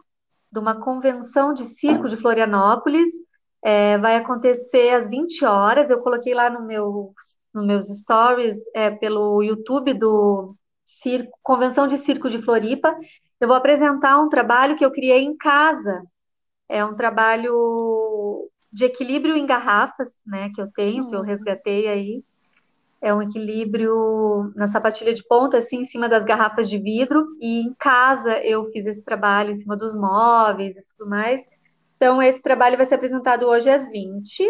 de 0.51 0.59
uma 0.59 0.80
convenção 0.80 1.55
de 1.55 1.64
circo 1.64 2.09
de 2.09 2.16
Florianópolis. 2.16 3.07
É, 3.62 3.97
vai 3.99 4.16
acontecer 4.16 4.91
às 4.91 5.09
20 5.09 5.45
horas. 5.45 5.89
Eu 5.89 6.01
coloquei 6.03 6.35
lá 6.35 6.51
no 6.51 6.66
meu, 6.66 7.14
nos 7.53 7.66
meus 7.66 7.87
stories 7.87 8.59
é, 8.74 8.91
pelo 8.91 9.43
YouTube 9.43 9.95
do 9.95 10.55
circo, 11.01 11.39
Convenção 11.43 11.87
de 11.87 11.99
Circo 11.99 12.28
de 12.28 12.43
Floripa. 12.43 12.97
Eu 13.41 13.49
vou 13.49 13.57
apresentar 13.57 14.20
um 14.20 14.28
trabalho 14.28 14.76
que 14.76 14.85
eu 14.85 14.91
criei 14.91 15.22
em 15.22 15.37
casa. 15.37 16.03
É 16.68 16.85
um 16.85 16.95
trabalho 16.95 18.51
de 18.72 18.85
equilíbrio 18.85 19.37
em 19.37 19.47
garrafas, 19.47 20.12
né, 20.26 20.51
que 20.53 20.61
eu 20.61 20.70
tenho, 20.72 21.09
que 21.09 21.14
eu 21.14 21.22
resgatei 21.22 21.87
aí. 21.87 22.24
É 23.05 23.12
um 23.12 23.20
equilíbrio 23.20 24.52
na 24.57 24.66
sapatilha 24.66 25.12
de 25.12 25.22
ponta, 25.28 25.59
assim, 25.59 25.82
em 25.82 25.84
cima 25.84 26.09
das 26.09 26.24
garrafas 26.24 26.70
de 26.70 26.78
vidro. 26.78 27.26
E 27.40 27.61
em 27.61 27.74
casa 27.74 28.38
eu 28.42 28.64
fiz 28.72 28.86
esse 28.86 29.02
trabalho 29.02 29.50
em 29.50 29.57
cima 29.57 29.76
dos 29.76 29.94
móveis 29.94 30.76
e 30.76 30.82
tudo 30.96 31.11
mais. 31.11 31.40
Então, 31.96 32.22
esse 32.22 32.40
trabalho 32.40 32.76
vai 32.76 32.86
ser 32.86 32.94
apresentado 32.94 33.46
hoje 33.46 33.68
às 33.68 33.88
20. 33.90 34.48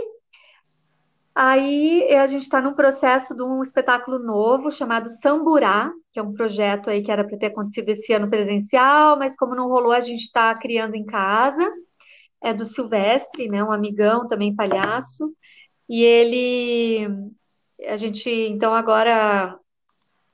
Aí 1.34 2.14
a 2.14 2.28
gente 2.28 2.42
está 2.42 2.60
no 2.60 2.76
processo 2.76 3.34
de 3.34 3.42
um 3.42 3.60
espetáculo 3.60 4.20
novo 4.20 4.70
chamado 4.70 5.08
Samburá, 5.08 5.92
que 6.12 6.20
é 6.20 6.22
um 6.22 6.32
projeto 6.32 6.88
aí 6.88 7.02
que 7.02 7.10
era 7.10 7.24
para 7.24 7.36
ter 7.36 7.46
acontecido 7.46 7.88
esse 7.88 8.12
ano 8.12 8.30
presencial, 8.30 9.18
mas 9.18 9.34
como 9.36 9.56
não 9.56 9.68
rolou, 9.68 9.90
a 9.90 10.00
gente 10.00 10.22
está 10.22 10.54
criando 10.54 10.94
em 10.94 11.04
casa. 11.04 11.68
É 12.40 12.54
do 12.54 12.64
Silvestre, 12.64 13.48
né, 13.48 13.64
um 13.64 13.72
amigão 13.72 14.28
também 14.28 14.54
palhaço. 14.54 15.34
E 15.88 16.02
ele, 16.04 17.08
a 17.82 17.96
gente 17.96 18.30
então 18.30 18.74
agora 18.74 19.58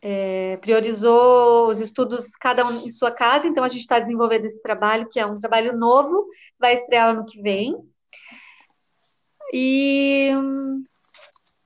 é, 0.03 0.57
priorizou 0.61 1.69
os 1.69 1.81
estudos 1.81 2.31
cada 2.37 2.67
um 2.67 2.87
em 2.87 2.91
sua 2.91 3.11
casa, 3.11 3.47
então 3.47 3.65
a 3.65 3.69
gente 3.69 3.83
está 3.83 3.99
desenvolvendo 3.99 4.47
esse 4.47 4.61
trabalho, 4.63 5.09
que 5.09 5.21
é 5.21 5.27
um 5.27 5.39
trabalho 5.39 5.77
novo, 5.77 6.27
vai 6.59 6.75
estrear 6.75 7.11
ano 7.11 7.27
que 7.27 7.41
vem. 7.41 7.77
E 9.53 10.33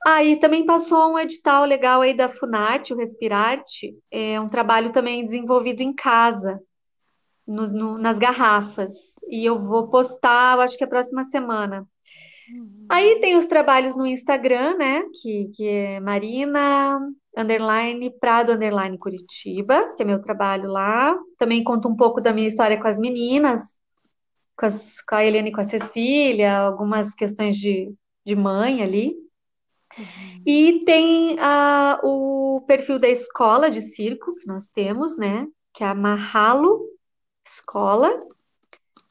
Aí 0.07 0.35
ah, 0.35 0.39
também 0.41 0.67
passou 0.67 1.13
um 1.13 1.19
edital 1.19 1.65
legal 1.65 2.03
aí 2.03 2.15
da 2.15 2.29
Funarte, 2.29 2.93
o 2.93 2.97
Respirarte, 2.97 3.97
é 4.11 4.39
um 4.39 4.47
trabalho 4.47 4.93
também 4.93 5.25
desenvolvido 5.25 5.81
em 5.81 5.95
casa, 5.95 6.61
no, 7.47 7.67
no, 7.69 7.95
nas 7.95 8.19
garrafas. 8.19 8.93
E 9.31 9.47
eu 9.47 9.59
vou 9.59 9.89
postar, 9.89 10.59
acho 10.61 10.77
que 10.77 10.85
a 10.85 10.89
próxima 10.89 11.25
semana. 11.31 11.89
Uhum. 12.53 12.87
Aí 12.89 13.21
tem 13.21 13.37
os 13.37 13.47
trabalhos 13.47 13.97
no 13.97 14.07
Instagram, 14.07 14.77
né? 14.77 15.03
Que, 15.21 15.51
que 15.55 15.67
é 15.67 16.01
Marina 16.01 17.01
underline 17.37 18.11
Prado 18.21 18.53
underline 18.53 18.99
Curitiba, 18.99 19.95
que 19.97 20.03
é 20.03 20.07
meu 20.07 20.21
trabalho 20.21 20.71
lá. 20.71 21.19
Também 21.39 21.65
conto 21.65 21.89
um 21.89 21.97
pouco 21.97 22.21
da 22.21 22.33
minha 22.33 22.49
história 22.49 22.81
com 22.81 22.87
as 22.87 22.99
meninas, 22.99 23.63
com, 24.57 24.67
as, 24.67 25.01
com 25.01 25.15
a 25.15 25.25
Helena 25.25 25.49
e 25.49 25.53
com 25.53 25.61
a 25.61 25.65
Cecília, 25.65 26.59
algumas 26.59 27.15
questões 27.15 27.57
de, 27.57 27.93
de 28.25 28.37
mãe 28.37 28.83
ali. 28.83 29.17
Uhum. 29.97 30.43
E 30.45 30.85
tem 30.85 31.35
uh, 31.35 31.99
o 32.03 32.61
perfil 32.67 32.99
da 32.99 33.09
escola 33.09 33.71
de 33.71 33.81
circo 33.81 34.35
que 34.37 34.47
nós 34.47 34.69
temos, 34.69 35.17
né? 35.17 35.47
Que 35.73 35.83
é 35.83 35.87
a 35.87 35.95
Mahalo 35.95 36.81
Escola, 37.47 38.19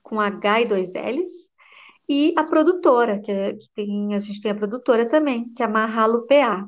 com 0.01 0.19
H 0.19 0.61
e 0.61 0.65
dois 0.65 0.89
L's. 0.93 1.31
E 2.07 2.33
a 2.37 2.43
produtora, 2.43 3.19
que, 3.19 3.31
é, 3.31 3.53
que 3.53 3.69
tem, 3.73 4.13
a 4.13 4.19
gente 4.19 4.41
tem 4.41 4.51
a 4.51 4.55
produtora 4.55 5.07
também, 5.07 5.49
que 5.53 5.63
é 5.63 5.65
a 5.65 5.69
Mahalo 5.69 6.27
PA. 6.27 6.67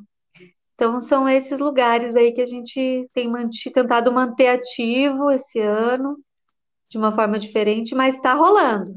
Então, 0.75 0.99
são 0.99 1.27
esses 1.27 1.59
lugares 1.59 2.15
aí 2.15 2.33
que 2.33 2.41
a 2.41 2.45
gente 2.45 3.09
tem 3.13 3.31
tentado 3.73 4.11
manter 4.11 4.47
ativo 4.47 5.31
esse 5.31 5.59
ano, 5.59 6.17
de 6.89 6.97
uma 6.97 7.15
forma 7.15 7.39
diferente, 7.39 7.95
mas 7.95 8.15
está 8.15 8.33
rolando. 8.33 8.93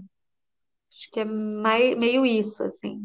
Acho 0.93 1.11
que 1.13 1.21
é 1.21 1.25
mais, 1.25 1.97
meio 1.97 2.27
isso, 2.27 2.63
assim. 2.65 3.01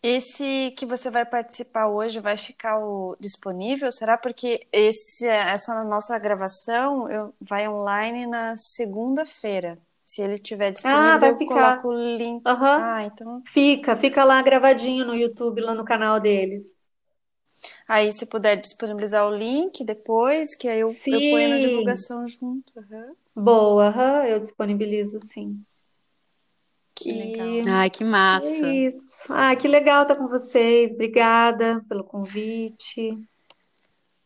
Esse 0.00 0.70
que 0.78 0.86
você 0.86 1.10
vai 1.10 1.26
participar 1.26 1.88
hoje 1.88 2.20
vai 2.20 2.36
ficar 2.36 2.78
o, 2.78 3.16
disponível? 3.18 3.90
Será 3.90 4.16
porque 4.16 4.66
esse, 4.72 5.26
essa 5.26 5.82
nossa 5.84 6.16
gravação 6.18 7.10
eu, 7.10 7.34
vai 7.40 7.68
online 7.68 8.24
na 8.26 8.56
segunda-feira. 8.56 9.76
Se 10.08 10.22
ele 10.22 10.38
tiver 10.38 10.72
disponível, 10.72 11.02
ah, 11.02 11.18
vai 11.18 11.30
eu 11.32 11.36
ficar. 11.36 11.82
coloco 11.82 11.88
o 11.88 12.16
link. 12.16 12.42
Uhum. 12.46 12.56
Ah, 12.64 13.04
então. 13.04 13.42
Fica, 13.46 13.94
fica 13.94 14.24
lá 14.24 14.40
gravadinho 14.40 15.04
no 15.04 15.14
YouTube, 15.14 15.60
lá 15.60 15.74
no 15.74 15.84
canal 15.84 16.18
deles. 16.18 16.64
Aí, 17.86 18.10
se 18.10 18.24
puder 18.24 18.56
disponibilizar 18.56 19.28
o 19.28 19.36
link 19.36 19.84
depois, 19.84 20.54
que 20.54 20.66
aí 20.66 20.80
eu, 20.80 20.88
eu 20.88 20.94
ponho 21.30 21.48
na 21.50 21.58
divulgação 21.58 22.26
junto. 22.26 22.72
Uhum. 22.74 23.14
Boa, 23.36 23.90
uhum, 23.90 24.24
eu 24.24 24.40
disponibilizo 24.40 25.20
sim. 25.20 25.62
Que 26.94 27.12
legal. 27.12 27.74
Ai, 27.74 27.90
que 27.90 28.02
massa. 28.02 28.66
Isso. 28.66 29.26
Ah, 29.28 29.54
que 29.56 29.68
legal 29.68 30.02
estar 30.04 30.16
com 30.16 30.26
vocês. 30.26 30.90
Obrigada 30.90 31.84
pelo 31.86 32.02
convite. 32.02 33.10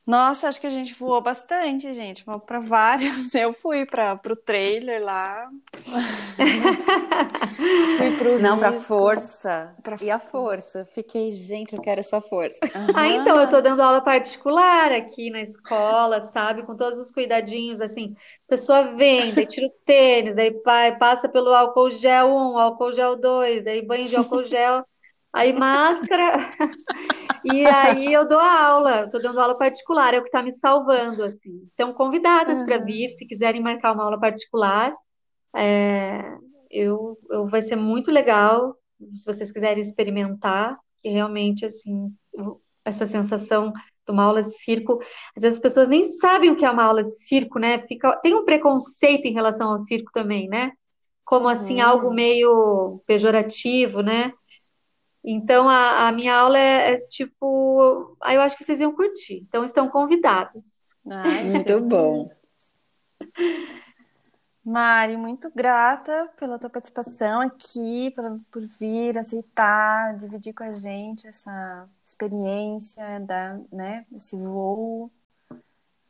Nossa, 0.05 0.49
acho 0.49 0.61
que 0.61 0.67
a 0.67 0.71
gente 0.71 0.95
voou 0.95 1.21
bastante, 1.21 1.95
gente. 1.95 2.25
Vamos 2.25 2.45
para 2.45 2.59
vários. 2.59 3.33
Eu 3.35 3.53
fui 3.53 3.87
para 3.87 4.21
o 4.29 4.37
trailer 4.37 5.03
lá. 5.03 5.49
fui 7.99 8.17
pro 8.19 8.39
Não, 8.41 8.59
para 8.59 8.73
força. 8.73 9.75
Pra... 9.81 9.97
E 10.01 10.11
a 10.11 10.19
força. 10.19 10.85
Fiquei, 10.85 11.31
gente, 11.31 11.77
eu 11.77 11.81
quero 11.81 12.01
essa 12.01 12.21
força. 12.21 12.59
Uhum. 12.75 12.87
Ah, 12.95 13.09
então, 13.09 13.41
eu 13.41 13.49
tô 13.49 13.61
dando 13.61 13.81
aula 13.81 14.01
particular 14.01 14.91
aqui 14.91 15.31
na 15.31 15.43
escola, 15.43 16.31
sabe? 16.33 16.65
Com 16.65 16.77
todos 16.77 16.99
os 16.99 17.11
cuidadinhos, 17.11 17.81
assim. 17.81 18.17
A 18.49 18.49
pessoa 18.49 18.95
vem, 18.95 19.33
daí 19.33 19.47
tira 19.47 19.67
o 19.67 19.75
tênis, 19.85 20.35
daí 20.35 20.51
passa 20.99 21.29
pelo 21.29 21.55
álcool 21.55 21.91
gel 21.91 22.29
1, 22.29 22.59
álcool 22.59 22.93
gel 22.93 23.17
2, 23.17 23.65
daí 23.65 23.83
banho 23.83 24.09
de 24.09 24.17
álcool 24.17 24.45
gel, 24.45 24.85
aí 25.33 25.53
máscara. 25.53 26.51
E 27.45 27.67
aí 27.67 28.13
eu 28.13 28.29
dou 28.29 28.39
aula, 28.39 29.05
estou 29.05 29.21
dando 29.21 29.41
aula 29.41 29.59
particular, 29.59 30.15
é 30.15 30.19
o 30.19 30.23
que 30.23 30.29
está 30.29 30.43
me 30.45 30.53
salvando, 30.53 31.25
assim. 31.25 31.69
Então, 31.75 31.93
convidadas 31.93 32.61
uhum. 32.61 32.67
para 32.67 32.79
vir, 32.79 33.09
se 33.17 33.27
quiserem 33.27 33.61
marcar 33.61 33.93
uma 33.93 34.05
aula 34.05 34.17
particular, 34.17 34.95
é, 35.57 36.23
eu, 36.71 37.19
eu, 37.29 37.49
vai 37.49 37.61
ser 37.61 37.75
muito 37.75 38.13
legal, 38.13 38.77
se 39.15 39.25
vocês 39.27 39.51
quiserem 39.51 39.83
experimentar, 39.83 40.79
que 41.03 41.09
realmente, 41.09 41.67
assim, 41.67 42.15
essa 42.85 43.07
sensação 43.07 43.73
de 43.73 44.13
uma 44.13 44.23
aula 44.23 44.45
de 44.45 44.53
circo, 44.53 45.01
às 45.37 45.43
vezes 45.43 45.59
as 45.59 45.63
pessoas 45.63 45.89
nem 45.89 46.05
sabem 46.05 46.51
o 46.51 46.57
que 46.57 46.65
é 46.65 46.71
uma 46.71 46.85
aula 46.85 47.03
de 47.03 47.13
circo, 47.13 47.59
né? 47.59 47.85
Fica, 47.89 48.17
tem 48.23 48.35
um 48.35 48.45
preconceito 48.45 49.27
em 49.27 49.33
relação 49.33 49.71
ao 49.71 49.81
circo 49.81 50.13
também, 50.13 50.49
né? 50.49 50.71
Como, 51.25 51.49
assim, 51.49 51.81
uhum. 51.81 51.89
algo 51.89 52.15
meio 52.15 53.03
pejorativo, 53.05 54.01
né? 54.01 54.33
Então, 55.25 55.69
a, 55.69 56.09
a 56.09 56.13
minha 56.13 56.35
aula 56.35 56.59
é, 56.59 56.95
é 56.95 56.97
tipo. 56.99 58.17
Aí 58.21 58.37
eu 58.37 58.43
acho 58.43 58.57
que 58.57 58.65
vocês 58.65 58.81
iam 58.81 58.93
curtir. 58.93 59.45
Então, 59.49 59.65
estão 59.65 59.89
convidados. 59.89 60.63
Ai, 61.09 61.45
muito 61.45 61.81
bom. 61.81 62.31
Mari, 64.65 65.17
muito 65.17 65.51
grata 65.51 66.31
pela 66.39 66.57
tua 66.57 66.71
participação 66.71 67.41
aqui, 67.41 68.13
por, 68.13 68.41
por 68.51 68.67
vir, 68.79 69.19
aceitar, 69.19 70.17
dividir 70.19 70.53
com 70.53 70.63
a 70.63 70.73
gente 70.75 71.27
essa 71.27 71.89
experiência, 72.07 73.19
da, 73.21 73.59
né, 73.73 74.07
esse 74.15 74.37
voo. 74.37 75.11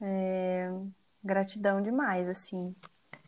É, 0.02 0.70
gratidão 1.24 1.80
demais, 1.80 2.28
assim. 2.28 2.74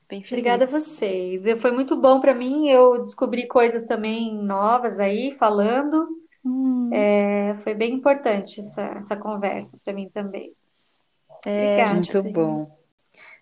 Bem 0.09 0.23
feliz. 0.23 0.33
Obrigada 0.33 0.65
a 0.65 0.69
vocês. 0.69 1.43
Foi 1.61 1.71
muito 1.71 1.97
bom 1.97 2.21
para 2.21 2.35
mim. 2.35 2.69
Eu 2.69 3.03
descobri 3.03 3.47
coisas 3.47 3.87
também 3.87 4.35
novas 4.35 4.99
aí, 4.99 5.35
falando. 5.39 6.07
Hum. 6.45 6.91
É, 6.93 7.57
foi 7.65 7.75
bem 7.75 7.95
importante 7.95 8.61
essa, 8.61 8.83
essa 8.83 9.17
conversa 9.17 9.77
para 9.83 9.95
mim 9.95 10.11
também. 10.13 10.53
É, 11.45 11.83
Obrigada. 11.83 11.95
muito 11.95 12.33
bom. 12.33 12.85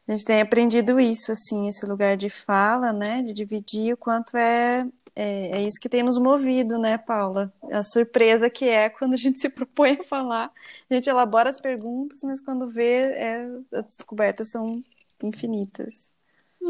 A 0.06 0.12
gente 0.12 0.24
tem 0.24 0.40
aprendido 0.40 0.98
isso, 0.98 1.30
assim, 1.30 1.68
esse 1.68 1.86
lugar 1.86 2.16
de 2.16 2.28
fala, 2.28 2.92
né, 2.92 3.22
de 3.22 3.32
dividir 3.32 3.94
o 3.94 3.96
quanto 3.96 4.36
é, 4.36 4.84
é, 5.14 5.58
é, 5.58 5.62
isso 5.62 5.80
que 5.80 5.88
tem 5.88 6.02
nos 6.02 6.18
movido, 6.18 6.76
né, 6.76 6.98
Paula? 6.98 7.52
A 7.70 7.82
surpresa 7.84 8.50
que 8.50 8.68
é 8.68 8.88
quando 8.88 9.14
a 9.14 9.16
gente 9.16 9.38
se 9.38 9.48
propõe 9.48 9.98
a 10.00 10.04
falar, 10.04 10.50
a 10.90 10.94
gente 10.94 11.08
elabora 11.08 11.50
as 11.50 11.60
perguntas, 11.60 12.20
mas 12.24 12.40
quando 12.40 12.68
vê, 12.68 13.12
é, 13.12 13.46
as 13.72 13.84
descobertas 13.86 14.50
são 14.50 14.82
infinitas. 15.22 16.10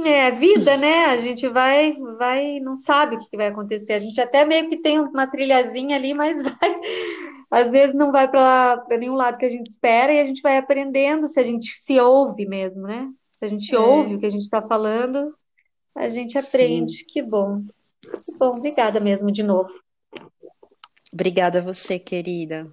É, 0.05 0.30
vida, 0.30 0.76
né? 0.76 1.05
A 1.07 1.18
gente 1.18 1.47
vai, 1.49 1.93
vai, 2.18 2.59
não 2.61 2.74
sabe 2.74 3.16
o 3.16 3.18
que 3.20 3.36
vai 3.36 3.49
acontecer. 3.49 3.93
A 3.93 3.99
gente 3.99 4.18
até 4.20 4.45
meio 4.45 4.68
que 4.68 4.78
tem 4.78 4.99
uma 4.99 5.26
trilhazinha 5.26 5.97
ali, 5.97 6.14
mas 6.14 6.43
vai, 6.43 6.80
às 7.51 7.70
vezes 7.70 7.95
não 7.95 8.11
vai 8.11 8.26
para 8.28 8.84
nenhum 8.99 9.14
lado 9.14 9.38
que 9.38 9.45
a 9.45 9.51
gente 9.51 9.68
espera 9.68 10.12
e 10.12 10.20
a 10.20 10.26
gente 10.26 10.40
vai 10.40 10.57
aprendendo 10.57 11.28
se 11.28 11.38
a 11.38 11.43
gente 11.43 11.74
se 11.74 12.01
ouve 12.01 12.47
mesmo, 12.47 12.82
né? 12.82 13.11
Se 13.38 13.45
a 13.45 13.49
gente 13.49 13.74
é. 13.74 13.78
ouve 13.78 14.14
o 14.14 14.18
que 14.18 14.26
a 14.26 14.30
gente 14.30 14.43
está 14.43 14.62
falando, 14.62 15.34
a 15.95 16.09
gente 16.09 16.38
aprende. 16.38 16.99
Sim. 16.99 17.05
Que 17.07 17.22
bom. 17.22 17.62
Que 18.01 18.38
bom, 18.38 18.57
obrigada 18.57 18.99
mesmo 18.99 19.30
de 19.30 19.43
novo. 19.43 19.70
Obrigada 21.12 21.59
a 21.59 21.62
você, 21.62 21.99
querida. 21.99 22.72